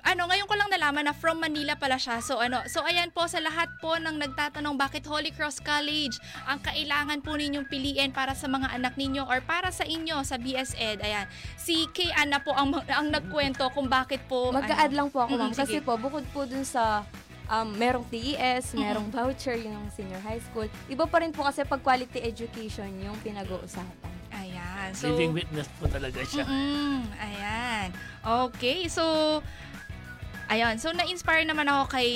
ano, 0.04 0.22
ngayon 0.28 0.46
ko 0.48 0.54
lang 0.56 0.68
nalaman 0.72 1.08
na 1.08 1.14
from 1.14 1.40
Manila 1.40 1.76
pala 1.76 1.96
siya. 1.96 2.20
So 2.20 2.40
ano, 2.40 2.64
so 2.66 2.84
ayan 2.84 3.12
po 3.12 3.26
sa 3.28 3.40
lahat 3.40 3.68
po 3.78 3.96
ng 3.96 4.16
nagtatanong 4.20 4.76
bakit 4.76 5.04
Holy 5.06 5.30
Cross 5.32 5.60
College 5.62 6.16
ang 6.48 6.60
kailangan 6.64 7.20
po 7.20 7.36
ninyong 7.36 7.68
piliin 7.68 8.10
para 8.10 8.32
sa 8.32 8.48
mga 8.48 8.72
anak 8.74 8.96
ninyo 8.96 9.24
or 9.24 9.40
para 9.44 9.70
sa 9.70 9.84
inyo 9.86 10.22
sa 10.24 10.36
BS 10.40 10.76
Ed. 10.76 11.00
Ayan. 11.04 11.26
Si 11.60 11.86
Kay 11.92 12.12
Anna 12.16 12.40
po 12.42 12.52
ang 12.56 12.72
ang 12.88 13.08
nagkwento 13.12 13.68
kung 13.72 13.86
bakit 13.86 14.22
po 14.26 14.50
Mag-a-add 14.50 14.92
lang 14.92 15.08
po 15.12 15.22
ako, 15.22 15.34
ma'am. 15.36 15.52
Kasi 15.54 15.78
sige. 15.78 15.86
po, 15.86 15.96
bukod 16.00 16.24
po 16.34 16.44
dun 16.48 16.64
sa 16.66 17.04
um, 17.50 17.68
merong 17.74 18.06
TES, 18.06 18.78
merong 18.78 19.10
voucher 19.10 19.58
yung 19.58 19.90
senior 19.90 20.22
high 20.22 20.40
school, 20.40 20.70
iba 20.86 21.04
pa 21.04 21.20
rin 21.20 21.34
po 21.34 21.42
kasi 21.42 21.66
pag 21.66 21.82
quality 21.82 22.22
education 22.22 22.88
yung 23.02 23.18
pinag-uusapan. 23.20 24.08
Ayan. 24.30 24.94
So, 24.94 25.12
Living 25.12 25.34
witness 25.34 25.68
po 25.76 25.90
talaga 25.90 26.22
siya. 26.22 26.46
Mm-mm, 26.46 27.02
ayan. 27.18 27.88
Okay, 28.22 28.86
so 28.86 29.04
Ayan, 30.50 30.82
so 30.82 30.90
na-inspire 30.90 31.46
naman 31.46 31.62
ako 31.70 31.94
kay 31.94 32.10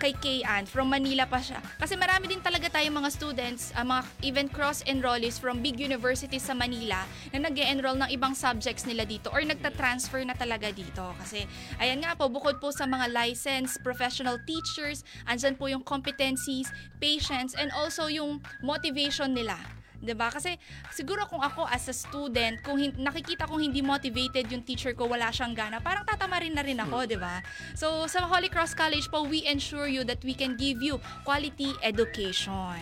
kay 0.00 0.16
Kay 0.16 0.40
Ann 0.48 0.64
from 0.64 0.88
Manila 0.88 1.28
pa 1.28 1.44
siya. 1.44 1.60
Kasi 1.76 1.92
marami 2.00 2.32
din 2.32 2.40
talaga 2.40 2.72
tayong 2.72 2.96
mga 2.96 3.10
students, 3.12 3.68
ah, 3.76 3.84
mga 3.84 4.02
even 4.24 4.46
cross 4.48 4.80
enrollees 4.88 5.36
from 5.36 5.60
big 5.60 5.76
universities 5.76 6.48
sa 6.48 6.56
Manila 6.56 7.04
na 7.36 7.44
nag 7.44 7.52
enroll 7.52 8.00
ng 8.00 8.08
ibang 8.16 8.32
subjects 8.32 8.88
nila 8.88 9.04
dito 9.04 9.28
or 9.28 9.44
nagta-transfer 9.44 10.24
na 10.24 10.32
talaga 10.32 10.72
dito. 10.72 11.12
Kasi 11.20 11.44
ayan 11.76 12.00
nga 12.00 12.16
po, 12.16 12.32
bukod 12.32 12.56
po 12.56 12.72
sa 12.72 12.88
mga 12.88 13.12
licensed 13.12 13.84
professional 13.84 14.40
teachers, 14.48 15.04
andyan 15.28 15.52
po 15.60 15.68
yung 15.68 15.84
competencies, 15.84 16.72
patience, 16.96 17.52
and 17.52 17.68
also 17.76 18.08
yung 18.08 18.40
motivation 18.64 19.36
nila. 19.36 19.60
'Di 20.00 20.16
ba? 20.16 20.32
Kasi 20.32 20.56
siguro 20.90 21.28
kung 21.28 21.44
ako 21.44 21.68
as 21.68 21.84
a 21.92 21.94
student, 21.94 22.58
kung 22.64 22.80
hin- 22.80 22.96
nakikita 22.96 23.44
kong 23.44 23.60
hindi 23.60 23.84
motivated 23.84 24.48
yung 24.48 24.64
teacher 24.64 24.96
ko, 24.96 25.04
wala 25.06 25.28
siyang 25.28 25.52
gana, 25.52 25.78
parang 25.78 26.08
tatama 26.08 26.40
rin 26.40 26.56
na 26.56 26.64
rin 26.64 26.80
ako, 26.80 27.04
'di 27.04 27.20
ba? 27.20 27.44
So 27.76 28.08
sa 28.08 28.24
Holy 28.24 28.48
Cross 28.48 28.72
College 28.72 29.06
po, 29.12 29.28
we 29.28 29.44
ensure 29.44 29.86
you 29.86 30.02
that 30.08 30.24
we 30.24 30.32
can 30.32 30.56
give 30.56 30.80
you 30.80 30.96
quality 31.22 31.76
education. 31.84 32.80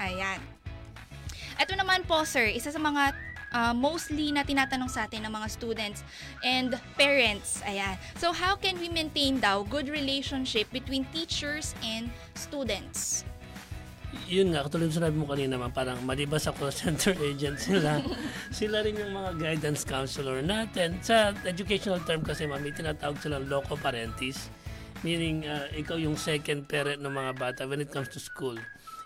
Ayan. 0.00 0.40
Ito 1.60 1.76
naman 1.76 2.08
po, 2.08 2.24
sir, 2.24 2.48
isa 2.48 2.72
sa 2.72 2.80
mga 2.80 3.12
uh, 3.52 3.74
mostly 3.76 4.32
na 4.32 4.42
tinatanong 4.42 4.88
sa 4.88 5.04
atin 5.04 5.28
ng 5.28 5.32
mga 5.32 5.48
students 5.52 6.00
and 6.42 6.74
parents. 6.96 7.60
Ayan. 7.68 7.94
So 8.16 8.32
how 8.32 8.56
can 8.56 8.80
we 8.80 8.88
maintain 8.88 9.38
daw 9.38 9.62
good 9.62 9.92
relationship 9.92 10.66
between 10.72 11.04
teachers 11.12 11.76
and 11.84 12.08
students? 12.34 13.28
Yun 14.28 14.52
nga, 14.52 14.64
katulad 14.64 14.92
sinabi 14.92 15.16
mo 15.16 15.28
kanina, 15.28 15.56
ma'am, 15.56 15.72
parang 15.72 16.00
maliban 16.04 16.40
sa 16.40 16.52
call 16.52 16.72
center 16.72 17.16
agent 17.20 17.56
sila, 17.60 18.00
sila 18.54 18.84
rin 18.84 18.96
yung 18.96 19.12
mga 19.12 19.30
guidance 19.40 19.84
counselor 19.84 20.40
natin. 20.40 21.00
Sa 21.00 21.32
educational 21.44 22.00
term 22.04 22.20
kasi, 22.24 22.44
ma'am, 22.44 22.60
tinatawag 22.60 23.16
silang 23.20 23.48
loco 23.48 23.76
parentis, 23.76 24.52
meaning 25.00 25.48
uh, 25.48 25.68
ikaw 25.72 25.96
yung 25.96 26.16
second 26.16 26.68
parent 26.68 27.00
ng 27.00 27.12
mga 27.12 27.32
bata 27.36 27.60
when 27.64 27.80
it 27.80 27.90
comes 27.92 28.08
to 28.08 28.20
school. 28.20 28.56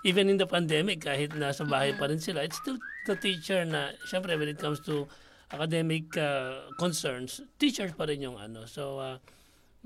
Even 0.07 0.31
in 0.31 0.39
the 0.39 0.47
pandemic, 0.47 1.03
kahit 1.03 1.35
nasa 1.35 1.67
bahay 1.67 1.91
pa 1.95 2.07
rin 2.07 2.23
sila, 2.23 2.47
it's 2.47 2.59
still 2.63 2.79
the 3.11 3.19
teacher 3.19 3.67
na, 3.67 3.95
syempre, 4.07 4.39
when 4.39 4.47
it 4.47 4.59
comes 4.59 4.79
to 4.83 5.07
academic 5.51 6.11
uh, 6.19 6.71
concerns, 6.79 7.43
teachers 7.59 7.95
pa 7.95 8.07
rin 8.07 8.23
yung 8.23 8.39
ano. 8.39 8.67
So, 8.67 8.99
uh, 8.99 9.19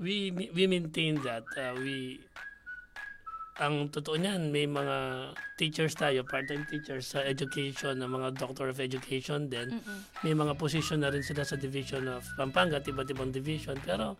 we 0.01 0.33
we 0.33 0.65
maintain 0.65 1.21
that. 1.21 1.45
Uh, 1.53 1.77
we 1.77 2.19
ang 3.61 3.93
totoo 3.93 4.17
niyan, 4.17 4.49
may 4.49 4.65
mga 4.65 5.29
teachers 5.53 5.93
tayo, 5.93 6.25
part-time 6.25 6.65
teachers 6.65 7.13
sa 7.13 7.21
education, 7.21 8.01
ng 8.01 8.09
mga 8.09 8.41
doctor 8.41 8.73
of 8.73 8.81
education 8.81 9.45
din. 9.53 9.77
May 10.25 10.33
mga 10.33 10.57
position 10.57 11.05
na 11.05 11.13
rin 11.13 11.21
sila 11.21 11.45
sa 11.45 11.53
division 11.53 12.09
of 12.09 12.25
Pampanga, 12.33 12.81
at 12.81 12.89
iba't 12.89 13.13
ibang 13.13 13.29
division. 13.29 13.77
Pero 13.85 14.17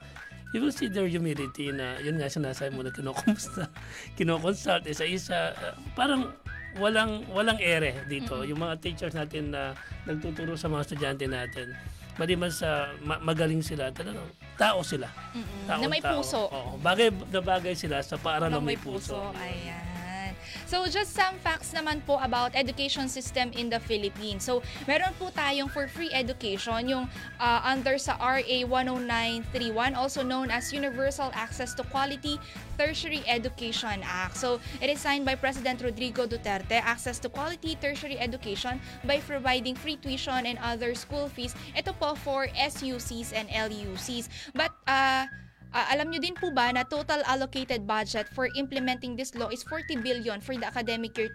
you 0.53 0.61
will 0.61 0.71
see 0.71 0.85
their 0.85 1.09
humility 1.09 1.73
na, 1.73 1.97
yun 2.05 2.21
nga 2.21 2.29
sinasabi 2.29 2.69
mo 2.77 2.85
na 2.85 2.93
kinukumusta, 2.93 3.65
kinukonsult 4.21 4.85
isa-isa. 4.85 5.57
Uh, 5.57 5.73
parang 5.97 6.29
walang 6.77 7.25
walang 7.33 7.57
ere 7.57 8.05
dito. 8.05 8.45
Yung 8.45 8.61
mga 8.61 8.77
teachers 8.77 9.17
natin 9.17 9.57
na 9.57 9.73
nagtuturo 10.05 10.53
sa 10.53 10.69
mga 10.69 10.85
estudyante 10.85 11.25
natin, 11.25 11.73
maliban 12.22 12.53
sa 12.53 12.93
ma- 13.01 13.17
magaling 13.17 13.65
sila, 13.65 13.89
talagang 13.89 14.30
tao 14.53 14.86
sila. 14.86 15.09
Na 15.65 15.82
may 15.89 15.97
puso. 15.97 16.45
Oo. 16.45 16.78
Bagay 16.78 17.09
na 17.34 17.41
bagay 17.41 17.74
sila 17.74 17.97
sa 18.05 18.22
paaralan 18.22 18.61
ng 18.61 18.65
may 18.69 18.78
puso. 18.78 19.17
Ayan. 19.34 19.90
So, 20.72 20.88
just 20.88 21.11
some 21.11 21.36
facts 21.43 21.76
naman 21.76 21.99
po 22.07 22.15
about 22.24 22.55
education 22.55 23.11
system 23.11 23.51
in 23.59 23.67
the 23.67 23.84
Philippines. 23.84 24.47
So, 24.47 24.63
meron 24.88 25.11
po 25.19 25.28
tayong 25.28 25.67
for 25.67 25.91
free 25.91 26.07
education, 26.15 26.88
yung 26.88 27.11
uh, 27.43 27.59
under 27.67 27.99
sa 27.99 28.15
RA 28.15 28.39
10931, 28.39 29.99
also 29.99 30.24
known 30.24 30.47
as 30.47 30.72
Universal 30.72 31.28
Access 31.36 31.76
to 31.76 31.84
Quality 31.91 32.39
Tertiary 32.80 33.19
Education 33.28 33.99
Act. 33.99 34.39
So, 34.39 34.63
it 34.80 34.88
is 34.88 35.03
signed 35.03 35.28
by 35.28 35.36
President 35.36 35.84
Rodrigo 35.84 36.24
Duterte, 36.24 36.80
access 36.80 37.19
to 37.19 37.28
quality 37.28 37.76
tertiary 37.76 38.15
education 38.15 38.80
by 39.03 39.19
providing 39.28 39.76
free 39.76 39.99
tuition 39.99 40.47
and 40.47 40.55
other 40.63 40.95
school 40.95 41.28
fees. 41.28 41.51
Ito 41.76 41.91
po 41.99 42.15
for 42.15 42.47
SUCs 42.55 43.36
and 43.36 43.51
LUCs. 43.51 44.32
But, 44.55 44.72
uh, 44.88 45.28
Ah, 45.72 45.95
alam 45.95 46.11
nyo 46.11 46.19
din 46.19 46.36
po 46.36 46.51
ba 46.51 46.67
na 46.76 46.84
total 46.84 47.24
allocated 47.24 47.88
budget 47.88 48.28
for 48.36 48.51
implementing 48.59 49.15
this 49.15 49.32
law 49.39 49.47
is 49.47 49.63
40 49.63 50.03
billion 50.03 50.43
for 50.43 50.51
the 50.59 50.67
academic 50.67 51.15
year 51.15 51.32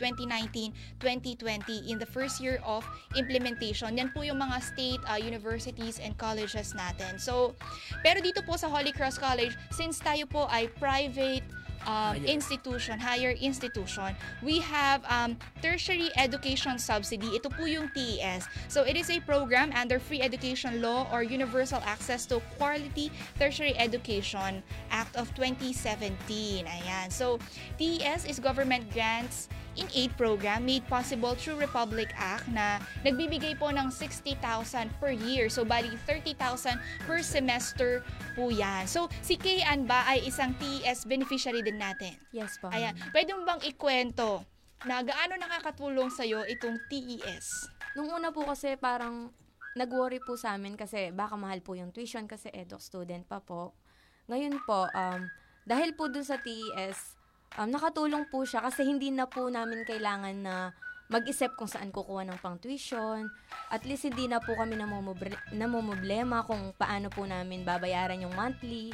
2019-2020 1.01 1.89
in 1.89 1.97
the 1.97 2.05
first 2.05 2.37
year 2.37 2.61
of 2.61 2.85
implementation. 3.17 3.97
Yan 3.97 4.13
po 4.13 4.21
yung 4.21 4.37
mga 4.37 4.61
state 4.61 5.01
uh, 5.09 5.17
universities 5.17 5.97
and 6.05 6.21
colleges 6.21 6.77
natin. 6.77 7.17
So, 7.17 7.57
pero 8.05 8.21
dito 8.21 8.45
po 8.45 8.61
sa 8.61 8.69
Holy 8.69 8.93
Cross 8.93 9.17
College, 9.17 9.57
since 9.73 9.97
tayo 10.05 10.29
po 10.29 10.45
ay 10.53 10.69
private 10.77 11.49
um, 11.87 12.17
institution, 12.25 12.99
higher 12.99 13.31
institution, 13.31 14.15
we 14.43 14.59
have 14.61 15.03
um, 15.09 15.37
tertiary 15.63 16.11
education 16.17 16.79
subsidy. 16.79 17.27
Ito 17.39 17.49
po 17.51 17.65
yung 17.65 17.89
TES. 17.95 18.47
So 18.69 18.83
it 18.83 18.97
is 18.99 19.09
a 19.09 19.23
program 19.23 19.73
under 19.73 19.99
Free 19.99 20.21
Education 20.21 20.83
Law 20.83 21.09
or 21.15 21.23
Universal 21.23 21.81
Access 21.87 22.27
to 22.29 22.43
Quality 22.59 23.11
Tertiary 23.39 23.75
Education 23.79 24.63
Act 24.91 25.15
of 25.17 25.31
2017. 25.35 26.67
Ayan. 26.67 27.09
So 27.09 27.39
TES 27.79 28.27
is 28.27 28.39
government 28.39 28.91
grants 28.93 29.49
in 29.77 29.89
aid 29.93 30.13
program 30.17 30.65
made 30.65 30.85
possible 30.89 31.37
through 31.37 31.61
Republic 31.61 32.11
Act 32.17 32.49
na 32.51 32.81
nagbibigay 33.05 33.57
po 33.61 33.69
ng 33.73 33.93
60,000 33.93 34.37
per 34.99 35.13
year. 35.13 35.53
So, 35.53 35.63
bali 35.63 35.93
30,000 36.09 36.81
per 37.05 37.21
semester 37.21 38.01
po 38.35 38.49
yan. 38.53 38.89
So, 38.89 39.09
si 39.21 39.37
Kayan 39.37 39.85
ba 39.85 40.05
ay 40.09 40.25
isang 40.25 40.57
TES 40.57 41.05
beneficiary 41.09 41.61
din 41.61 41.81
natin? 41.81 42.17
Yes 42.33 42.57
po. 42.61 42.73
Ayan. 42.73 42.97
Pwede 43.13 43.37
mo 43.37 43.45
bang 43.45 43.63
ikwento 43.65 44.43
na 44.85 45.01
gaano 45.01 45.41
nakakatulong 45.41 46.13
sa'yo 46.13 46.45
itong 46.45 46.77
TES? 46.93 47.73
Nung 47.97 48.13
una 48.13 48.29
po 48.29 48.45
kasi 48.45 48.77
parang 48.77 49.33
nag-worry 49.77 50.21
po 50.25 50.37
sa 50.41 50.57
amin 50.57 50.77
kasi 50.77 51.13
baka 51.13 51.37
mahal 51.37 51.61
po 51.61 51.77
yung 51.77 51.93
tuition 51.93 52.25
kasi 52.25 52.49
edoc 52.53 52.81
student 52.81 53.25
pa 53.29 53.45
po. 53.45 53.77
Ngayon 54.29 54.61
po, 54.65 54.89
um, 54.89 55.29
dahil 55.67 55.93
po 55.99 56.09
dun 56.09 56.23
sa 56.23 56.39
TES, 56.39 57.16
um, 57.57 57.69
nakatulong 57.69 58.29
po 58.29 58.45
siya 58.45 58.63
kasi 58.65 58.85
hindi 58.85 59.11
na 59.11 59.27
po 59.27 59.49
namin 59.49 59.83
kailangan 59.89 60.37
na 60.37 60.55
mag-isip 61.07 61.55
kung 61.55 61.71
saan 61.71 61.95
kukuha 61.95 62.27
ng 62.27 62.39
pang 62.43 62.59
tuition. 62.59 63.31
At 63.71 63.87
least 63.87 64.07
hindi 64.11 64.27
na 64.27 64.43
po 64.43 64.59
kami 64.59 64.75
namomblema 65.55 66.43
kung 66.47 66.75
paano 66.75 67.11
po 67.11 67.23
namin 67.23 67.63
babayaran 67.63 68.23
yung 68.23 68.35
monthly. 68.35 68.91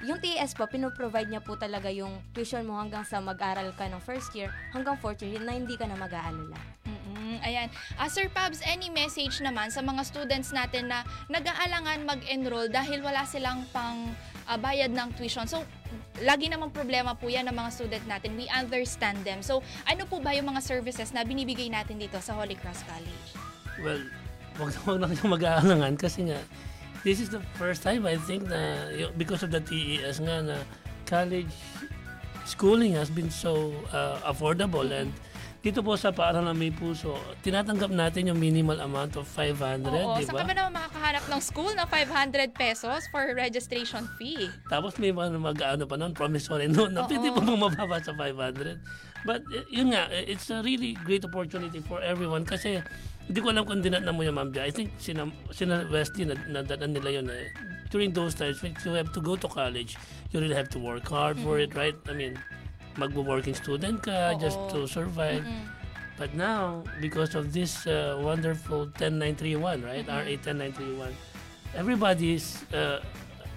Yung 0.00 0.16
TES 0.16 0.56
po, 0.56 0.64
pinoprovide 0.64 1.28
niya 1.28 1.44
po 1.44 1.60
talaga 1.60 1.92
yung 1.92 2.24
tuition 2.32 2.64
mo 2.64 2.80
hanggang 2.80 3.04
sa 3.04 3.20
mag-aral 3.20 3.68
ka 3.76 3.84
ng 3.84 4.00
first 4.00 4.32
year 4.32 4.48
hanggang 4.72 4.96
fourth 4.96 5.20
year 5.20 5.42
na 5.44 5.52
hindi 5.52 5.76
ka 5.76 5.84
na 5.84 5.98
mag-aalala. 5.98 6.56
Mm, 6.88 6.99
ayan. 7.42 7.68
Ah, 7.96 8.08
Sir 8.08 8.28
Pabs, 8.30 8.60
any 8.64 8.88
message 8.88 9.40
naman 9.42 9.68
sa 9.72 9.80
mga 9.80 10.02
students 10.06 10.54
natin 10.54 10.88
na 10.88 11.02
nag-aalangan 11.28 12.06
mag-enroll 12.06 12.68
dahil 12.68 13.00
wala 13.00 13.24
silang 13.26 13.64
pang 13.74 14.12
ah, 14.46 14.58
bayad 14.60 14.92
ng 14.92 15.16
tuition? 15.16 15.48
So, 15.48 15.64
lagi 16.22 16.52
namang 16.52 16.70
problema 16.70 17.16
po 17.16 17.28
yan 17.28 17.48
ng 17.48 17.56
mga 17.56 17.70
student 17.72 18.04
natin. 18.06 18.36
We 18.36 18.46
understand 18.52 19.24
them. 19.24 19.40
So, 19.40 19.64
ano 19.88 20.04
po 20.06 20.20
ba 20.20 20.36
yung 20.36 20.48
mga 20.52 20.62
services 20.62 21.10
na 21.10 21.24
binibigay 21.24 21.68
natin 21.72 21.98
dito 21.98 22.20
sa 22.20 22.36
Holy 22.36 22.54
Cross 22.54 22.84
College? 22.86 23.28
Well, 23.80 24.02
wag 24.60 24.70
na 24.76 24.80
wag 24.86 25.12
na 25.16 25.24
mag-aalangan 25.24 25.94
kasi 25.96 26.28
nga, 26.28 26.40
this 27.02 27.18
is 27.18 27.32
the 27.32 27.40
first 27.56 27.80
time 27.80 28.04
I 28.04 28.20
think 28.28 28.44
na 28.48 28.92
because 29.16 29.40
of 29.40 29.50
the 29.50 29.64
TES 29.64 30.20
nga 30.20 30.44
na 30.44 30.56
college 31.08 31.50
schooling 32.44 32.92
has 32.98 33.10
been 33.10 33.30
so 33.30 33.72
uh, 33.92 34.18
affordable 34.26 34.86
and 34.90 35.12
dito 35.60 35.84
po 35.84 35.92
sa 35.92 36.08
Paaralan 36.08 36.56
May 36.56 36.72
Puso, 36.72 37.20
tinatanggap 37.44 37.92
natin 37.92 38.32
yung 38.32 38.40
minimal 38.40 38.80
amount 38.80 39.20
of 39.20 39.28
500, 39.28 39.92
Oo, 39.92 40.16
di 40.16 40.24
saan 40.24 40.32
ba? 40.32 40.40
ka 40.40 40.48
ba 40.48 40.54
naman 40.56 40.72
makakahanap 40.72 41.24
ng 41.28 41.40
school 41.44 41.72
na 41.76 41.84
500 41.84 42.56
pesos 42.56 43.04
for 43.12 43.20
registration 43.36 44.08
fee? 44.16 44.48
Tapos 44.72 44.96
may 44.96 45.12
mga 45.12 45.36
mag-ano 45.36 45.84
pa 45.84 46.00
noon, 46.00 46.16
promissory 46.16 46.64
noon, 46.64 46.96
na 46.96 47.04
Oo. 47.04 47.08
pwede 47.12 47.28
pa 47.28 47.40
bang 47.44 47.60
mababa 47.60 48.00
sa 48.00 48.16
500. 48.16 48.80
But 49.28 49.44
y- 49.52 49.84
yun 49.84 49.92
nga, 49.92 50.08
eh, 50.08 50.32
it's 50.32 50.48
a 50.48 50.64
really 50.64 50.96
great 51.04 51.28
opportunity 51.28 51.84
for 51.84 52.00
everyone 52.00 52.48
kasi 52.48 52.80
hindi 53.28 53.38
ko 53.44 53.52
alam 53.52 53.68
kung 53.68 53.84
dinatnan 53.84 54.16
mo 54.16 54.24
yung 54.24 54.40
Mambia. 54.40 54.64
I 54.64 54.72
think 54.72 54.96
sina, 54.96 55.28
sina 55.52 55.84
Westy, 55.92 56.24
na, 56.24 56.40
nadatan 56.48 56.96
nila 56.96 57.20
yun 57.20 57.28
eh. 57.28 57.52
During 57.92 58.16
those 58.16 58.32
times, 58.32 58.64
when 58.64 58.72
you 58.80 58.96
have 58.96 59.12
to 59.12 59.20
go 59.20 59.36
to 59.36 59.44
college, 59.44 60.00
you 60.32 60.40
really 60.40 60.56
have 60.56 60.72
to 60.72 60.80
work 60.80 61.04
hard 61.04 61.36
for 61.44 61.60
it, 61.60 61.76
right? 61.76 61.94
I 62.08 62.16
mean, 62.16 62.40
magwo-working 62.96 63.54
student 63.54 64.02
ka 64.02 64.34
just 64.38 64.58
to 64.70 64.86
survive. 64.86 65.44
But 66.20 66.36
now, 66.36 66.84
because 67.00 67.32
of 67.32 67.48
this 67.56 67.88
uh, 67.88 68.20
wonderful 68.20 68.92
10931, 69.00 69.80
right? 69.80 70.04
RA 70.04 70.28
10931, 70.36 71.16
everybody's 71.72 72.60
uh, 72.76 73.00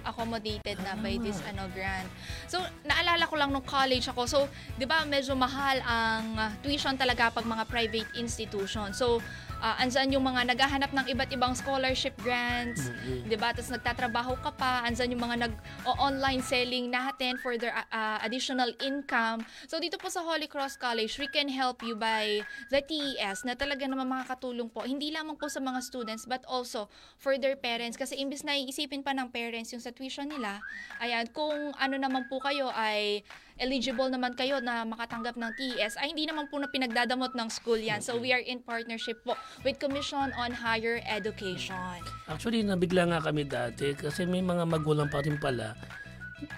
accommodated 0.04 0.76
na 0.84 0.96
by 0.96 1.16
this 1.20 1.40
ano 1.48 1.68
grant. 1.72 2.08
So, 2.48 2.64
naalala 2.84 3.24
ko 3.28 3.36
lang 3.36 3.52
nung 3.52 3.64
college 3.64 4.08
ako. 4.08 4.28
So, 4.28 4.38
'di 4.76 4.88
ba, 4.88 5.04
medyo 5.08 5.36
mahal 5.36 5.80
ang 5.84 6.26
uh, 6.36 6.52
tuition 6.60 6.96
talaga 6.96 7.32
pag 7.32 7.44
mga 7.44 7.64
private 7.68 8.10
institution. 8.16 8.92
So, 8.96 9.20
uh, 9.64 9.80
andyan 9.80 10.12
yung 10.12 10.24
mga 10.28 10.52
naghahanap 10.52 10.92
ng 10.92 11.06
iba't 11.08 11.30
ibang 11.32 11.56
scholarship 11.56 12.12
grants, 12.20 12.92
Mhm. 12.92 13.32
'di 13.32 13.36
ba? 13.40 13.56
Tapos 13.56 13.72
nagtatrabaho 13.72 14.36
ka 14.44 14.52
pa, 14.52 14.84
andyan 14.84 15.16
yung 15.16 15.24
mga 15.24 15.48
nag-online 15.48 16.44
selling 16.44 16.92
natin 16.92 17.40
for 17.40 17.56
their 17.56 17.72
uh, 17.72 17.88
uh, 17.88 18.18
additional 18.20 18.68
income. 18.84 19.40
So, 19.64 19.80
dito 19.80 19.96
po 19.96 20.12
sa 20.12 20.20
Holy 20.20 20.44
Cross 20.44 20.76
College, 20.76 21.16
we 21.16 21.32
can 21.32 21.48
help 21.48 21.80
you 21.80 21.96
by 21.96 22.44
the 22.68 22.84
TES 22.84 23.48
na 23.48 23.56
talaga 23.56 23.88
naman 23.88 24.04
makakatulong 24.04 24.68
po. 24.68 24.84
Hindi 24.84 25.08
lamang 25.08 25.40
po 25.40 25.48
sa 25.48 25.64
mga 25.64 25.80
students 25.80 26.28
but 26.28 26.44
also 26.44 26.92
for 27.16 27.40
their 27.40 27.56
parents 27.56 27.96
kasi 27.96 28.20
imbis 28.20 28.44
na 28.44 28.52
iisipin 28.52 29.00
pa 29.00 29.16
ng 29.16 29.32
parents 29.32 29.72
yung 29.72 29.80
sa 29.80 29.88
tuition 29.88 30.28
nila, 30.28 30.60
ayan, 31.00 31.24
kung 31.32 31.72
ano 31.80 31.96
naman 31.96 32.28
po 32.28 32.36
kayo 32.42 32.68
ay 32.68 33.24
eligible 33.58 34.10
naman 34.10 34.34
kayo 34.34 34.58
na 34.58 34.82
makatanggap 34.82 35.38
ng 35.38 35.50
TES, 35.54 35.94
ay 36.02 36.10
hindi 36.10 36.26
naman 36.26 36.50
po 36.50 36.58
na 36.58 36.66
pinagdadamot 36.66 37.32
ng 37.38 37.48
school 37.50 37.78
yan. 37.78 38.02
So 38.02 38.18
we 38.18 38.34
are 38.34 38.42
in 38.42 38.58
partnership 38.62 39.22
po 39.22 39.38
with 39.62 39.78
Commission 39.78 40.34
on 40.34 40.50
Higher 40.50 40.98
Education. 41.06 42.02
Actually, 42.26 42.66
nabigla 42.66 43.06
nga 43.14 43.20
kami 43.22 43.46
dati 43.46 43.94
kasi 43.94 44.26
may 44.26 44.42
mga 44.42 44.66
magulang 44.66 45.06
pa 45.06 45.22
rin 45.22 45.38
pala 45.38 45.78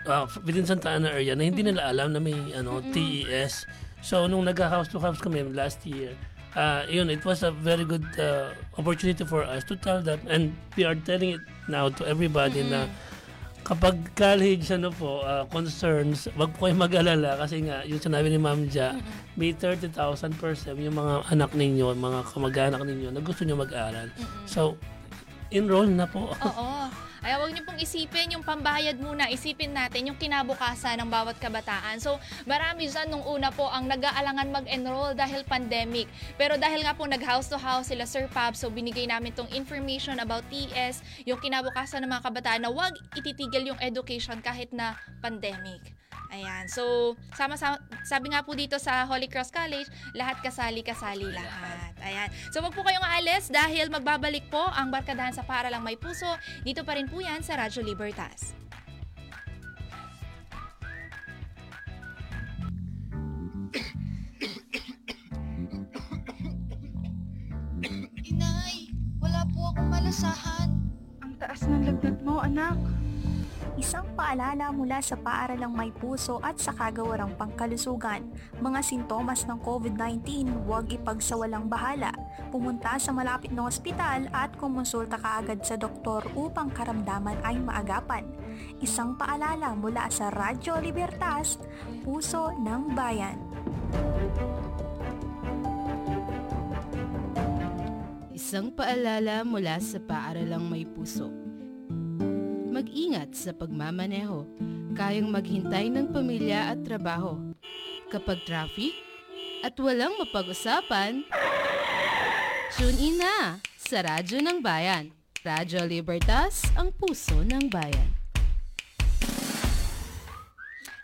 uh, 0.08 0.24
within 0.48 0.64
Santa 0.64 0.96
Ana 0.96 1.12
area 1.12 1.36
na 1.36 1.44
hindi 1.44 1.60
nila 1.60 1.92
alam 1.92 2.16
na 2.16 2.20
may 2.20 2.36
ano 2.56 2.80
TES. 2.92 3.68
So, 4.00 4.24
nung 4.30 4.48
nag-house 4.48 4.88
to 4.94 5.02
house 5.02 5.20
kami 5.20 5.44
last 5.52 5.84
year, 5.84 6.16
uh, 6.56 6.88
yun, 6.88 7.12
it 7.12 7.20
was 7.24 7.44
a 7.44 7.52
very 7.52 7.84
good 7.84 8.06
uh, 8.16 8.56
opportunity 8.80 9.24
for 9.24 9.44
us 9.44 9.64
to 9.68 9.76
tell 9.76 10.00
them 10.00 10.20
and 10.32 10.56
we 10.78 10.88
are 10.88 10.96
telling 10.96 11.36
it 11.36 11.44
now 11.68 11.92
to 11.92 12.06
everybody 12.08 12.64
na 12.64 12.88
kapag 13.66 13.98
college 14.14 14.70
ano 14.70 14.94
po 14.94 15.26
uh, 15.26 15.42
concerns, 15.50 16.30
wag 16.38 16.54
po 16.54 16.70
kayong 16.70 16.86
mag-alala 16.86 17.34
kasi 17.34 17.66
nga 17.66 17.82
yung 17.82 17.98
sinabi 17.98 18.30
ni 18.30 18.38
Ma'am 18.38 18.70
Ja, 18.70 18.94
may 19.34 19.50
30,000 19.50 19.90
per 20.38 20.54
sem 20.54 20.78
yung 20.78 20.94
mga 20.94 21.26
anak 21.34 21.50
ninyo, 21.50 21.90
mga 21.98 22.20
kamag-anak 22.30 22.82
ninyo 22.86 23.10
na 23.10 23.18
gusto 23.18 23.42
nyo 23.42 23.58
mag-aral. 23.58 24.06
So, 24.46 24.78
enroll 25.50 25.90
na 25.90 26.06
po. 26.06 26.30
Oo. 26.30 26.66
Ay, 27.26 27.34
huwag 27.34 27.50
niyo 27.50 27.66
pong 27.66 27.82
isipin 27.82 28.38
yung 28.38 28.46
pambayad 28.46 29.02
muna. 29.02 29.26
Isipin 29.26 29.74
natin 29.74 30.06
yung 30.06 30.14
kinabukasan 30.14 30.94
ng 31.02 31.10
bawat 31.10 31.34
kabataan. 31.42 31.98
So, 31.98 32.22
marami 32.46 32.86
dyan 32.86 33.10
nung 33.10 33.26
una 33.26 33.50
po 33.50 33.66
ang 33.66 33.90
nag-aalangan 33.90 34.54
mag-enroll 34.54 35.18
dahil 35.18 35.42
pandemic. 35.42 36.06
Pero 36.38 36.54
dahil 36.54 36.86
nga 36.86 36.94
po 36.94 37.02
nag-house 37.02 37.50
to 37.50 37.58
house 37.58 37.90
sila 37.90 38.06
Sir 38.06 38.30
Pab, 38.30 38.54
so 38.54 38.70
binigay 38.70 39.10
namin 39.10 39.34
tong 39.34 39.50
information 39.50 40.22
about 40.22 40.46
TS, 40.54 41.02
yung 41.26 41.42
kinabukasan 41.42 42.06
ng 42.06 42.14
mga 42.14 42.30
kabataan 42.30 42.62
na 42.62 42.70
huwag 42.70 42.94
ititigil 43.18 43.74
yung 43.74 43.80
education 43.82 44.38
kahit 44.38 44.70
na 44.70 44.94
pandemic. 45.18 45.95
Ayan. 46.30 46.66
So, 46.66 47.14
sama-sama, 47.34 47.78
sabi 48.02 48.34
nga 48.34 48.42
po 48.42 48.52
dito 48.58 48.76
sa 48.82 49.06
Holy 49.06 49.30
Cross 49.30 49.54
College, 49.54 49.86
lahat 50.12 50.42
kasali-kasali 50.42 51.30
lahat. 51.30 51.94
Ayan. 52.02 52.28
So, 52.50 52.60
wag 52.62 52.74
po 52.74 52.82
kayong 52.82 53.04
aalis 53.04 53.48
dahil 53.48 53.88
magbabalik 53.88 54.50
po 54.50 54.62
ang 54.74 54.90
Barkadahan 54.90 55.34
sa 55.34 55.46
Paaralang 55.46 55.86
May 55.86 55.98
Puso. 55.98 56.28
Dito 56.66 56.82
pa 56.82 56.98
rin 56.98 57.06
po 57.06 57.22
yan 57.22 57.42
sa 57.42 57.58
Radyo 57.58 57.82
Libertas. 57.86 58.54
Inay, 68.26 68.90
wala 69.22 69.46
po 69.54 69.70
akong 69.70 69.90
malasahan. 69.90 70.68
Ang 71.22 71.32
taas 71.38 71.62
ng 71.62 71.82
lagnat 71.86 72.18
mo, 72.26 72.42
anak. 72.42 73.05
Isang 73.76 74.08
paalala 74.16 74.72
mula 74.72 75.04
sa 75.04 75.20
paaralang 75.20 75.68
may 75.76 75.92
puso 75.92 76.40
at 76.40 76.56
sa 76.56 76.72
kagawarang 76.72 77.36
pangkalusugan. 77.36 78.24
Mga 78.64 78.80
sintomas 78.80 79.44
ng 79.44 79.60
COVID-19, 79.60 80.48
huwag 80.64 80.88
ipagsawalang 80.88 81.68
bahala. 81.68 82.08
Pumunta 82.48 82.96
sa 82.96 83.12
malapit 83.12 83.52
na 83.52 83.68
ospital 83.68 84.32
at 84.32 84.56
kumonsulta 84.56 85.20
kaagad 85.20 85.60
sa 85.60 85.76
doktor 85.76 86.24
upang 86.32 86.72
karamdaman 86.72 87.36
ay 87.44 87.60
maagapan. 87.60 88.24
Isang 88.80 89.20
paalala 89.20 89.76
mula 89.76 90.08
sa 90.08 90.32
Radyo 90.32 90.80
Libertas, 90.80 91.60
Puso 92.00 92.56
ng 92.56 92.96
Bayan. 92.96 93.36
Isang 98.32 98.72
paalala 98.72 99.44
mula 99.44 99.76
sa 99.84 100.00
Paaralang 100.00 100.64
May 100.64 100.88
Puso. 100.88 101.45
Mag 102.76 102.84
Mag-ingat 102.92 103.32
sa 103.32 103.56
pagmamaneho. 103.56 104.44
Kayang 104.92 105.32
maghintay 105.32 105.88
ng 105.88 106.12
pamilya 106.12 106.76
at 106.76 106.84
trabaho. 106.84 107.40
Kapag 108.12 108.44
traffic 108.44 108.92
at 109.64 109.72
walang 109.80 110.12
mapag-usapan, 110.20 111.24
tune 112.76 112.98
in 113.00 113.16
na 113.16 113.64
sa 113.80 114.04
Radyo 114.04 114.44
ng 114.44 114.60
Bayan. 114.60 115.08
Radyo 115.40 115.88
Libertas, 115.88 116.68
ang 116.76 116.92
puso 116.92 117.40
ng 117.40 117.72
bayan. 117.72 118.15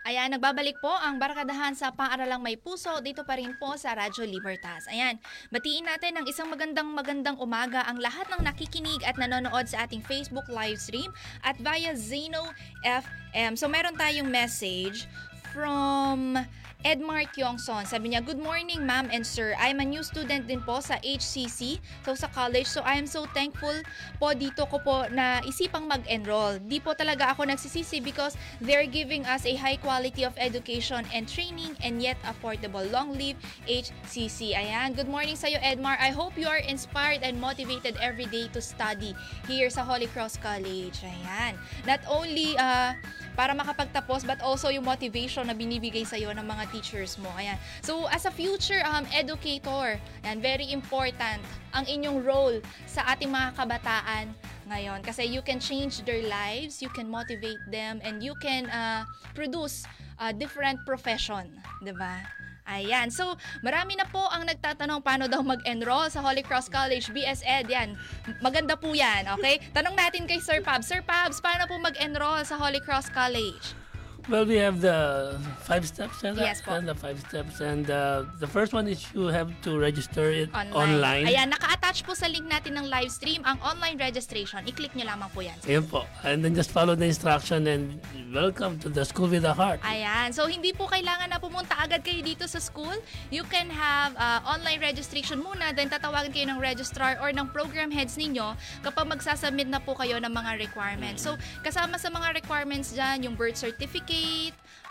Ayan, 0.03 0.35
nagbabalik 0.35 0.83
po 0.83 0.91
ang 0.91 1.15
barkadahan 1.15 1.79
sa 1.79 1.95
Paaralang 1.95 2.43
May 2.43 2.59
Puso 2.59 2.91
dito 2.99 3.23
pa 3.23 3.39
rin 3.39 3.55
po 3.55 3.79
sa 3.79 3.95
Radyo 3.95 4.27
Libertas. 4.27 4.83
Ayan, 4.91 5.15
batiin 5.47 5.87
natin 5.87 6.19
ng 6.19 6.27
isang 6.27 6.51
magandang 6.51 6.91
magandang 6.91 7.39
umaga 7.39 7.87
ang 7.87 8.03
lahat 8.03 8.27
ng 8.35 8.43
nakikinig 8.43 8.99
at 9.07 9.15
nanonood 9.15 9.63
sa 9.63 9.87
ating 9.87 10.03
Facebook 10.03 10.43
live 10.51 10.75
stream 10.75 11.07
at 11.47 11.55
via 11.63 11.95
Zeno 11.95 12.51
FM. 12.83 13.55
So 13.55 13.71
meron 13.71 13.95
tayong 13.95 14.27
message 14.27 15.07
from 15.55 16.35
Edmar 16.83 17.23
Kyongson. 17.31 17.87
Sabi 17.87 18.11
niya, 18.11 18.19
Good 18.19 18.39
morning 18.39 18.83
ma'am 18.83 19.07
and 19.11 19.23
sir. 19.23 19.55
I'm 19.55 19.79
a 19.79 19.87
new 19.87 20.03
student 20.03 20.51
din 20.51 20.59
po 20.59 20.83
sa 20.83 20.99
HCC, 20.99 21.79
so 22.03 22.11
sa 22.11 22.27
college. 22.27 22.67
So 22.67 22.83
I 22.83 22.99
am 22.99 23.07
so 23.07 23.23
thankful 23.31 23.73
po 24.19 24.35
dito 24.35 24.67
ko 24.67 24.83
po 24.83 25.07
na 25.07 25.39
isipang 25.47 25.87
mag-enroll. 25.87 26.59
Di 26.59 26.83
po 26.83 26.91
talaga 26.91 27.31
ako 27.31 27.47
nagsisisi 27.47 28.03
because 28.03 28.35
they're 28.59 28.87
giving 28.87 29.23
us 29.23 29.47
a 29.47 29.55
high 29.55 29.79
quality 29.79 30.27
of 30.27 30.35
education 30.35 31.07
and 31.15 31.23
training 31.25 31.71
and 31.79 32.03
yet 32.03 32.19
affordable. 32.27 32.83
Long 32.91 33.15
live 33.15 33.39
HCC. 33.63 34.51
Ayan, 34.51 34.91
good 34.91 35.07
morning 35.07 35.39
sa'yo 35.39 35.63
Edmar. 35.63 35.95
I 36.03 36.11
hope 36.11 36.35
you 36.35 36.51
are 36.51 36.61
inspired 36.61 37.23
and 37.23 37.39
motivated 37.39 37.95
every 38.03 38.27
day 38.27 38.51
to 38.51 38.59
study 38.59 39.15
here 39.47 39.71
sa 39.71 39.87
Holy 39.87 40.11
Cross 40.11 40.35
College. 40.43 40.99
Ayan. 40.99 41.55
Not 41.87 42.03
only 42.11 42.59
uh, 42.59 42.91
para 43.33 43.53
makapagtapos 43.57 44.25
but 44.25 44.39
also 44.41 44.69
yung 44.69 44.85
motivation 44.85 45.45
na 45.49 45.55
binibigay 45.57 46.05
sa'yo 46.05 46.33
ng 46.33 46.45
mga 46.45 46.63
teachers 46.69 47.17
mo. 47.17 47.29
Ayan. 47.37 47.57
So, 47.81 48.05
as 48.09 48.25
a 48.25 48.33
future 48.33 48.81
um, 48.85 49.05
educator, 49.13 49.97
ayan, 50.23 50.37
very 50.41 50.69
important 50.69 51.41
ang 51.73 51.85
inyong 51.89 52.21
role 52.21 52.57
sa 52.85 53.03
ating 53.13 53.33
mga 53.33 53.57
kabataan 53.57 54.25
ngayon. 54.69 55.01
Kasi 55.01 55.25
you 55.25 55.41
can 55.41 55.57
change 55.57 56.05
their 56.05 56.21
lives, 56.25 56.79
you 56.79 56.89
can 56.93 57.09
motivate 57.09 57.59
them, 57.73 57.99
and 58.05 58.21
you 58.21 58.37
can 58.39 58.69
uh, 58.69 59.03
produce 59.33 59.83
a 60.21 60.31
different 60.31 60.79
profession. 60.85 61.49
'di 61.81 61.93
ba? 61.97 62.42
Ayan. 62.63 63.11
So, 63.11 63.35
marami 63.59 63.99
na 63.99 64.07
po 64.07 64.23
ang 64.31 64.47
nagtatanong 64.47 65.03
paano 65.03 65.27
daw 65.27 65.43
mag-enroll 65.43 66.07
sa 66.07 66.23
Holy 66.23 66.41
Cross 66.41 66.71
College 66.71 67.11
BSED. 67.11 67.67
Yan. 67.67 67.99
Maganda 68.39 68.79
po 68.79 68.95
yan. 68.95 69.27
Okay? 69.35 69.59
Tanong 69.75 69.99
natin 69.99 70.23
kay 70.23 70.39
Sir 70.39 70.63
Pabs. 70.63 70.87
Sir 70.87 71.03
Pabs, 71.03 71.43
paano 71.43 71.67
po 71.67 71.75
mag-enroll 71.75 72.47
sa 72.47 72.55
Holy 72.55 72.79
Cross 72.79 73.11
College? 73.11 73.82
Well, 74.31 74.47
we 74.47 74.55
have 74.55 74.79
the 74.79 75.35
five 75.67 75.83
steps 75.83 76.23
and, 76.23 76.39
Yes 76.39 76.63
po. 76.63 76.71
and 76.71 76.87
the 76.87 76.95
five 76.95 77.19
steps. 77.27 77.59
And 77.59 77.83
uh, 77.91 78.23
the 78.39 78.47
first 78.47 78.71
one 78.71 78.87
is 78.87 79.03
you 79.11 79.27
have 79.27 79.51
to 79.67 79.75
register 79.75 80.31
it 80.31 80.47
Online. 80.55 80.71
online. 80.71 81.25
Ayan, 81.27 81.51
naka-attach 81.51 82.07
po 82.07 82.15
sa 82.15 82.31
link 82.31 82.47
natin 82.47 82.79
ng 82.79 82.87
live 82.87 83.11
stream 83.11 83.43
ang 83.43 83.59
online 83.59 83.99
registration. 83.99 84.63
I-click 84.63 84.95
nyo 84.95 85.11
lamang 85.11 85.27
po 85.27 85.43
yan. 85.43 85.59
Ayan 85.67 85.83
po. 85.83 86.07
And 86.23 86.39
then 86.39 86.55
just 86.55 86.71
follow 86.71 86.95
the 86.95 87.03
instruction 87.03 87.67
and 87.67 87.99
welcome 88.31 88.79
to 88.79 88.87
the 88.87 89.03
School 89.03 89.27
with 89.27 89.43
a 89.43 89.51
Heart. 89.51 89.83
Ayan. 89.83 90.31
So, 90.31 90.47
hindi 90.47 90.71
po 90.71 90.87
kailangan 90.87 91.27
na 91.27 91.43
pumunta 91.43 91.75
agad 91.75 92.07
kayo 92.07 92.23
dito 92.23 92.47
sa 92.47 92.63
school. 92.63 92.95
You 93.27 93.43
can 93.51 93.67
have 93.67 94.15
uh, 94.15 94.39
online 94.47 94.79
registration 94.79 95.43
muna, 95.43 95.75
then 95.75 95.91
tatawagan 95.91 96.31
kayo 96.31 96.47
ng 96.47 96.63
registrar 96.63 97.19
or 97.19 97.35
ng 97.35 97.51
program 97.51 97.91
heads 97.91 98.15
ninyo 98.15 98.55
kapag 98.87 99.03
magsasubmit 99.03 99.67
na 99.67 99.83
po 99.83 99.99
kayo 99.99 100.15
ng 100.23 100.31
mga 100.31 100.63
requirements. 100.63 101.27
So, 101.27 101.35
kasama 101.59 101.99
sa 101.99 102.07
mga 102.07 102.39
requirements 102.39 102.95
dyan, 102.95 103.27
yung 103.27 103.35
birth 103.35 103.59
certificate, 103.59 104.11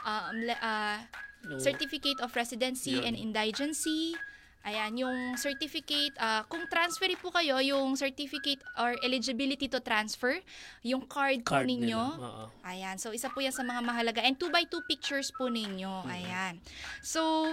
um, 0.02 0.32
le- 0.38 0.60
uh, 0.60 0.98
Yung- 1.42 1.58
certificate 1.58 2.22
of 2.22 2.30
residency 2.34 2.98
Yun. 2.98 3.04
and 3.04 3.14
indigency, 3.16 4.14
Ayan, 4.62 4.94
yung 4.94 5.34
certificate, 5.34 6.14
ah, 6.22 6.46
kung 6.46 6.62
transfer 6.70 7.10
po 7.18 7.34
kayo, 7.34 7.58
yung 7.58 7.98
certificate 7.98 8.62
or 8.78 8.94
eligibility 9.02 9.66
to 9.66 9.82
transfer, 9.82 10.38
yung 10.86 11.02
card, 11.02 11.42
po 11.42 11.58
Card 11.58 11.66
ninyo. 11.66 11.98
nila. 11.98 12.22
Oo. 12.22 12.44
Ayan, 12.62 12.94
so 12.94 13.10
isa 13.10 13.26
po 13.26 13.42
yan 13.42 13.50
sa 13.50 13.66
mga 13.66 13.82
mahalaga. 13.82 14.22
And 14.22 14.38
2 14.38 14.54
by 14.54 14.62
2 14.62 14.86
pictures 14.86 15.34
po 15.34 15.50
ninyo. 15.50 16.06
Ayan. 16.06 16.62
So, 17.02 17.50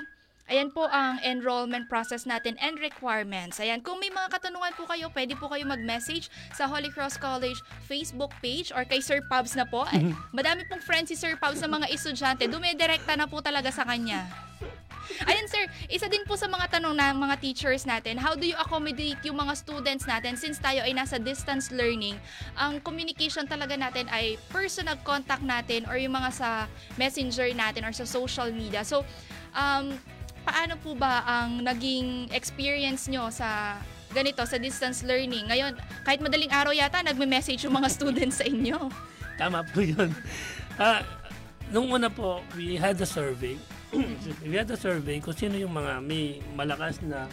ayan 0.49 0.73
po 0.73 0.89
ang 0.89 1.21
enrollment 1.21 1.85
process 1.87 2.25
natin 2.25 2.57
and 2.59 2.81
requirements. 2.81 3.61
Ayan, 3.61 3.79
kung 3.85 4.01
may 4.01 4.09
mga 4.09 4.33
katanungan 4.33 4.73
po 4.75 4.89
kayo, 4.89 5.07
pwede 5.13 5.37
po 5.37 5.47
kayo 5.47 5.63
mag-message 5.69 6.27
sa 6.51 6.65
Holy 6.65 6.89
Cross 6.89 7.21
College 7.21 7.61
Facebook 7.85 8.33
page 8.41 8.73
or 8.73 8.83
kay 8.83 8.99
Sir 8.99 9.21
Pubs 9.29 9.53
na 9.53 9.63
po. 9.63 9.85
Ay, 9.87 10.11
madami 10.33 10.65
pong 10.65 10.81
friends 10.81 11.13
si 11.13 11.15
Sir 11.15 11.37
Pubs 11.37 11.61
sa 11.61 11.69
mga 11.69 11.87
estudyante. 11.93 12.49
Dumidirekta 12.49 13.13
na 13.15 13.29
po 13.29 13.39
talaga 13.39 13.69
sa 13.69 13.85
kanya. 13.85 14.25
Ayan 15.25 15.49
sir, 15.49 15.65
isa 15.89 16.05
din 16.05 16.21
po 16.23 16.37
sa 16.37 16.45
mga 16.45 16.79
tanong 16.79 16.93
ng 16.93 17.17
mga 17.17 17.35
teachers 17.41 17.83
natin, 17.83 18.15
how 18.15 18.37
do 18.37 18.45
you 18.45 18.55
accommodate 18.61 19.17
yung 19.25 19.41
mga 19.41 19.57
students 19.57 20.05
natin 20.05 20.37
since 20.37 20.61
tayo 20.61 20.85
ay 20.85 20.93
nasa 20.93 21.17
distance 21.17 21.73
learning? 21.73 22.15
Ang 22.55 22.77
communication 22.85 23.49
talaga 23.49 23.73
natin 23.73 24.05
ay 24.13 24.37
personal 24.53 24.95
contact 25.01 25.41
natin 25.41 25.89
or 25.89 25.97
yung 25.97 26.13
mga 26.13 26.29
sa 26.29 26.49
messenger 26.95 27.49
natin 27.57 27.83
or 27.83 27.91
sa 27.91 28.05
social 28.05 28.53
media. 28.53 28.85
So, 28.85 29.01
um, 29.57 29.97
paano 30.43 30.75
po 30.79 30.95
ba 30.95 31.23
ang 31.25 31.63
naging 31.63 32.31
experience 32.31 33.07
nyo 33.07 33.27
sa 33.29 33.79
ganito, 34.11 34.41
sa 34.45 34.57
distance 34.57 35.05
learning? 35.05 35.47
Ngayon, 35.47 35.73
kahit 36.03 36.19
madaling 36.23 36.51
araw 36.51 36.73
yata, 36.73 37.03
nagme-message 37.03 37.63
yung 37.65 37.75
mga 37.75 37.89
students 37.97 38.41
sa 38.41 38.45
inyo. 38.47 38.89
Tama 39.39 39.63
po 39.71 39.79
yun. 39.79 40.11
Ah, 40.75 41.03
nung 41.71 41.87
una 41.91 42.11
po, 42.11 42.43
we 42.55 42.75
had 42.75 42.99
a 42.99 43.07
survey. 43.07 43.55
we 44.49 44.53
had 44.53 44.69
a 44.69 44.77
survey 44.77 45.17
kung 45.17 45.33
sino 45.33 45.57
yung 45.57 45.73
mga 45.73 46.03
may 46.03 46.43
malakas 46.53 47.01
na 47.01 47.25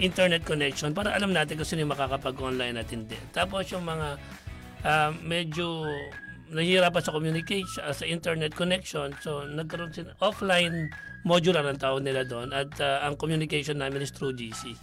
internet 0.00 0.42
connection 0.48 0.96
para 0.96 1.12
alam 1.12 1.30
natin 1.30 1.60
kung 1.60 1.68
sino 1.68 1.84
yung 1.84 1.92
makakapag-online 1.92 2.80
at 2.80 2.88
hindi. 2.88 3.18
Tapos 3.36 3.68
yung 3.68 3.84
mga 3.84 4.08
ah, 4.84 5.12
medyo 5.20 5.84
nahihirapan 6.50 7.02
sa 7.02 7.14
communication, 7.14 7.80
ah, 7.86 7.94
sa 7.94 8.04
internet 8.04 8.52
connection, 8.52 9.14
so 9.22 9.46
nagkaroon 9.46 9.94
sila 9.94 10.12
offline 10.18 10.90
modular 11.22 11.62
ang 11.62 11.76
tawag 11.76 12.02
nila 12.02 12.26
doon 12.26 12.50
at 12.50 12.70
ah, 12.82 13.06
ang 13.06 13.14
communication 13.14 13.78
namin 13.78 14.02
is 14.02 14.10
through 14.10 14.34
GC. 14.34 14.74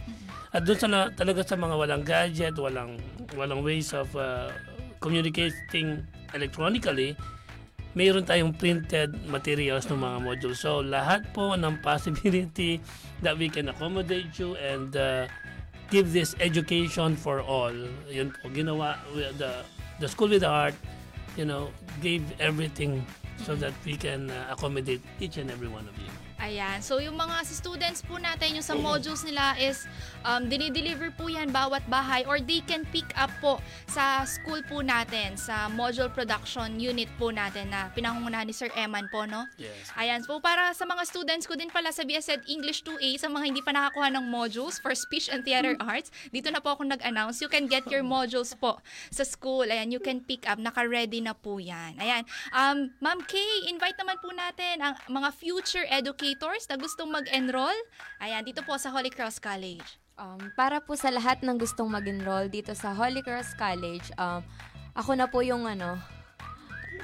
At 0.56 0.64
doon 0.64 0.80
sa 0.80 1.12
talaga 1.12 1.44
sa 1.44 1.60
mga 1.60 1.76
walang 1.76 2.04
gadget, 2.08 2.56
walang 2.56 2.98
walang 3.36 3.62
ways 3.62 3.92
of 3.92 4.08
ah, 4.16 4.50
communicating 5.04 6.02
electronically, 6.34 7.14
mayroon 7.98 8.26
tayong 8.26 8.54
printed 8.54 9.10
materials 9.26 9.90
ng 9.90 9.98
mga 9.98 10.18
modules. 10.22 10.62
So, 10.62 10.86
lahat 10.86 11.34
po 11.34 11.58
ng 11.58 11.82
possibility 11.82 12.78
that 13.26 13.38
we 13.38 13.50
can 13.50 13.74
accommodate 13.74 14.38
you 14.38 14.54
and 14.62 14.94
uh, 14.94 15.26
give 15.90 16.14
this 16.14 16.38
education 16.38 17.18
for 17.18 17.42
all. 17.42 17.74
Yun 18.10 18.30
po, 18.38 18.54
ginawa, 18.54 19.02
we- 19.18 19.34
the, 19.42 19.66
the 19.98 20.08
School 20.08 20.30
with 20.30 20.46
the 20.46 20.52
Heart, 20.52 20.78
you 21.38 21.46
know, 21.46 21.70
gave 22.02 22.24
everything 22.42 23.06
so 23.44 23.56
that 23.56 23.74
we 23.86 23.96
can 23.96 24.30
uh, 24.32 24.48
accommodate 24.52 25.02
each 25.20 25.38
and 25.38 25.52
every 25.52 25.68
one 25.68 25.88
of 25.88 25.98
you. 26.00 26.10
Ayan. 26.38 26.86
So, 26.86 27.02
yung 27.02 27.18
mga 27.18 27.42
students 27.50 28.06
po 28.06 28.22
natin, 28.22 28.62
yung 28.62 28.66
sa 28.66 28.78
modules 28.78 29.26
nila 29.26 29.58
is 29.58 29.90
um, 30.22 30.46
dinideliver 30.46 31.10
po 31.18 31.34
yan 31.34 31.50
bawat 31.50 31.82
bahay 31.90 32.22
or 32.30 32.38
they 32.38 32.62
can 32.62 32.86
pick 32.94 33.10
up 33.18 33.34
po 33.42 33.58
sa 33.90 34.22
school 34.22 34.62
po 34.70 34.86
natin, 34.86 35.34
sa 35.34 35.66
module 35.74 36.14
production 36.14 36.78
unit 36.78 37.10
po 37.18 37.34
natin 37.34 37.74
na 37.74 37.90
pinangungunahan 37.98 38.46
ni 38.46 38.54
Sir 38.54 38.70
Eman 38.78 39.10
po, 39.10 39.26
no? 39.26 39.50
Yes. 39.58 39.90
Ayan. 39.98 40.22
So, 40.22 40.38
para 40.38 40.78
sa 40.78 40.86
mga 40.86 41.10
students 41.10 41.50
ko 41.50 41.58
din 41.58 41.74
pala 41.74 41.90
sa 41.90 42.06
BSED 42.06 42.46
English 42.46 42.86
2A, 42.86 43.18
sa 43.18 43.34
mga 43.34 43.44
hindi 43.50 43.62
pa 43.66 43.74
nakakuha 43.74 44.14
ng 44.14 44.26
modules 44.30 44.78
for 44.78 44.94
Speech 44.94 45.34
and 45.34 45.42
Theater 45.42 45.74
Arts, 45.90 46.14
dito 46.30 46.54
na 46.54 46.62
po 46.62 46.78
ako 46.78 46.86
nag-announce. 46.86 47.42
You 47.42 47.50
can 47.50 47.66
get 47.66 47.90
your 47.90 48.06
modules 48.16 48.54
po 48.54 48.78
sa 49.10 49.26
school. 49.26 49.66
Ayan, 49.66 49.90
you 49.90 49.98
can 49.98 50.22
pick 50.22 50.46
up. 50.46 50.62
Naka-ready 50.62 51.18
na 51.18 51.34
po 51.34 51.58
yan. 51.58 51.98
Ayan. 51.98 52.30
Um, 52.54 52.94
Ma'am 53.02 53.26
Kay, 53.26 53.74
invite 53.74 53.98
naman 53.98 54.22
po 54.22 54.30
natin 54.30 54.86
ang 54.86 54.94
mga 55.10 55.34
future 55.34 55.86
educators 55.90 56.27
na 56.68 56.76
gustong 56.76 57.08
mag-enroll. 57.08 57.78
Ayan, 58.20 58.44
dito 58.44 58.60
po 58.68 58.76
sa 58.76 58.92
Holy 58.92 59.08
Cross 59.08 59.40
College. 59.40 59.86
Um, 60.18 60.52
para 60.58 60.84
po 60.84 60.98
sa 60.98 61.14
lahat 61.14 61.40
ng 61.46 61.56
gustong 61.56 61.88
mag-enroll 61.88 62.52
dito 62.52 62.76
sa 62.76 62.92
Holy 62.92 63.24
Cross 63.24 63.56
College, 63.56 64.12
um, 64.20 64.44
ako 64.98 65.16
na 65.16 65.30
po 65.30 65.40
yung 65.46 65.64
ano, 65.64 65.96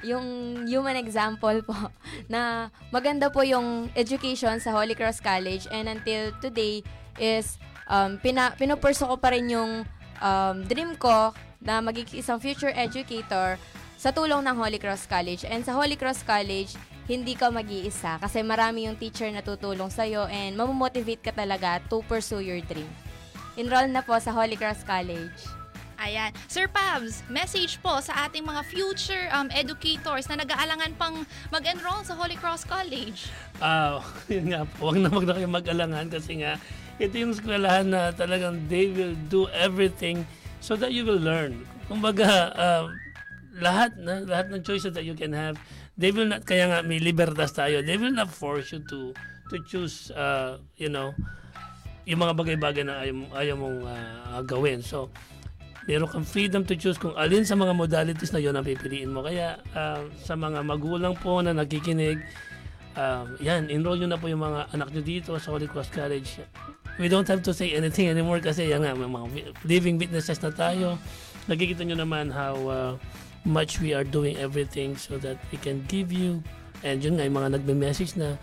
yung 0.03 0.25
human 0.67 0.99
example 0.99 1.61
po 1.63 1.77
na 2.33 2.73
maganda 2.91 3.31
po 3.31 3.45
yung 3.45 3.87
education 3.95 4.59
sa 4.59 4.75
Holy 4.75 4.97
Cross 4.97 5.23
College 5.23 5.69
and 5.71 5.87
until 5.87 6.33
today 6.43 6.83
is 7.21 7.61
um, 7.87 8.19
pina, 8.19 8.51
pinupurso 8.59 9.07
ko 9.07 9.15
pa 9.15 9.31
rin 9.31 9.47
yung 9.47 9.87
um, 10.19 10.57
dream 10.67 10.97
ko 10.99 11.31
na 11.63 11.79
magiging 11.79 12.19
isang 12.19 12.43
future 12.43 12.73
educator 12.75 13.55
sa 13.95 14.11
tulong 14.11 14.43
ng 14.43 14.55
Holy 14.59 14.75
Cross 14.81 15.07
College. 15.07 15.47
And 15.47 15.63
sa 15.63 15.71
Holy 15.71 15.95
Cross 15.95 16.27
College, 16.27 16.75
hindi 17.03 17.35
ka 17.35 17.51
mag-iisa 17.51 18.15
kasi 18.19 18.39
marami 18.43 18.87
yung 18.87 18.95
teacher 18.95 19.27
na 19.31 19.43
tutulong 19.43 19.91
sa'yo 19.91 20.27
and 20.31 20.55
mamomotivate 20.55 21.19
ka 21.19 21.35
talaga 21.35 21.83
to 21.91 21.99
pursue 22.07 22.39
your 22.39 22.63
dream. 22.63 22.87
Enroll 23.59 23.91
na 23.91 24.01
po 24.01 24.15
sa 24.17 24.33
Holy 24.33 24.55
Cross 24.57 24.87
College. 24.87 25.63
Ayan. 26.03 26.35
Sir 26.51 26.67
Pabs, 26.67 27.23
message 27.31 27.79
po 27.79 27.95
sa 28.03 28.27
ating 28.27 28.43
mga 28.43 28.61
future 28.67 29.31
um, 29.31 29.47
educators 29.53 30.27
na 30.27 30.41
nag-aalangan 30.41 30.91
pang 30.99 31.15
mag-enroll 31.47 32.03
sa 32.03 32.17
Holy 32.17 32.35
Cross 32.35 32.67
College. 32.67 33.31
Ah, 33.63 34.03
yun 34.33 34.51
nga 34.51 34.67
po, 34.67 34.91
huwag 34.91 34.99
na 34.99 35.07
wag 35.07 35.23
na 35.23 35.35
kayo 35.37 35.47
mag-alangan 35.47 36.07
kasi 36.11 36.43
nga 36.43 36.59
ito 36.99 37.15
yung 37.15 37.31
eskwelahan 37.31 37.87
na 37.87 38.11
talagang 38.11 38.59
they 38.67 38.91
will 38.91 39.15
do 39.31 39.47
everything 39.55 40.27
so 40.59 40.75
that 40.75 40.91
you 40.91 41.07
will 41.07 41.19
learn. 41.19 41.63
Kumbaga, 41.87 42.51
uh, 42.51 42.85
lahat 43.57 43.93
na 43.95 44.25
lahat 44.25 44.49
ng 44.49 44.61
choices 44.65 44.91
that 44.97 45.05
you 45.05 45.13
can 45.13 45.31
have, 45.31 45.55
they 45.97 46.09
will 46.09 46.29
not 46.29 46.45
kaya 46.45 46.69
nga 46.69 46.79
may 46.81 46.97
libertas 46.97 47.53
tayo. 47.53 47.85
They 47.85 47.97
will 47.97 48.13
not 48.13 48.33
force 48.33 48.73
you 48.73 48.81
to 48.89 49.13
to 49.51 49.55
choose 49.67 50.09
uh, 50.13 50.57
you 50.79 50.89
know, 50.89 51.13
yung 52.09 52.19
mga 52.19 52.33
bagay-bagay 52.35 52.83
na 52.83 53.03
ayaw, 53.05 53.15
ayaw 53.37 53.55
mong 53.59 53.79
uh, 53.85 54.41
gawin. 54.43 54.81
So, 54.81 55.13
meron 55.87 56.09
kang 56.09 56.27
freedom 56.27 56.63
to 56.67 56.75
choose 56.75 56.97
kung 56.97 57.15
alin 57.15 57.43
sa 57.43 57.55
mga 57.55 57.75
modalities 57.75 58.31
na 58.31 58.39
yon 58.39 58.55
ang 58.55 58.65
pipiliin 58.65 59.11
mo. 59.11 59.23
Kaya 59.23 59.59
uh, 59.75 60.07
sa 60.19 60.33
mga 60.35 60.63
magulang 60.63 61.15
po 61.15 61.43
na 61.43 61.51
nakikinig, 61.55 62.19
uh, 62.95 63.27
yan, 63.39 63.67
enroll 63.67 63.99
nyo 63.99 64.09
na 64.15 64.19
po 64.19 64.31
yung 64.31 64.43
mga 64.43 64.71
anak 64.71 64.89
nyo 64.91 65.03
dito 65.03 65.31
sa 65.37 65.51
Holy 65.51 65.67
Cross 65.67 65.91
College. 65.91 66.43
We 67.01 67.09
don't 67.09 67.27
have 67.27 67.41
to 67.41 67.53
say 67.55 67.73
anything 67.73 68.07
anymore 68.07 68.39
kasi 68.39 68.69
yan 68.69 68.85
nga, 68.85 68.93
may 68.93 69.09
mga 69.09 69.27
living 69.65 69.97
witnesses 69.97 70.39
na 70.39 70.53
tayo. 70.53 70.97
Nakikita 71.49 71.83
nyo 71.83 71.99
naman 71.99 72.31
how 72.31 72.55
uh, 72.69 72.93
much 73.43 73.79
we 73.79 73.93
are 73.93 74.03
doing 74.03 74.37
everything 74.39 74.95
so 74.95 75.19
that 75.19 75.37
we 75.51 75.59
can 75.59 75.83
give 75.91 76.11
you 76.11 76.43
and 76.83 76.99
yun 76.99 77.15
nga, 77.15 77.23
yung 77.25 77.39
mga 77.39 77.49
nagme-message 77.59 78.19
na 78.19 78.35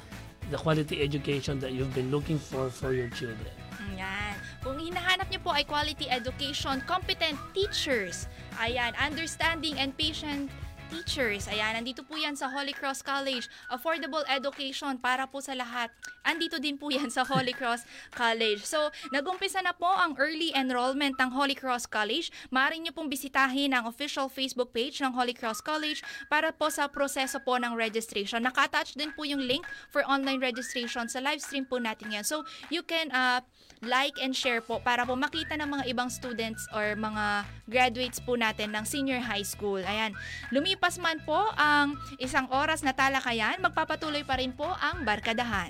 the 0.49 0.57
quality 0.57 1.05
education 1.05 1.61
that 1.61 1.77
you've 1.77 1.93
been 1.93 2.11
looking 2.11 2.41
for 2.41 2.73
for 2.73 2.97
your 2.97 3.13
children. 3.13 3.53
Yan. 3.95 4.35
Kung 4.65 4.81
hinahanap 4.81 5.29
niyo 5.29 5.41
po 5.45 5.53
ay 5.53 5.65
quality 5.65 6.09
education, 6.09 6.81
competent 6.89 7.37
teachers, 7.53 8.29
ayan, 8.57 8.97
understanding 8.97 9.77
and 9.77 9.93
patient 9.97 10.49
teachers. 10.91 11.47
Ayan, 11.47 11.79
nandito 11.79 12.03
po 12.03 12.19
yan 12.19 12.35
sa 12.35 12.51
Holy 12.51 12.75
Cross 12.75 13.07
College. 13.07 13.47
Affordable 13.71 14.27
education 14.27 14.99
para 14.99 15.25
po 15.31 15.39
sa 15.39 15.55
lahat. 15.55 15.89
Andito 16.27 16.59
din 16.59 16.77
po 16.77 16.91
yan 16.91 17.09
sa 17.09 17.23
Holy 17.25 17.55
Cross 17.55 17.87
College. 18.13 18.61
So, 18.67 18.91
nagumpisa 19.15 19.63
na 19.65 19.73
po 19.73 19.89
ang 19.89 20.19
early 20.21 20.53
enrollment 20.53 21.17
ng 21.17 21.31
Holy 21.33 21.57
Cross 21.57 21.87
College. 21.89 22.29
Maaari 22.53 22.83
niyo 22.83 22.93
pong 22.93 23.09
bisitahin 23.09 23.73
ang 23.73 23.87
official 23.87 24.27
Facebook 24.27 24.75
page 24.75 25.01
ng 25.01 25.15
Holy 25.15 25.33
Cross 25.33 25.63
College 25.63 26.03
para 26.29 26.51
po 26.51 26.69
sa 26.69 26.91
proseso 26.91 27.39
po 27.41 27.57
ng 27.57 27.73
registration. 27.79 28.43
Naka-attach 28.45 28.99
din 28.99 29.15
po 29.15 29.25
yung 29.25 29.41
link 29.41 29.65
for 29.89 30.05
online 30.05 30.43
registration 30.43 31.07
sa 31.09 31.23
live 31.23 31.41
stream 31.41 31.65
po 31.65 31.79
natin 31.79 32.13
yan. 32.13 32.27
So, 32.27 32.43
you 32.69 32.83
can 32.83 33.09
uh, 33.15 33.41
like 33.81 34.21
and 34.21 34.37
share 34.37 34.61
po 34.61 34.83
para 34.83 35.09
po 35.09 35.17
makita 35.17 35.57
ng 35.57 35.69
mga 35.81 35.85
ibang 35.89 36.13
students 36.13 36.69
or 36.77 36.93
mga 36.99 37.49
graduates 37.65 38.21
po 38.21 38.37
natin 38.37 38.77
ng 38.77 38.85
senior 38.85 39.25
high 39.25 39.47
school. 39.47 39.81
Ayan. 39.81 40.13
Lumipas 40.53 40.80
man 40.97 41.21
po 41.29 41.37
ang 41.61 42.01
isang 42.17 42.49
oras 42.49 42.81
na 42.81 42.97
talakayan, 42.97 43.61
magpapatuloy 43.61 44.25
pa 44.25 44.41
rin 44.41 44.57
po 44.57 44.67
ang 44.67 45.05
barkadahan. 45.05 45.69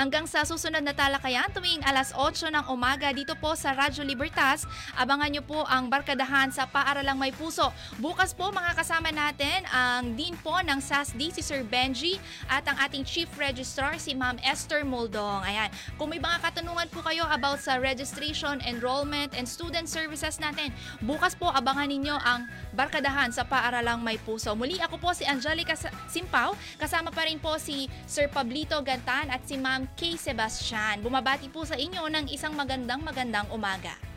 Hanggang 0.00 0.24
sa 0.24 0.48
susunod 0.48 0.80
na 0.80 0.96
talakayan 0.96 1.52
tuwing 1.52 1.84
alas 1.84 2.16
8 2.16 2.48
ng 2.48 2.72
umaga 2.72 3.12
dito 3.12 3.36
po 3.36 3.52
sa 3.52 3.76
Radyo 3.76 4.00
Libertas, 4.00 4.64
abangan 4.96 5.28
nyo 5.28 5.44
po 5.44 5.60
ang 5.68 5.92
barkadahan 5.92 6.48
sa 6.48 6.64
Paaralang 6.64 7.20
May 7.20 7.36
Puso. 7.36 7.68
Bukas 8.00 8.32
po 8.32 8.48
mga 8.48 8.80
kasama 8.80 9.12
natin 9.12 9.60
ang 9.68 10.16
Dean 10.16 10.40
po 10.40 10.56
ng 10.56 10.80
SASD 10.80 11.36
si 11.36 11.44
Sir 11.44 11.60
Benji 11.68 12.16
at 12.48 12.64
ang 12.64 12.80
ating 12.80 13.04
Chief 13.04 13.28
Registrar 13.36 14.00
si 14.00 14.16
Ma'am 14.16 14.40
Esther 14.40 14.88
Moldong. 14.88 15.44
Ayan. 15.44 15.68
Kung 16.00 16.08
may 16.08 16.16
mga 16.16 16.48
katanungan 16.48 16.88
po 16.88 17.04
kayo 17.04 17.28
about 17.28 17.60
sa 17.60 17.76
registration, 17.76 18.56
enrollment, 18.64 19.36
and 19.36 19.44
student 19.44 19.84
services 19.84 20.40
natin, 20.40 20.72
bukas 21.04 21.36
po 21.36 21.52
abangan 21.52 21.92
ninyo 21.92 22.16
ang 22.24 22.48
barkadahan 22.72 23.36
sa 23.36 23.44
Paaralang 23.44 24.00
May 24.00 24.16
Puso. 24.16 24.56
Muli 24.56 24.80
ako 24.80 24.96
po 24.96 25.12
si 25.12 25.28
Angelica 25.28 25.76
Simpao, 26.08 26.56
kasama 26.80 27.12
pa 27.12 27.28
rin 27.28 27.36
po 27.36 27.60
si 27.60 27.84
Sir 28.08 28.32
Pablito 28.32 28.80
Gantan 28.80 29.28
at 29.28 29.44
si 29.44 29.60
Ma'am 29.60 29.89
Kay 29.94 30.18
Sebastian. 30.18 31.00
Bumabati 31.00 31.48
po 31.48 31.62
sa 31.62 31.78
inyo 31.78 32.06
ng 32.10 32.26
isang 32.30 32.52
magandang 32.52 33.00
magandang 33.00 33.46
umaga. 33.54 34.09